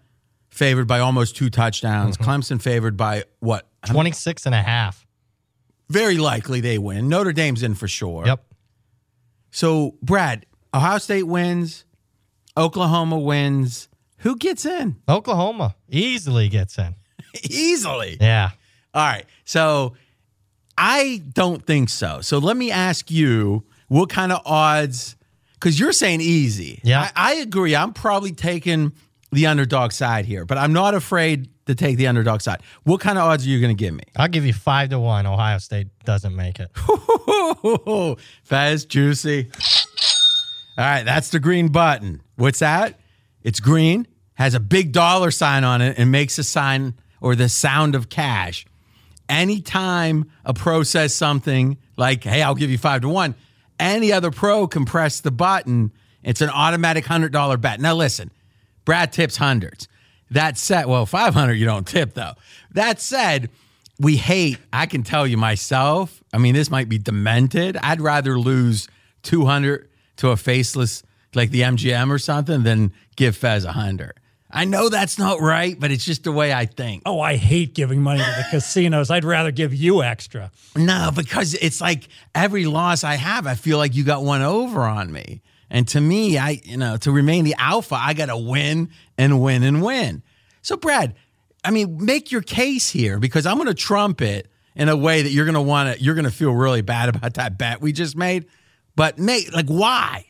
favored 0.50 0.88
by 0.88 1.00
almost 1.00 1.36
two 1.36 1.50
touchdowns. 1.50 2.18
Mm-hmm. 2.18 2.30
Clemson 2.30 2.62
favored 2.62 2.96
by 2.96 3.24
what? 3.40 3.68
26 3.86 4.46
and 4.46 4.56
a 4.56 4.62
half. 4.62 5.06
Very 5.90 6.18
likely 6.18 6.62
they 6.62 6.78
win. 6.78 7.10
Notre 7.10 7.34
Dame's 7.34 7.64
in 7.64 7.76
for 7.76 7.88
sure. 7.88 8.26
Yep. 8.26 8.46
So, 9.52 9.96
Brad, 10.02 10.46
Ohio 10.74 10.98
State 10.98 11.24
wins, 11.24 11.86
Oklahoma 12.58 13.20
wins. 13.20 13.90
Who 14.20 14.38
gets 14.38 14.66
in? 14.66 14.96
Oklahoma 15.08 15.76
easily 15.90 16.48
gets 16.50 16.78
in. 16.78 16.96
Easily. 17.50 18.18
Yeah. 18.22 18.52
All 18.94 19.04
right. 19.04 19.26
So, 19.44 19.96
I 20.78 21.22
don't 21.34 21.66
think 21.66 21.90
so. 21.90 22.22
So, 22.22 22.38
let 22.38 22.56
me 22.56 22.72
ask 22.72 23.12
you 23.12 23.66
what 23.94 24.10
kind 24.10 24.32
of 24.32 24.42
odds, 24.48 25.16
because 25.54 25.80
you're 25.80 25.94
saying 25.94 26.20
easy. 26.20 26.82
Yeah. 26.84 27.12
I, 27.16 27.34
I 27.34 27.34
agree. 27.36 27.76
I'm 27.76 27.94
probably 27.94 28.32
taking 28.32 28.92
the 29.32 29.46
underdog 29.46 29.92
side 29.92 30.26
here, 30.26 30.46
but 30.46 30.58
I'm 30.58 30.74
not 30.74 30.96
afraid 30.96 31.48
to 31.68 31.76
take 31.76 31.98
the 31.98 32.08
underdog 32.08 32.42
side. 32.42 32.62
What 32.86 33.02
kind 33.02 33.20
of 33.20 33.26
odds 33.26 33.46
are 33.46 33.50
you 33.50 33.62
going 33.62 33.76
to 33.76 33.80
give 33.80 33.94
me? 33.94 34.02
I'll 34.16 34.30
give 34.30 34.48
you 34.48 34.54
five 34.54 34.90
to 34.90 35.00
one. 35.00 35.28
Ohio 35.28 35.60
State 35.60 35.90
doesn't 36.06 36.36
make 36.36 36.60
it. 36.60 36.72
Fez, 38.44 38.86
juicy. 38.86 39.52
All 40.76 40.84
right, 40.84 41.04
that's 41.04 41.30
the 41.30 41.40
green 41.40 41.68
button. 41.68 42.24
What's 42.36 42.60
that? 42.60 43.00
It's 43.44 43.60
green, 43.60 44.08
has 44.34 44.56
a 44.56 44.60
big 44.60 44.92
dollar 44.92 45.30
sign 45.30 45.64
on 45.64 45.84
it, 45.84 46.00
and 46.00 46.12
makes 46.12 46.40
a 46.40 46.44
sign 46.44 46.96
or 47.22 47.36
the 47.36 47.48
sound 47.48 47.94
of 47.94 48.10
cash. 48.10 48.66
Anytime 49.30 50.32
a 50.46 50.56
pro 50.56 50.82
says 50.82 51.14
something 51.14 51.78
like, 51.96 52.24
hey, 52.24 52.42
I'll 52.42 52.56
give 52.56 52.72
you 52.72 52.80
five 52.80 53.02
to 53.02 53.10
one, 53.10 53.36
any 53.84 54.12
other 54.12 54.32
pro 54.32 54.66
can 54.66 54.86
press 54.86 55.20
the 55.20 55.32
button. 55.32 55.92
It's 56.24 56.42
an 56.42 56.50
automatic 56.50 57.06
$100 57.06 57.60
bet. 57.60 57.82
Now, 57.82 57.94
listen, 57.94 58.32
Brad 58.86 59.12
tips 59.12 59.38
hundreds. 59.38 59.88
That 60.32 60.58
said, 60.58 60.86
well, 60.86 61.06
500 61.06 61.54
you 61.54 61.66
don't 61.66 61.86
tip 61.86 62.14
though. 62.14 62.34
That 62.72 63.00
said, 63.00 63.50
we 64.00 64.18
hate, 64.18 64.58
I 64.72 64.88
can 64.88 65.04
tell 65.04 65.28
you 65.28 65.38
myself, 65.38 66.24
I 66.34 66.38
mean, 66.40 66.56
this 66.56 66.72
might 66.72 66.90
be 66.90 66.98
demented. 66.98 67.78
I'd 67.78 68.02
rather 68.02 68.40
lose 68.40 68.88
200 69.24 69.88
to 70.18 70.30
a 70.30 70.38
faceless 70.38 71.04
like 71.36 71.52
the 71.52 71.62
MGM 71.62 72.10
or 72.10 72.20
something 72.20 72.64
than 72.64 72.94
give 73.16 73.36
Fez 73.36 73.66
100. 73.66 74.14
I 74.56 74.66
know 74.66 74.88
that's 74.88 75.18
not 75.18 75.42
right, 75.42 75.78
but 75.80 75.90
it's 75.90 76.06
just 76.06 76.24
the 76.24 76.32
way 76.32 76.54
I 76.54 76.68
think. 76.68 77.02
Oh, 77.08 77.20
I 77.20 77.38
hate 77.38 77.74
giving 77.74 78.02
money 78.04 78.20
to 78.20 78.34
the 78.38 78.46
casinos. 78.52 79.10
I'd 79.10 79.26
rather 79.26 79.52
give 79.52 79.74
you 79.74 80.04
extra. 80.04 80.52
No, 80.76 81.10
because 81.14 81.56
it's 81.56 81.82
like 81.82 82.08
every 82.36 82.66
loss 82.66 83.04
I 83.04 83.16
have, 83.16 83.48
I 83.48 83.56
feel 83.56 83.80
like 83.80 83.96
you 83.96 84.04
got 84.04 84.24
one 84.24 84.44
over 84.44 84.82
on 84.82 85.12
me. 85.12 85.42
And 85.72 85.88
to 85.88 86.00
me, 86.00 86.38
I, 86.38 86.62
you 86.64 86.78
know, 86.78 86.98
to 86.98 87.12
remain 87.12 87.46
the 87.46 87.56
alpha, 87.58 87.96
I 87.96 88.14
got 88.14 88.28
to 88.28 88.38
win 88.38 88.92
and 89.18 89.42
win 89.42 89.64
and 89.64 89.82
win. 89.82 90.22
So, 90.62 90.78
Brad, 90.78 91.16
I 91.64 91.72
mean, 91.72 92.06
make 92.06 92.32
your 92.32 92.42
case 92.42 92.92
here 92.92 93.18
because 93.18 93.48
I'm 93.48 93.56
going 93.56 93.68
to 93.68 93.74
trump 93.74 94.22
it 94.22 94.50
in 94.76 94.88
a 94.88 94.96
way 94.96 95.24
that 95.24 95.30
you're 95.30 95.46
going 95.46 95.56
to 95.56 95.62
want 95.62 95.98
to, 95.98 96.04
you're 96.04 96.14
going 96.14 96.26
to 96.26 96.32
feel 96.32 96.52
really 96.52 96.82
bad 96.82 97.10
about 97.10 97.34
that 97.36 97.58
bet 97.58 97.82
we 97.82 97.92
just 97.92 98.16
made. 98.16 98.46
But, 98.96 99.18
mate, 99.18 99.52
like, 99.52 99.66
why? 99.66 100.28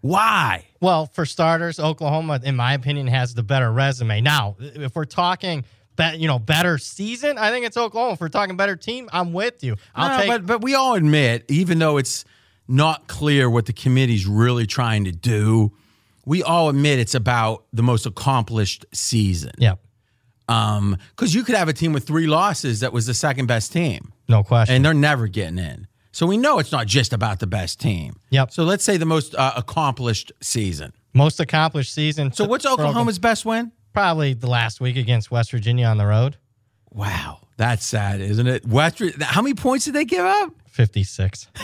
Why? 0.00 0.64
Well, 0.82 1.06
for 1.06 1.24
starters, 1.24 1.78
Oklahoma, 1.78 2.40
in 2.42 2.56
my 2.56 2.74
opinion, 2.74 3.06
has 3.06 3.32
the 3.34 3.42
better 3.44 3.70
resume. 3.72 4.20
Now, 4.20 4.56
if 4.58 4.94
we're 4.96 5.04
talking, 5.04 5.64
be, 5.96 6.16
you 6.16 6.26
know, 6.26 6.38
better 6.40 6.76
season, 6.76 7.38
I 7.38 7.50
think 7.50 7.64
it's 7.64 7.76
Oklahoma. 7.76 8.14
If 8.14 8.20
we're 8.20 8.28
talking 8.28 8.56
better 8.56 8.74
team, 8.76 9.08
I'm 9.12 9.32
with 9.32 9.62
you. 9.62 9.76
I'll 9.94 10.08
No, 10.10 10.16
take. 10.18 10.28
but 10.28 10.44
but 10.46 10.60
we 10.60 10.74
all 10.74 10.94
admit, 10.94 11.44
even 11.48 11.78
though 11.78 11.98
it's 11.98 12.24
not 12.66 13.06
clear 13.06 13.48
what 13.48 13.66
the 13.66 13.72
committee's 13.72 14.26
really 14.26 14.66
trying 14.66 15.04
to 15.04 15.12
do, 15.12 15.70
we 16.26 16.42
all 16.42 16.68
admit 16.68 16.98
it's 16.98 17.14
about 17.14 17.64
the 17.72 17.82
most 17.84 18.04
accomplished 18.04 18.84
season. 18.92 19.52
yeah, 19.58 19.74
Um, 20.48 20.96
because 21.10 21.32
you 21.34 21.44
could 21.44 21.54
have 21.54 21.68
a 21.68 21.72
team 21.72 21.92
with 21.92 22.06
three 22.06 22.26
losses 22.26 22.80
that 22.80 22.92
was 22.92 23.06
the 23.06 23.14
second 23.14 23.46
best 23.46 23.72
team, 23.72 24.12
no 24.28 24.42
question. 24.42 24.74
and 24.74 24.84
they're 24.84 24.94
never 24.94 25.26
getting 25.28 25.58
in. 25.58 25.86
So 26.12 26.26
we 26.26 26.36
know 26.36 26.58
it's 26.58 26.72
not 26.72 26.86
just 26.86 27.12
about 27.12 27.40
the 27.40 27.46
best 27.46 27.80
team. 27.80 28.16
Yep. 28.30 28.52
So 28.52 28.64
let's 28.64 28.84
say 28.84 28.96
the 28.98 29.06
most 29.06 29.34
uh, 29.34 29.52
accomplished 29.56 30.30
season. 30.40 30.92
Most 31.14 31.40
accomplished 31.40 31.92
season. 31.94 32.32
So 32.32 32.44
what's 32.44 32.64
Oklahoma? 32.66 32.90
Oklahoma's 32.90 33.18
best 33.18 33.44
win? 33.44 33.72
Probably 33.92 34.34
the 34.34 34.46
last 34.48 34.80
week 34.80 34.96
against 34.96 35.30
West 35.30 35.50
Virginia 35.50 35.86
on 35.86 35.98
the 35.98 36.06
road. 36.06 36.36
Wow, 36.90 37.40
that's 37.56 37.86
sad, 37.86 38.20
isn't 38.20 38.46
it? 38.46 38.66
West. 38.66 39.02
How 39.22 39.40
many 39.42 39.54
points 39.54 39.86
did 39.86 39.94
they 39.94 40.04
give 40.04 40.24
up? 40.24 40.52
56. 40.68 41.48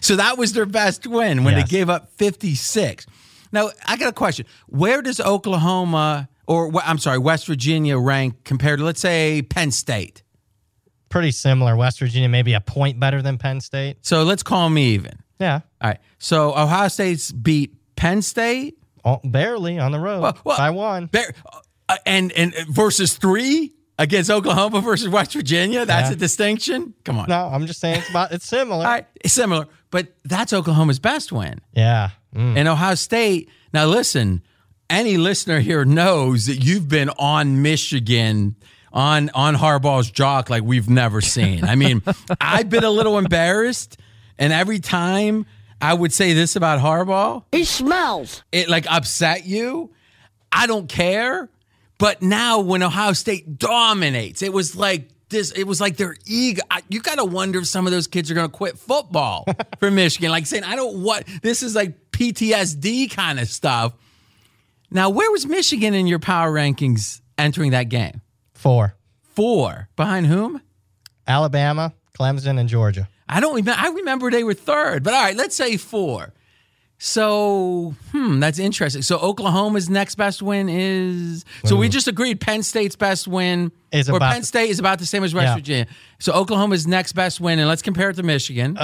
So 0.00 0.16
that 0.16 0.36
was 0.38 0.52
their 0.52 0.66
best 0.66 1.06
win 1.06 1.44
when 1.44 1.54
Yes. 1.56 1.68
they 1.68 1.76
gave 1.78 1.88
up 1.90 2.10
56. 2.16 3.06
Now, 3.52 3.70
I 3.86 3.96
got 3.96 4.08
a 4.08 4.12
question. 4.12 4.44
Where 4.66 5.00
does 5.02 5.18
Oklahoma 5.18 6.28
or 6.46 6.70
I'm 6.84 6.98
sorry, 6.98 7.18
West 7.18 7.46
Virginia 7.46 7.98
rank 7.98 8.44
compared 8.44 8.78
to 8.80 8.84
let's 8.84 9.00
say 9.00 9.42
Penn 9.42 9.70
State? 9.70 10.22
Pretty 11.08 11.30
similar. 11.30 11.74
West 11.76 11.98
Virginia 12.00 12.28
maybe 12.28 12.52
a 12.54 12.60
point 12.60 13.00
better 13.00 13.22
than 13.22 13.38
Penn 13.38 13.60
State. 13.60 13.98
So 14.02 14.22
let's 14.24 14.42
call 14.42 14.68
me 14.68 14.90
even. 14.90 15.12
Yeah. 15.40 15.60
All 15.80 15.90
right. 15.90 15.98
So 16.18 16.50
Ohio 16.56 16.88
State's 16.88 17.32
beat 17.32 17.74
Penn 17.96 18.22
State 18.22 18.74
Oh, 19.04 19.20
barely 19.24 19.78
on 19.78 19.92
the 19.92 19.98
road 19.98 20.20
Well, 20.20 20.38
well, 20.44 20.58
by 20.58 20.70
one. 20.70 21.06
Bear- 21.06 21.32
uh, 21.88 21.96
and 22.04 22.30
and 22.32 22.52
versus 22.68 23.14
3 23.16 23.72
against 23.98 24.30
Oklahoma 24.30 24.80
versus 24.80 25.08
West 25.08 25.32
Virginia. 25.32 25.86
That's 25.86 26.08
Yeah. 26.10 26.14
a 26.14 26.16
distinction. 26.16 26.92
Come 27.04 27.18
on. 27.18 27.26
No, 27.28 27.46
I'm 27.46 27.66
just 27.66 27.80
saying 27.80 28.00
it's 28.00 28.10
about 28.10 28.32
it's 28.32 28.46
similar. 28.46 28.84
All 28.84 28.90
right, 28.92 29.06
it's 29.22 29.32
similar, 29.32 29.66
but 29.90 30.08
that's 30.24 30.52
Oklahoma's 30.52 30.98
best 30.98 31.32
win. 31.32 31.60
Yeah. 31.72 32.10
Mm. 32.36 32.58
And 32.58 32.68
Ohio 32.68 32.94
State, 32.96 33.48
now 33.72 33.86
listen, 33.86 34.42
any 34.90 35.16
listener 35.16 35.60
here 35.60 35.84
knows 35.84 36.46
that 36.46 36.56
you've 36.56 36.88
been 36.88 37.08
on 37.18 37.62
Michigan 37.62 38.56
on 38.92 39.30
on 39.34 39.54
Harbaugh's 39.54 40.10
jock 40.10 40.50
like 40.50 40.62
we've 40.62 40.88
never 40.88 41.20
seen. 41.20 41.64
I 41.64 41.74
mean, 41.74 42.02
I've 42.40 42.68
been 42.70 42.84
a 42.84 42.90
little 42.90 43.18
embarrassed, 43.18 43.98
and 44.38 44.52
every 44.52 44.78
time 44.80 45.46
I 45.80 45.94
would 45.94 46.12
say 46.12 46.32
this 46.32 46.56
about 46.56 46.80
Harbaugh, 46.80 47.44
He 47.52 47.64
smells. 47.64 48.42
it 48.52 48.68
like 48.68 48.90
upset 48.90 49.46
you. 49.46 49.90
I 50.50 50.66
don't 50.66 50.88
care. 50.88 51.48
But 51.98 52.22
now 52.22 52.60
when 52.60 52.82
Ohio 52.82 53.12
State 53.12 53.58
dominates, 53.58 54.42
it 54.42 54.52
was 54.52 54.74
like 54.76 55.08
this, 55.30 55.50
it 55.50 55.64
was 55.64 55.80
like 55.80 55.96
their 55.96 56.16
ego. 56.26 56.62
I- 56.70 56.82
You 56.88 57.00
got 57.00 57.16
to 57.16 57.24
wonder 57.24 57.58
if 57.58 57.66
some 57.66 57.86
of 57.86 57.92
those 57.92 58.06
kids 58.06 58.30
are 58.30 58.34
going 58.34 58.48
to 58.48 58.56
quit 58.56 58.78
football 58.78 59.44
for 59.80 59.90
Michigan. 59.90 60.30
Like 60.30 60.46
saying, 60.46 60.62
I 60.64 60.76
don't 60.76 61.02
want, 61.02 61.24
this 61.42 61.62
is 61.62 61.74
like 61.74 62.10
PTSD 62.12 63.10
kind 63.10 63.38
of 63.40 63.48
stuff. 63.48 63.92
Now, 64.90 65.10
where 65.10 65.30
was 65.30 65.44
Michigan 65.44 65.92
in 65.92 66.06
your 66.06 66.18
power 66.20 66.50
rankings 66.52 67.20
entering 67.36 67.72
that 67.72 67.88
game? 67.88 68.20
Four. 68.58 68.94
Four. 69.34 69.88
Behind 69.94 70.26
whom? 70.26 70.60
Alabama, 71.28 71.94
Clemson, 72.18 72.58
and 72.58 72.68
Georgia. 72.68 73.08
I 73.28 73.38
don't 73.38 73.54
remember. 73.54 73.80
I 73.80 73.88
remember 73.90 74.30
they 74.32 74.42
were 74.42 74.54
third, 74.54 75.04
but 75.04 75.14
all 75.14 75.22
right, 75.22 75.36
let's 75.36 75.54
say 75.54 75.76
four. 75.76 76.32
So, 77.00 77.94
hmm, 78.10 78.40
that's 78.40 78.58
interesting. 78.58 79.02
So 79.02 79.18
Oklahoma's 79.20 79.88
next 79.88 80.16
best 80.16 80.42
win 80.42 80.68
is. 80.68 81.44
So 81.64 81.76
we 81.76 81.88
just 81.88 82.08
agreed 82.08 82.40
Penn 82.40 82.64
State's 82.64 82.96
best 82.96 83.28
win 83.28 83.70
Is 83.92 84.10
or 84.10 84.16
about- 84.16 84.32
Penn 84.32 84.42
State 84.42 84.70
is 84.70 84.80
about 84.80 84.98
the 84.98 85.06
same 85.06 85.22
as 85.22 85.32
West 85.32 85.46
Yeah. 85.46 85.54
Virginia. 85.54 85.86
So 86.18 86.32
Oklahoma's 86.32 86.88
next 86.88 87.12
best 87.12 87.40
win, 87.40 87.60
and 87.60 87.68
let's 87.68 87.82
compare 87.82 88.10
it 88.10 88.14
to 88.16 88.24
Michigan. 88.24 88.76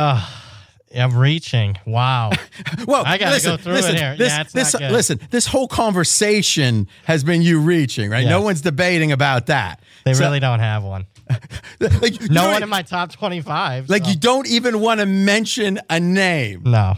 I'm 0.95 1.17
reaching. 1.17 1.77
Wow. 1.87 2.31
well, 2.87 3.05
I 3.07 3.19
gotta 3.19 3.33
listen, 3.33 3.51
go 3.53 3.57
through 3.57 3.73
listen, 3.75 3.95
it 3.97 4.01
here. 4.01 4.17
This, 4.17 4.29
Yeah, 4.33 4.41
it's 4.43 4.53
this, 4.53 4.75
listen, 4.75 5.21
this 5.31 5.47
whole 5.47 5.69
conversation 5.69 6.89
has 7.05 7.25
been 7.25 7.43
you 7.43 7.61
reaching, 7.61 8.11
right? 8.11 8.27
No 8.27 8.41
one's 8.41 8.61
debating 8.61 9.13
about 9.13 9.47
that. 9.47 9.81
They 10.05 10.15
So- 10.15 10.25
really 10.25 10.41
don't 10.41 10.61
have 10.61 10.83
one. 10.83 11.07
like, 11.81 12.21
No 12.31 12.49
one 12.49 12.63
in 12.63 12.69
my 12.69 12.83
top 12.83 13.11
25. 13.13 13.89
like 13.89 14.05
so- 14.05 14.11
you 14.11 14.17
don't 14.17 14.47
even 14.47 14.81
want 14.81 15.01
to 15.01 15.07
mention 15.07 15.81
a 15.89 15.99
name. 15.99 16.63
No. 16.65 16.95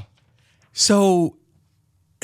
So 0.72 1.36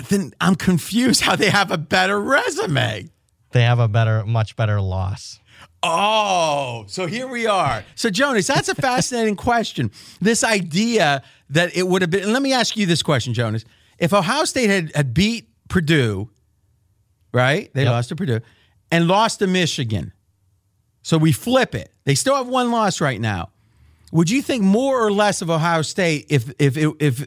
then 0.09 0.33
I'm 0.41 0.55
confused 0.55 1.21
how 1.21 1.37
they 1.37 1.51
have 1.51 1.71
a 1.71 1.79
better 1.79 2.21
resume. 2.21 3.11
They 3.53 3.63
have 3.63 3.79
a 3.79 3.89
better, 3.89 4.25
much 4.25 4.57
better 4.57 4.81
loss. 4.81 5.39
Oh, 5.83 6.85
so 6.87 7.07
here 7.07 7.27
we 7.27 7.47
are. 7.47 7.85
So, 7.97 8.09
Jonas, 8.11 8.47
that's 8.47 8.69
a 8.69 8.75
fascinating 8.75 9.35
question. 9.37 9.91
This 10.21 10.45
idea 10.45 11.23
that 11.51 11.77
it 11.77 11.87
would 11.89 12.03
have 12.03 12.11
been, 12.11 12.33
let 12.33 12.41
me 12.43 12.53
ask 12.53 12.77
you 12.77 12.87
this 12.87 13.03
question, 13.03 13.35
Jonas. 13.35 13.65
If 13.99 14.13
Ohio 14.15 14.45
State 14.45 14.71
had, 14.71 14.95
had 14.95 15.13
beat 15.15 15.49
Purdue, 15.69 16.31
right? 17.33 17.73
They 17.75 17.83
Yep. 17.83 17.91
lost 17.93 18.09
to 18.11 18.17
Purdue 18.17 18.41
and 18.91 19.09
lost 19.09 19.41
to 19.41 19.47
Michigan. 19.47 20.13
So 21.03 21.19
we 21.19 21.33
flip 21.33 21.75
it. 21.75 21.93
They 22.05 22.15
still 22.15 22.37
have 22.37 22.47
one 22.49 22.71
loss 22.71 23.01
right 23.01 23.21
now. 23.21 23.51
Would 24.13 24.31
you 24.31 24.41
think 24.43 24.63
more 24.63 25.05
or 25.05 25.11
less 25.11 25.43
of 25.43 25.51
Ohio 25.51 25.83
State 25.83 26.27
if 26.29 26.53
if 26.59 26.77
if, 26.77 26.93
if 27.01 27.27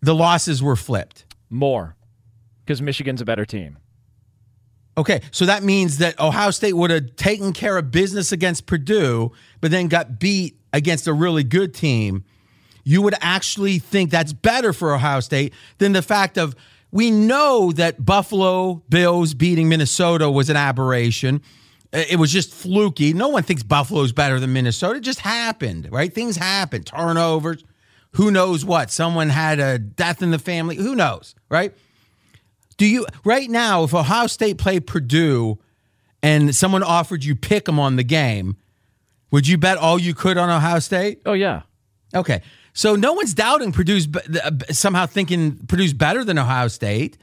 the 0.00 0.14
losses 0.14 0.62
were 0.62 0.76
flipped? 0.76 1.24
More, 1.50 1.96
because 2.64 2.80
Michigan's 2.80 3.20
a 3.20 3.24
better 3.24 3.44
team. 3.44 3.76
Okay, 4.96 5.22
so 5.30 5.46
that 5.46 5.62
means 5.62 5.98
that 5.98 6.20
Ohio 6.20 6.50
State 6.50 6.74
would 6.74 6.90
have 6.90 7.16
taken 7.16 7.52
care 7.52 7.78
of 7.78 7.90
business 7.90 8.30
against 8.30 8.66
Purdue, 8.66 9.32
but 9.60 9.70
then 9.70 9.88
got 9.88 10.18
beat 10.18 10.58
against 10.72 11.06
a 11.06 11.12
really 11.12 11.44
good 11.44 11.72
team. 11.72 12.24
You 12.84 13.00
would 13.02 13.14
actually 13.20 13.78
think 13.78 14.10
that's 14.10 14.32
better 14.32 14.72
for 14.72 14.94
Ohio 14.94 15.20
State 15.20 15.54
than 15.78 15.92
the 15.92 16.02
fact 16.02 16.36
of 16.36 16.54
we 16.90 17.10
know 17.10 17.72
that 17.72 18.04
Buffalo 18.04 18.82
Bills 18.90 19.32
beating 19.32 19.68
Minnesota 19.68 20.30
was 20.30 20.50
an 20.50 20.56
aberration. 20.56 21.40
It 21.92 22.18
was 22.18 22.30
just 22.30 22.52
fluky. 22.52 23.12
No 23.14 23.28
one 23.28 23.42
thinks 23.44 23.62
Buffalo's 23.62 24.12
better 24.12 24.38
than 24.40 24.52
Minnesota. 24.52 24.98
It 24.98 25.02
just 25.02 25.20
happened, 25.20 25.88
right? 25.90 26.12
Things 26.12 26.36
happen, 26.36 26.82
turnovers. 26.84 27.64
Who 28.12 28.30
knows 28.30 28.62
what? 28.64 28.90
Someone 28.90 29.30
had 29.30 29.58
a 29.58 29.78
death 29.78 30.22
in 30.22 30.30
the 30.30 30.38
family. 30.38 30.76
Who 30.76 30.94
knows, 30.94 31.34
right? 31.48 31.74
Do 32.82 32.88
you 32.88 33.06
right 33.24 33.48
now? 33.48 33.84
If 33.84 33.94
Ohio 33.94 34.26
State 34.26 34.58
played 34.58 34.88
Purdue, 34.88 35.60
and 36.20 36.52
someone 36.52 36.82
offered 36.82 37.22
you 37.22 37.36
pick 37.36 37.66
them 37.66 37.78
on 37.78 37.94
the 37.94 38.02
game, 38.02 38.56
would 39.30 39.46
you 39.46 39.56
bet 39.56 39.78
all 39.78 40.00
you 40.00 40.14
could 40.14 40.36
on 40.36 40.50
Ohio 40.50 40.80
State? 40.80 41.22
Oh 41.24 41.34
yeah. 41.34 41.62
Okay. 42.12 42.42
So 42.72 42.96
no 42.96 43.12
one's 43.12 43.34
doubting 43.34 43.70
Purdue's 43.70 44.08
somehow 44.70 45.06
thinking 45.06 45.64
Purdue's 45.68 45.92
better 45.94 46.24
than 46.24 46.40
Ohio 46.40 46.66
State. 46.66 47.18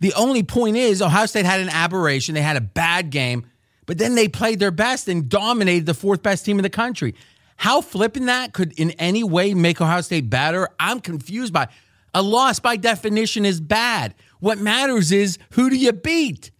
The 0.00 0.12
only 0.14 0.42
point 0.42 0.76
is 0.76 1.00
Ohio 1.00 1.26
State 1.26 1.46
had 1.46 1.60
an 1.60 1.68
aberration. 1.68 2.34
They 2.34 2.42
had 2.42 2.56
a 2.56 2.60
bad 2.60 3.10
game, 3.10 3.46
but 3.86 3.98
then 3.98 4.16
they 4.16 4.26
played 4.26 4.58
their 4.58 4.72
best 4.72 5.06
and 5.06 5.28
dominated 5.28 5.86
the 5.86 5.94
fourth 5.94 6.24
best 6.24 6.44
team 6.44 6.58
in 6.58 6.64
the 6.64 6.70
country. 6.70 7.14
How 7.54 7.82
flipping 7.82 8.26
that 8.26 8.52
could 8.52 8.72
in 8.72 8.90
any 8.98 9.22
way 9.22 9.54
make 9.54 9.80
Ohio 9.80 10.00
State 10.00 10.28
better? 10.28 10.70
I'm 10.80 10.98
confused 10.98 11.52
by. 11.52 11.68
A 12.16 12.22
loss 12.22 12.60
by 12.60 12.76
definition 12.76 13.44
is 13.44 13.60
bad. 13.60 14.14
What 14.44 14.58
matters 14.58 15.10
is 15.10 15.38
who 15.52 15.70
do 15.70 15.76
you 15.76 15.90
beat? 15.90 16.50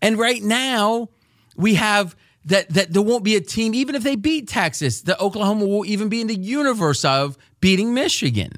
And 0.00 0.16
right 0.16 0.40
now, 0.40 1.08
we 1.56 1.74
have 1.74 2.14
that 2.44 2.68
that 2.70 2.92
there 2.92 3.02
won't 3.02 3.24
be 3.24 3.34
a 3.34 3.40
team, 3.40 3.74
even 3.74 3.96
if 3.96 4.04
they 4.04 4.14
beat 4.14 4.46
Texas, 4.46 5.00
that 5.02 5.18
Oklahoma 5.18 5.66
will 5.66 5.84
even 5.84 6.08
be 6.08 6.20
in 6.20 6.28
the 6.28 6.36
universe 6.36 7.04
of 7.04 7.36
beating 7.60 7.92
Michigan. 7.92 8.52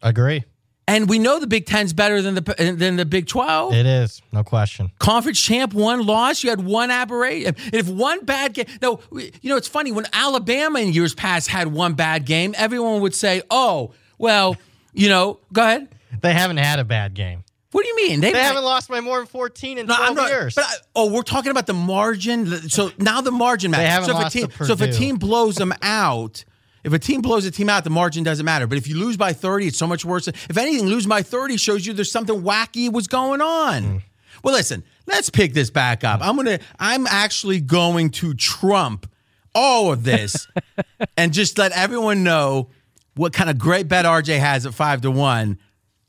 Agree. 0.00 0.44
And 0.86 1.08
we 1.08 1.18
know 1.18 1.40
the 1.40 1.48
Big 1.48 1.66
Ten's 1.66 1.92
better 1.92 2.22
than 2.22 2.36
the 2.36 2.74
than 2.78 2.94
the 2.94 3.04
Big 3.04 3.26
Twelve. 3.26 3.74
It 3.74 3.84
is, 3.84 4.22
no 4.30 4.44
question. 4.44 4.92
Conference 5.00 5.40
champ, 5.40 5.74
one 5.74 6.06
loss. 6.06 6.44
You 6.44 6.50
had 6.50 6.64
one 6.64 6.92
aberration. 6.92 7.56
If 7.72 7.88
one 7.88 8.24
bad 8.24 8.54
game, 8.54 8.66
no, 8.80 9.00
you 9.10 9.50
know 9.50 9.56
it's 9.56 9.66
funny 9.66 9.90
when 9.90 10.06
Alabama 10.12 10.78
in 10.78 10.92
years 10.92 11.16
past 11.16 11.48
had 11.48 11.66
one 11.66 11.94
bad 11.94 12.26
game, 12.26 12.54
everyone 12.56 13.00
would 13.00 13.14
say, 13.16 13.42
"Oh, 13.50 13.92
well, 14.18 14.56
you 14.92 15.08
know." 15.08 15.40
Go 15.52 15.62
ahead. 15.62 15.88
They 16.20 16.32
haven't 16.32 16.58
had 16.58 16.78
a 16.78 16.84
bad 16.84 17.14
game. 17.14 17.43
What 17.74 17.82
do 17.82 17.88
you 17.88 18.08
mean? 18.08 18.20
They, 18.20 18.30
they 18.30 18.38
haven't 18.38 18.62
lost 18.62 18.88
by 18.88 19.00
more 19.00 19.18
than 19.18 19.26
14 19.26 19.78
in 19.78 19.86
no, 19.86 19.96
12 19.96 20.14
not, 20.14 20.28
years. 20.28 20.54
But 20.54 20.64
I, 20.64 20.74
oh, 20.94 21.12
we're 21.12 21.22
talking 21.22 21.50
about 21.50 21.66
the 21.66 21.74
margin. 21.74 22.46
So 22.70 22.92
now 22.98 23.20
the 23.20 23.32
margin 23.32 23.72
matters. 23.72 23.84
They 23.84 23.90
haven't 23.90 24.06
so, 24.06 24.12
if 24.12 24.22
lost 24.22 24.36
a 24.36 24.38
team, 24.38 24.48
to 24.48 24.64
so 24.64 24.72
if 24.74 24.80
a 24.80 24.92
team 24.92 25.16
blows 25.16 25.56
them 25.56 25.74
out, 25.82 26.44
if 26.84 26.92
a 26.92 27.00
team 27.00 27.20
blows 27.20 27.46
a 27.46 27.50
team 27.50 27.68
out, 27.68 27.82
the 27.82 27.90
margin 27.90 28.22
doesn't 28.22 28.44
matter. 28.46 28.68
But 28.68 28.78
if 28.78 28.86
you 28.86 28.96
lose 28.96 29.16
by 29.16 29.32
30, 29.32 29.66
it's 29.66 29.76
so 29.76 29.88
much 29.88 30.04
worse. 30.04 30.28
If 30.28 30.56
anything, 30.56 30.86
lose 30.86 31.04
by 31.04 31.22
30 31.22 31.56
shows 31.56 31.84
you 31.84 31.92
there's 31.94 32.12
something 32.12 32.42
wacky 32.42 32.92
was 32.92 33.08
going 33.08 33.40
on. 33.40 33.82
Mm. 33.82 34.02
Well, 34.44 34.54
listen, 34.54 34.84
let's 35.06 35.28
pick 35.28 35.52
this 35.52 35.70
back 35.70 36.04
up. 36.04 36.20
I'm 36.22 36.36
gonna 36.36 36.60
I'm 36.78 37.08
actually 37.08 37.60
going 37.60 38.10
to 38.10 38.34
trump 38.34 39.10
all 39.52 39.92
of 39.92 40.04
this 40.04 40.46
and 41.16 41.32
just 41.32 41.58
let 41.58 41.72
everyone 41.72 42.22
know 42.22 42.68
what 43.16 43.32
kind 43.32 43.50
of 43.50 43.58
great 43.58 43.88
bet 43.88 44.04
RJ 44.04 44.38
has 44.38 44.64
at 44.64 44.74
five 44.74 45.00
to 45.00 45.10
one 45.10 45.58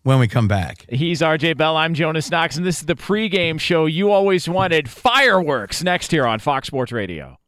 when 0.06 0.20
we 0.20 0.28
come 0.28 0.48
back. 0.48 0.86
He's 0.88 1.22
RJ 1.22 1.58
Bell. 1.58 1.76
I'm 1.76 1.96
Jonas 1.96 2.30
Knox, 2.30 2.58
and 2.58 2.66
this 2.66 2.80
is 2.80 2.86
the 2.86 2.96
pregame 2.96 3.60
show 3.60 3.88
you 3.88 4.12
always 4.12 4.48
wanted. 4.48 4.88
Fireworks 4.88 5.84
next 5.84 6.12
here 6.12 6.28
on 6.28 6.38
Fox 6.40 6.68
Sports 6.68 6.92
Radio. 6.92 7.40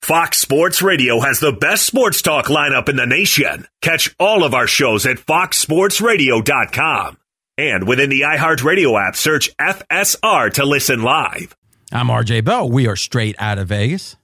Fox 0.00 0.38
Sports 0.38 0.80
Radio 0.82 1.20
has 1.20 1.40
the 1.40 1.52
best 1.52 1.84
sports 1.84 2.22
talk 2.22 2.46
lineup 2.46 2.88
in 2.88 2.96
the 2.96 3.06
nation. 3.06 3.66
Catch 3.82 4.14
all 4.18 4.44
of 4.44 4.54
our 4.54 4.66
shows 4.66 5.06
at 5.06 5.18
foxsportsradio.com. 5.18 7.18
And 7.56 7.86
within 7.86 8.10
the 8.10 8.22
iHeartRadio 8.22 9.08
app, 9.08 9.14
search 9.14 9.56
FSR 9.58 10.52
to 10.54 10.64
listen 10.64 11.02
live. 11.02 11.54
I'm 11.92 12.08
RJ 12.08 12.44
Bell. 12.44 12.68
We 12.68 12.88
are 12.88 12.96
straight 12.96 13.36
out 13.38 13.58
of 13.58 13.68
Vegas. 13.68 14.16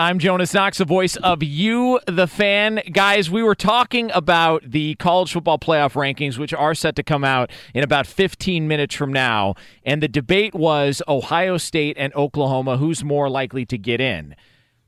I'm 0.00 0.18
Jonas 0.18 0.54
Knox, 0.54 0.78
the 0.78 0.86
voice 0.86 1.16
of 1.16 1.42
you, 1.42 2.00
the 2.06 2.26
fan. 2.26 2.80
Guys, 2.90 3.30
we 3.30 3.42
were 3.42 3.54
talking 3.54 4.10
about 4.14 4.62
the 4.64 4.94
college 4.94 5.30
football 5.30 5.58
playoff 5.58 5.92
rankings, 5.92 6.38
which 6.38 6.54
are 6.54 6.74
set 6.74 6.96
to 6.96 7.02
come 7.02 7.22
out 7.22 7.50
in 7.74 7.84
about 7.84 8.06
15 8.06 8.66
minutes 8.66 8.94
from 8.94 9.12
now. 9.12 9.56
And 9.84 10.02
the 10.02 10.08
debate 10.08 10.54
was 10.54 11.02
Ohio 11.06 11.58
State 11.58 11.98
and 11.98 12.14
Oklahoma, 12.14 12.78
who's 12.78 13.04
more 13.04 13.28
likely 13.28 13.66
to 13.66 13.76
get 13.76 14.00
in. 14.00 14.34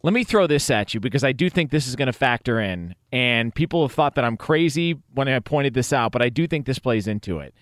Let 0.02 0.14
me 0.14 0.24
throw 0.24 0.46
this 0.46 0.70
at 0.70 0.94
you 0.94 1.00
because 1.00 1.24
I 1.24 1.32
do 1.32 1.50
think 1.50 1.72
this 1.72 1.86
is 1.86 1.94
going 1.94 2.06
to 2.06 2.14
factor 2.14 2.58
in. 2.58 2.94
And 3.12 3.54
people 3.54 3.86
have 3.86 3.92
thought 3.92 4.14
that 4.14 4.24
I'm 4.24 4.38
crazy 4.38 4.94
when 5.12 5.28
I 5.28 5.38
pointed 5.40 5.74
this 5.74 5.92
out, 5.92 6.12
but 6.12 6.22
I 6.22 6.30
do 6.30 6.46
think 6.46 6.64
this 6.64 6.78
plays 6.78 7.06
into 7.06 7.38
it. 7.38 7.52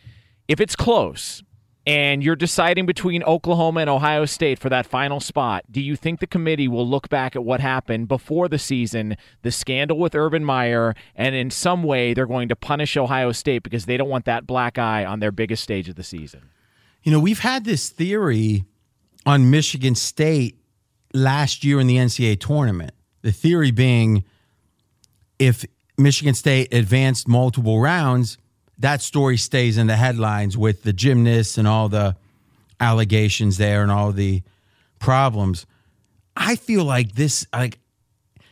If 0.47 0.61
it's 0.61 0.77
close, 0.77 1.43
and 1.87 2.23
you're 2.23 2.37
deciding 2.37 2.85
between 2.85 3.23
Oklahoma 3.23 3.81
and 3.81 3.91
Ohio 3.91 4.27
State 4.27 4.59
for 4.59 4.69
that 4.69 4.87
final 4.87 5.19
spot, 5.19 5.65
do 5.71 5.81
you 5.81 5.97
think 5.97 6.21
the 6.21 6.27
committee 6.27 6.69
will 6.69 6.87
look 6.87 7.09
back 7.09 7.35
at 7.35 7.45
what 7.45 7.61
happened 7.61 8.09
before 8.09 8.49
the 8.49 8.59
season, 8.59 9.17
the 9.43 9.51
scandal 9.51 9.99
with 9.99 10.15
Urban 10.15 10.45
Meyer, 10.45 10.95
and 11.17 11.35
in 11.35 11.51
some 11.51 11.83
way 11.83 12.13
they're 12.13 12.27
going 12.27 12.49
to 12.49 12.57
punish 12.57 12.97
Ohio 12.97 13.33
State 13.33 13.63
because 13.63 13.87
they 13.87 13.97
don't 13.97 14.09
want 14.09 14.27
that 14.27 14.47
black 14.47 14.79
eye 14.79 15.05
on 15.05 15.21
their 15.21 15.33
biggest 15.33 15.63
stage 15.63 15.89
of 15.89 15.97
the 15.97 16.05
season? 16.05 16.51
You 17.03 17.13
know, 17.13 17.21
we've 17.21 17.41
had 17.41 17.65
this 17.65 17.89
theory 17.89 18.65
on 19.25 19.51
Michigan 19.51 19.95
State 19.95 20.59
last 21.15 21.65
year 21.65 21.81
in 21.81 21.87
the 21.87 21.97
NCAA 21.97 22.39
tournament. 22.41 22.93
The 23.23 23.33
theory 23.33 23.71
being 23.71 24.25
if 25.39 25.65
Michigan 25.97 26.35
State 26.35 26.73
advanced 26.73 27.27
multiple 27.27 27.81
rounds, 27.81 28.39
that 28.81 29.03
story 29.03 29.37
stays 29.37 29.79
in 29.79 29.87
the 29.87 29.97
headlines 29.97 30.57
with 30.57 30.83
the 30.83 30.93
gymnasts 30.93 31.57
and 31.57 31.69
all 31.69 31.89
the 31.89 32.17
allegations 32.81 33.59
there 33.59 33.83
and 33.83 33.91
all 33.91 34.11
the 34.11 34.43
problems. 34.99 35.67
I 36.37 36.57
feel 36.57 36.85
like 36.85 37.13
this, 37.13 37.47
like, 37.53 37.79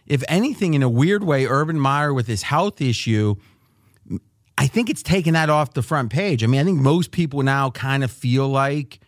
if 0.06 0.22
anything, 0.28 0.74
in 0.74 0.82
a 0.82 0.88
weird 0.88 1.24
way, 1.24 1.46
Urban 1.46 1.78
Meyer 1.80 2.12
with 2.14 2.26
his 2.26 2.42
health 2.42 2.80
issue, 2.80 3.36
I 4.56 4.66
think 4.66 4.90
it's 4.90 5.02
taken 5.02 5.34
that 5.34 5.50
off 5.50 5.74
the 5.74 5.82
front 5.82 6.10
page. 6.10 6.42
I 6.44 6.46
mean, 6.46 6.60
I 6.60 6.64
think 6.64 6.80
most 6.80 7.10
people 7.10 7.42
now 7.42 7.70
kind 7.70 8.04
of 8.04 8.10
feel 8.10 8.48
like 8.48 9.00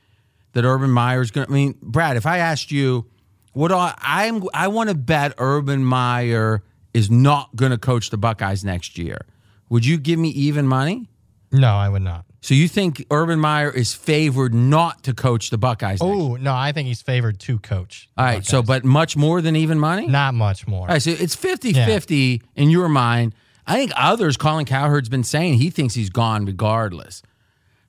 that 0.52 0.64
Urban 0.64 0.90
Meyer 0.90 1.20
is 1.20 1.30
going 1.30 1.46
to. 1.46 1.52
I 1.52 1.54
mean, 1.54 1.74
Brad, 1.82 2.16
if 2.16 2.26
I 2.26 2.38
asked 2.38 2.70
you, 2.70 3.06
what 3.52 3.72
I, 3.72 3.94
I'm, 3.98 4.44
I 4.54 4.68
want 4.68 4.88
to 4.90 4.94
bet 4.94 5.34
Urban 5.38 5.84
Meyer 5.84 6.62
is 6.94 7.10
not 7.10 7.54
going 7.56 7.72
to 7.72 7.78
coach 7.78 8.10
the 8.10 8.18
Buckeyes 8.18 8.64
next 8.64 8.96
year. 8.96 9.26
Would 9.70 9.86
you 9.86 9.98
give 9.98 10.18
me 10.18 10.28
even 10.30 10.66
money? 10.66 11.08
No, 11.50 11.68
I 11.68 11.88
would 11.88 12.02
not. 12.02 12.26
So 12.42 12.54
you 12.54 12.68
think 12.68 13.04
Urban 13.10 13.38
Meyer 13.38 13.70
is 13.70 13.92
favored 13.92 14.54
not 14.54 15.02
to 15.04 15.14
coach 15.14 15.50
the 15.50 15.58
Buckeyes? 15.58 15.98
Oh 16.00 16.36
no, 16.36 16.54
I 16.54 16.72
think 16.72 16.88
he's 16.88 17.02
favored 17.02 17.38
to 17.40 17.58
coach. 17.58 18.08
All 18.16 18.24
right, 18.24 18.32
Buckeyes. 18.36 18.48
so 18.48 18.62
but 18.62 18.84
much 18.84 19.16
more 19.16 19.40
than 19.40 19.56
even 19.56 19.78
money? 19.78 20.06
Not 20.06 20.34
much 20.34 20.66
more. 20.66 20.82
All 20.82 20.86
right, 20.86 21.02
so 21.02 21.10
it's 21.10 21.36
50-50 21.36 22.40
yeah. 22.40 22.62
in 22.62 22.70
your 22.70 22.88
mind. 22.88 23.34
I 23.66 23.76
think 23.76 23.92
others, 23.94 24.36
Colin 24.36 24.64
Cowherd's 24.64 25.08
been 25.08 25.22
saying 25.22 25.54
he 25.54 25.70
thinks 25.70 25.94
he's 25.94 26.10
gone 26.10 26.44
regardless. 26.44 27.22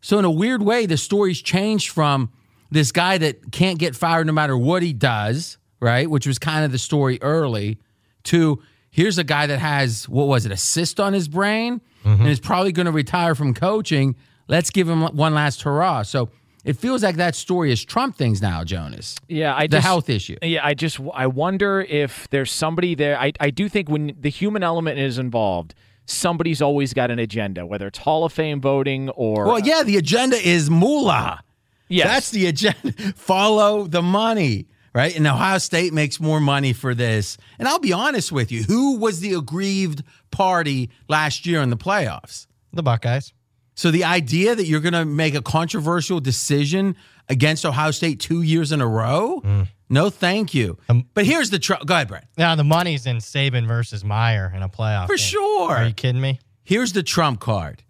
So 0.01 0.19
in 0.19 0.25
a 0.25 0.31
weird 0.31 0.61
way, 0.61 0.85
the 0.85 0.97
story's 0.97 1.41
changed 1.41 1.89
from 1.89 2.31
this 2.71 2.91
guy 2.91 3.17
that 3.19 3.51
can't 3.51 3.79
get 3.79 3.95
fired 3.95 4.27
no 4.27 4.33
matter 4.33 4.57
what 4.57 4.83
he 4.83 4.93
does, 4.93 5.57
right? 5.79 6.09
Which 6.09 6.27
was 6.27 6.39
kind 6.39 6.65
of 6.65 6.71
the 6.71 6.77
story 6.77 7.19
early, 7.21 7.79
to 8.23 8.61
here's 8.91 9.17
a 9.17 9.23
guy 9.23 9.47
that 9.47 9.59
has 9.59 10.07
what 10.07 10.27
was 10.27 10.45
it, 10.45 10.51
a 10.51 10.57
cyst 10.57 10.99
on 10.99 11.13
his 11.13 11.27
brain 11.27 11.81
mm-hmm. 12.03 12.21
and 12.21 12.29
is 12.29 12.39
probably 12.39 12.71
going 12.71 12.85
to 12.85 12.91
retire 12.91 13.33
from 13.33 13.53
coaching. 13.53 14.15
Let's 14.47 14.69
give 14.69 14.87
him 14.87 15.01
one 15.15 15.33
last 15.33 15.63
hurrah. 15.63 16.03
So 16.03 16.29
it 16.63 16.73
feels 16.77 17.01
like 17.01 17.15
that 17.15 17.35
story 17.35 17.71
is 17.71 17.83
trump 17.83 18.15
things 18.17 18.41
now, 18.41 18.63
Jonas. 18.63 19.15
Yeah, 19.27 19.55
I 19.55 19.63
the 19.63 19.77
just, 19.77 19.87
health 19.87 20.09
issue. 20.09 20.37
Yeah, 20.41 20.65
I 20.65 20.73
just 20.73 20.99
I 21.13 21.27
wonder 21.27 21.81
if 21.81 22.29
there's 22.29 22.51
somebody 22.51 22.93
there. 22.93 23.17
I 23.17 23.31
I 23.39 23.49
do 23.49 23.67
think 23.67 23.89
when 23.89 24.15
the 24.19 24.29
human 24.29 24.61
element 24.61 24.99
is 24.99 25.17
involved, 25.17 25.73
somebody's 26.05 26.61
always 26.61 26.93
got 26.93 27.09
an 27.09 27.19
agenda, 27.19 27.65
whether 27.65 27.87
it's 27.87 27.99
Hall 27.99 28.25
of 28.25 28.33
Fame 28.33 28.61
voting 28.61 29.09
or. 29.09 29.45
Well, 29.45 29.59
yeah, 29.59 29.83
the 29.83 29.97
agenda 29.97 30.35
is 30.35 30.69
moolah. 30.69 31.41
Yes. 31.87 32.07
That's 32.07 32.31
the 32.31 32.45
agenda. 32.47 32.93
Follow 33.15 33.85
the 33.85 34.01
money 34.01 34.67
right? 34.93 35.15
And 35.15 35.25
Ohio 35.27 35.57
State 35.57 35.93
makes 35.93 36.19
more 36.19 36.39
money 36.39 36.73
for 36.73 36.93
this. 36.93 37.37
And 37.59 37.67
I'll 37.67 37.79
be 37.79 37.93
honest 37.93 38.31
with 38.31 38.51
you, 38.51 38.63
who 38.63 38.97
was 38.97 39.19
the 39.19 39.33
aggrieved 39.33 40.03
party 40.31 40.89
last 41.07 41.45
year 41.45 41.61
in 41.61 41.69
the 41.69 41.77
playoffs? 41.77 42.47
The 42.73 42.83
Buckeyes. 42.83 43.33
So 43.75 43.89
the 43.89 44.03
idea 44.03 44.53
that 44.55 44.65
you're 44.65 44.81
going 44.81 44.93
to 44.93 45.05
make 45.05 45.33
a 45.33 45.41
controversial 45.41 46.19
decision 46.19 46.95
against 47.29 47.65
Ohio 47.65 47.91
State 47.91 48.19
two 48.19 48.41
years 48.41 48.71
in 48.71 48.81
a 48.81 48.87
row? 48.87 49.41
Mm. 49.43 49.67
No, 49.89 50.09
thank 50.09 50.53
you. 50.53 50.77
Um, 50.87 51.05
but 51.13 51.25
here's 51.25 51.49
the 51.49 51.59
tr- 51.59 51.73
go 51.85 51.95
ahead, 51.95 52.07
Brett. 52.07 52.27
Now 52.37 52.55
the 52.55 52.63
money's 52.63 53.05
in 53.05 53.17
Saban 53.17 53.67
versus 53.67 54.03
Meyer 54.05 54.51
in 54.55 54.61
a 54.61 54.69
playoff. 54.69 55.07
For 55.07 55.15
game. 55.15 55.25
sure. 55.25 55.71
Are 55.71 55.87
you 55.87 55.93
kidding 55.93 56.21
me? 56.21 56.39
Here's 56.63 56.93
the 56.93 57.03
trump 57.03 57.39
card. 57.39 57.83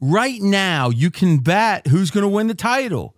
Right 0.00 0.40
now, 0.40 0.90
you 0.90 1.10
can 1.10 1.38
bet 1.38 1.88
who's 1.88 2.10
going 2.12 2.22
to 2.22 2.28
win 2.28 2.46
the 2.46 2.54
title. 2.54 3.16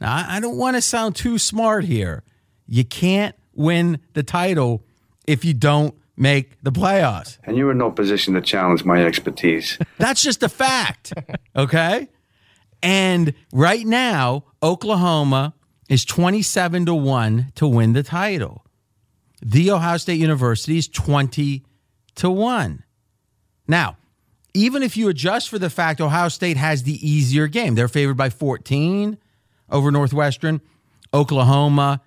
Now, 0.00 0.26
I 0.28 0.40
don't 0.40 0.56
want 0.56 0.76
to 0.76 0.82
sound 0.82 1.16
too 1.16 1.38
smart 1.38 1.84
here, 1.84 2.22
you 2.70 2.84
can't 2.84 3.34
win 3.52 4.00
the 4.14 4.22
title 4.22 4.82
if 5.26 5.44
you 5.44 5.52
don't 5.52 5.94
make 6.16 6.62
the 6.62 6.70
playoffs. 6.70 7.38
And 7.44 7.56
you're 7.56 7.72
in 7.72 7.78
no 7.78 7.90
position 7.90 8.34
to 8.34 8.40
challenge 8.40 8.84
my 8.84 9.04
expertise. 9.04 9.76
That's 9.98 10.22
just 10.22 10.42
a 10.42 10.48
fact. 10.48 11.12
Okay? 11.56 12.08
And 12.82 13.34
right 13.52 13.84
now, 13.84 14.44
Oklahoma 14.62 15.54
is 15.88 16.04
27 16.04 16.86
to 16.86 16.94
1 16.94 17.52
to 17.56 17.66
win 17.66 17.92
the 17.92 18.04
title. 18.04 18.64
The 19.42 19.72
Ohio 19.72 19.96
State 19.96 20.20
University 20.20 20.78
is 20.78 20.86
20 20.86 21.64
to 22.16 22.30
1. 22.30 22.84
Now, 23.66 23.96
even 24.54 24.82
if 24.82 24.96
you 24.96 25.08
adjust 25.08 25.48
for 25.48 25.58
the 25.58 25.70
fact 25.70 26.00
Ohio 26.00 26.28
State 26.28 26.56
has 26.56 26.84
the 26.84 27.06
easier 27.06 27.48
game, 27.48 27.74
they're 27.74 27.88
favored 27.88 28.16
by 28.16 28.30
14 28.30 29.18
over 29.70 29.90
Northwestern. 29.90 30.60
Oklahoma 31.12 32.00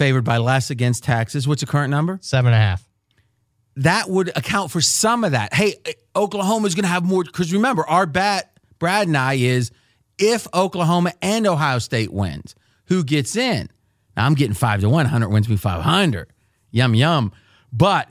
favored 0.00 0.24
by 0.24 0.38
less 0.38 0.70
against 0.70 1.04
Texas. 1.04 1.46
What's 1.46 1.60
the 1.60 1.66
current 1.66 1.90
number? 1.90 2.18
Seven 2.22 2.54
and 2.54 2.62
a 2.62 2.66
half. 2.66 2.88
That 3.76 4.08
would 4.08 4.34
account 4.34 4.70
for 4.70 4.80
some 4.80 5.24
of 5.24 5.32
that. 5.32 5.52
Hey, 5.52 5.74
Oklahoma's 6.16 6.74
going 6.74 6.84
to 6.84 6.88
have 6.88 7.04
more 7.04 7.22
because 7.22 7.52
remember, 7.52 7.86
our 7.86 8.06
bet, 8.06 8.56
Brad 8.78 9.08
and 9.08 9.16
I, 9.16 9.34
is 9.34 9.70
if 10.16 10.46
Oklahoma 10.54 11.12
and 11.20 11.46
Ohio 11.46 11.78
State 11.80 12.10
wins, 12.14 12.54
who 12.86 13.04
gets 13.04 13.36
in? 13.36 13.68
Now 14.16 14.24
I'm 14.24 14.32
getting 14.32 14.54
five 14.54 14.80
to 14.80 14.88
one. 14.88 15.04
Hunter 15.04 15.28
wins 15.28 15.50
me 15.50 15.56
500. 15.56 16.32
Yum, 16.70 16.94
yum. 16.94 17.32
But 17.70 18.08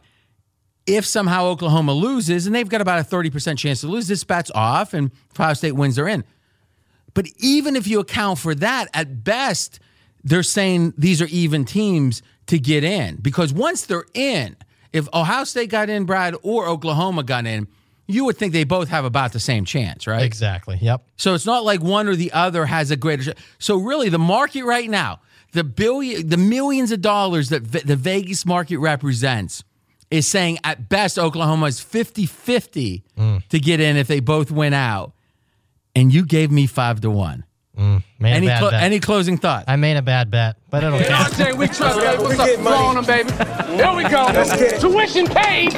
if 0.86 1.08
somehow 1.08 1.46
Oklahoma 1.46 1.94
loses, 1.94 2.46
and 2.46 2.54
they've 2.54 2.70
got 2.70 2.82
about 2.82 3.00
a 3.00 3.04
30% 3.04 3.58
chance 3.58 3.82
to 3.82 3.88
lose, 3.88 4.08
this 4.08 4.24
bet's 4.24 4.52
off, 4.54 4.94
and 4.94 5.10
if 5.32 5.40
Ohio 5.40 5.56
State 5.56 5.72
wins, 5.72 5.96
they're 5.96 6.08
in. 6.08 6.24
But 7.16 7.26
even 7.38 7.76
if 7.76 7.88
you 7.88 8.00
account 8.00 8.38
for 8.38 8.54
that, 8.54 8.90
at 8.94 9.24
best, 9.24 9.80
they're 10.24 10.44
saying 10.44 10.94
these 10.98 11.22
are 11.22 11.28
even 11.28 11.66
teams 11.66 12.22
to 12.48 12.60
get 12.60 12.84
in. 12.84 13.16
Because 13.18 13.54
once 13.54 13.86
they're 13.86 14.06
in, 14.14 14.56
if 14.94 15.08
Ohio 15.14 15.44
State 15.44 15.70
got 15.70 15.90
in, 15.90 16.06
Brad, 16.06 16.36
or 16.44 16.68
Oklahoma 16.68 17.24
got 17.24 17.46
in, 17.46 17.68
you 18.08 18.26
would 18.26 18.38
think 18.38 18.54
they 18.54 18.64
both 18.64 18.90
have 18.90 19.06
about 19.06 19.34
the 19.34 19.40
same 19.40 19.66
chance, 19.66 20.08
right? 20.08 20.24
Exactly. 20.24 20.78
Yep. 20.82 21.04
So 21.18 21.36
it's 21.36 21.46
not 21.46 21.64
like 21.64 21.82
one 21.82 22.08
or 22.08 22.16
the 22.16 22.32
other 22.32 22.66
has 22.66 22.90
a 22.90 22.96
greater. 22.96 23.22
Sh- 23.22 23.30
so 23.60 23.78
really, 23.78 24.10
the 24.10 24.18
market 24.18 24.64
right 24.66 24.90
now, 24.90 25.20
the 25.52 25.64
billion, 25.64 26.28
the 26.28 26.38
millions 26.38 26.92
of 26.92 27.02
dollars 27.02 27.50
that 27.50 27.62
v- 27.62 27.82
the 27.86 27.96
Vegas 27.96 28.48
market 28.48 28.78
represents, 28.80 29.64
is 30.10 30.28
saying 30.28 30.58
at 30.64 30.90
best 30.90 31.20
Oklahoma 31.20 31.68
is 31.68 31.80
50-50 31.80 33.04
Mm. 33.16 33.48
to 33.50 33.60
get 33.60 33.80
in 33.80 33.96
if 33.96 34.08
they 34.08 34.20
both 34.20 34.50
win 34.50 34.74
out, 34.74 35.14
and 35.96 36.12
you 36.14 36.26
gave 36.26 36.50
me 36.52 36.66
five 36.66 37.02
to 37.02 37.12
one. 37.12 37.44
Mm, 37.80 38.04
made 38.20 38.34
Any 38.34 38.48
a 38.48 38.50
bad 38.50 38.60
clo- 38.60 38.72
bet. 38.72 38.84
any 38.84 39.00
closing 39.00 39.38
thoughts? 39.38 39.64
I 39.70 39.78
made 39.78 39.96
a 39.96 40.02
bad 40.02 40.30
bet, 40.30 40.58
but 40.70 40.84
it'll 40.84 41.00
count. 41.00 41.38
Dante, 41.38 41.54
we 41.54 41.68
trust, 41.68 41.98
baby. 41.98 42.22
What's 42.22 42.38
up? 42.40 42.60
Blow 42.60 42.74
on 42.74 42.96
them, 42.96 43.06
baby. 43.06 43.32
Here 43.76 43.96
we 43.96 44.04
go. 44.04 44.28
Tuition 44.80 45.26
paid. 45.28 45.72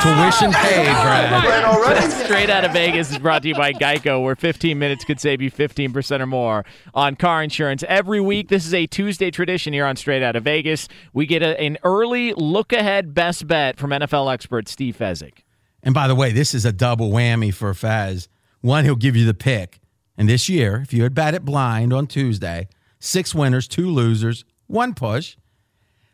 Tuition 0.00 0.52
paid, 0.52 0.86
Brad. 0.86 2.12
Straight 2.24 2.48
out 2.48 2.64
of 2.64 2.72
Vegas 2.72 3.10
is 3.10 3.18
brought 3.18 3.42
to 3.42 3.48
you 3.48 3.54
by 3.54 3.72
Geico, 3.72 4.22
where 4.22 4.36
15 4.36 4.78
minutes 4.78 5.04
could 5.04 5.18
save 5.20 5.42
you 5.42 5.50
15% 5.50 6.20
or 6.20 6.26
more 6.26 6.64
on 6.94 7.16
car 7.16 7.42
insurance. 7.42 7.82
Every 7.88 8.20
week, 8.20 8.48
this 8.48 8.64
is 8.64 8.72
a 8.72 8.86
Tuesday 8.86 9.30
tradition 9.32 9.72
here 9.72 9.84
on 9.84 9.96
Straight 9.96 10.22
Out 10.22 10.36
of 10.36 10.44
Vegas. 10.44 10.86
We 11.12 11.26
get 11.26 11.42
a, 11.42 11.60
an 11.60 11.78
early 11.82 12.32
look 12.34 12.72
ahead 12.72 13.12
best 13.12 13.46
bet 13.48 13.76
from 13.76 13.90
NFL 13.90 14.32
expert 14.32 14.68
Steve 14.68 14.96
Fezzik. 14.96 15.38
And 15.82 15.94
by 15.94 16.06
the 16.06 16.14
way, 16.14 16.30
this 16.32 16.54
is 16.54 16.64
a 16.64 16.72
double 16.72 17.10
whammy 17.10 17.52
for 17.52 17.74
Fez. 17.74 18.28
One, 18.60 18.84
he'll 18.84 18.96
give 18.96 19.16
you 19.16 19.24
the 19.24 19.34
pick. 19.34 19.80
And 20.16 20.28
this 20.28 20.48
year, 20.48 20.80
if 20.82 20.92
you 20.92 21.04
had 21.04 21.14
bet 21.14 21.34
it 21.34 21.44
blind 21.44 21.92
on 21.92 22.06
Tuesday, 22.06 22.68
six 22.98 23.34
winners, 23.34 23.68
two 23.68 23.88
losers, 23.88 24.44
one 24.66 24.94
push. 24.94 25.36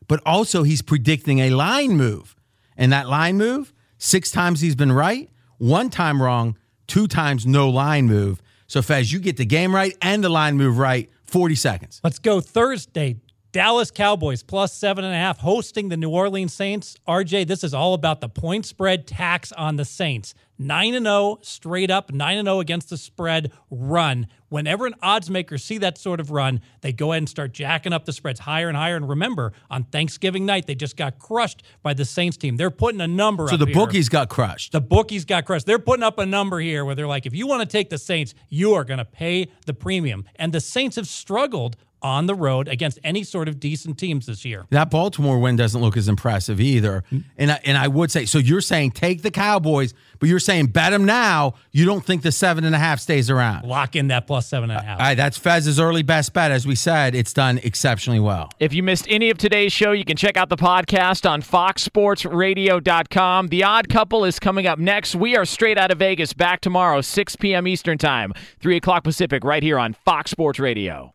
But 0.07 0.20
also, 0.26 0.62
he's 0.62 0.82
predicting 0.82 1.38
a 1.38 1.51
line 1.51 1.97
move. 1.97 2.36
And 2.76 2.92
that 2.92 3.09
line 3.09 3.38
move, 3.38 3.72
six 3.97 4.30
times 4.30 4.61
he's 4.61 4.74
been 4.74 4.92
right, 4.92 5.30
one 5.59 5.88
time 5.88 6.20
wrong, 6.20 6.59
two 6.86 7.07
times 7.07 7.47
no 7.47 7.70
line 7.70 8.07
move. 8.07 8.42
So, 8.66 8.82
Fez, 8.82 9.12
you 9.12 9.18
get 9.18 9.36
the 9.36 9.47
game 9.47 9.74
right 9.74 9.97
and 10.03 10.22
the 10.22 10.28
line 10.28 10.57
move 10.57 10.78
right, 10.78 11.11
40 11.24 11.55
seconds. 11.55 12.01
Let's 12.05 12.18
go 12.18 12.40
Thursday. 12.40 13.16
Dallas 13.53 13.92
Cowboys 13.92 14.42
plus 14.42 14.72
seven 14.72 15.05
and 15.05 15.14
a 15.14 15.16
half 15.16 15.38
hosting 15.38 15.88
the 15.88 15.97
New 15.97 16.11
Orleans 16.11 16.53
Saints. 16.53 16.97
RJ, 17.07 17.47
this 17.47 17.62
is 17.62 17.72
all 17.72 17.95
about 17.95 18.20
the 18.20 18.28
point 18.28 18.66
spread 18.66 19.07
tax 19.07 19.53
on 19.53 19.76
the 19.76 19.84
Saints. 19.84 20.34
9 20.59 20.94
and 20.94 21.07
0 21.07 21.38
straight 21.42 21.90
up, 21.90 22.12
9 22.12 22.38
and 22.38 22.46
0 22.46 22.61
against 22.61 22.90
the 22.90 22.96
spread 22.96 23.52
run. 23.70 24.26
Whenever 24.48 24.86
an 24.86 24.94
odds 25.02 25.28
maker 25.28 25.59
see 25.59 25.78
that 25.78 25.98
sort 25.98 26.20
of 26.20 26.30
run, 26.30 26.61
they 26.80 26.92
go 26.92 27.12
ahead 27.12 27.22
and 27.22 27.28
start 27.28 27.52
jacking 27.52 27.92
up 27.92 28.05
the 28.05 28.12
spreads 28.12 28.40
higher 28.40 28.68
and 28.68 28.76
higher. 28.76 28.96
And 28.96 29.09
remember, 29.09 29.52
on 29.68 29.84
Thanksgiving 29.84 30.46
night, 30.46 30.66
they 30.66 30.74
just 30.74 30.96
got 30.96 31.18
crushed 31.18 31.62
by 31.82 31.94
the 31.94 32.05
Saints 32.05 32.36
team. 32.36 32.57
They're 32.57 32.70
putting 32.70 33.00
a 33.00 33.09
number 33.09 33.44
up. 33.44 33.50
So 33.50 33.57
the 33.57 33.66
here. 33.66 33.74
bookies 33.74 34.09
got 34.09 34.28
crushed. 34.28 34.72
The 34.72 34.80
bookies 34.80 35.24
got 35.24 35.44
crushed. 35.44 35.66
They're 35.66 35.78
putting 35.78 36.05
up 36.05 36.18
a 36.18 36.26
number 36.26 36.61
here 36.61 36.84
where 36.84 36.94
they're 36.94 37.09
like, 37.09 37.26
if 37.26 37.34
you 37.34 37.46
want 37.46 37.62
to 37.62 37.66
take 37.66 37.90
the 37.90 37.98
Saints, 37.98 38.34
you 38.48 38.74
are 38.74 38.84
going 38.84 38.98
to 38.98 39.05
pay 39.05 39.48
the 39.66 39.74
premium. 39.74 40.24
And 40.36 40.52
the 40.52 40.61
Saints 40.61 40.96
have 40.96 41.09
struggled 41.09 41.76
on 42.05 42.26
the 42.26 42.34
road 42.34 42.68
against 42.68 42.98
any 43.02 43.24
sort 43.24 43.48
of 43.48 43.59
decent 43.59 43.98
teams 43.98 44.26
this 44.26 44.44
year. 44.44 44.66
That 44.68 44.90
Baltimore 44.90 45.38
win 45.38 45.57
doesn't 45.57 45.80
look 45.80 45.96
as 45.96 46.07
impressive 46.07 46.61
either. 46.61 47.02
And 47.38 47.50
I, 47.50 47.59
and 47.64 47.78
I 47.78 47.88
would 47.88 48.11
say 48.11 48.26
so. 48.26 48.36
You're 48.38 48.61
saying 48.61 48.90
take 48.90 49.22
the 49.22 49.30
Cowboys, 49.30 49.94
but 50.20 50.28
you're 50.28 50.38
saying 50.38 50.66
bet 50.66 50.92
them 50.92 51.07
now. 51.07 51.55
You 51.72 51.86
don't 51.86 52.05
think 52.05 52.22
the 52.22 52.30
seven 52.30 52.64
and 52.64 52.74
a 52.74 52.78
half 52.78 53.00
stays 53.00 53.30
around. 53.30 53.66
Lock 53.66 53.96
in 53.96 54.09
that 54.09 54.26
plus 54.26 54.46
seven 54.46 54.70
and 54.70 54.78
a 54.78 54.82
half. 54.82 55.00
All 55.00 55.07
right, 55.07 55.14
that's 55.14 55.38
Fez's 55.38 55.80
early 55.80 56.02
best 56.02 56.34
bet. 56.34 56.50
As 56.50 56.66
we 56.66 56.74
said, 56.74 57.14
it's 57.14 57.32
done 57.32 57.59
exceptionally 57.64 58.20
well. 58.20 58.50
If 58.61 58.74
you 58.74 58.82
missed 58.82 59.07
any 59.09 59.30
of 59.30 59.38
today's 59.38 59.72
show, 59.72 59.92
you 59.92 60.05
can 60.05 60.18
check 60.18 60.36
out 60.36 60.50
the 60.50 60.57
podcast 60.57 61.28
on 61.28 61.40
foxsportsradio.com. 61.40 63.48
The 63.48 63.64
Odd 63.64 63.88
Couple 63.88 64.26
is 64.26 64.38
coming 64.38 64.66
up 64.66 64.78
next. 64.78 65.14
We 65.14 65.36
are 65.36 65.46
straight 65.46 65.78
out 65.78 65.90
of 65.90 65.98
Vegas, 65.98 66.34
back 66.34 66.61
tomorrow, 66.61 67.00
6 67.00 67.36
p.m. 67.36 67.66
Eastern 67.66 67.96
Time, 67.96 68.34
3 68.61 68.76
o'clock 68.76 69.05
Pacific, 69.05 69.42
right 69.42 69.62
here 69.62 69.78
on 69.78 69.94
Fox 69.94 70.30
Sports 70.30 70.59
Radio. 70.59 71.14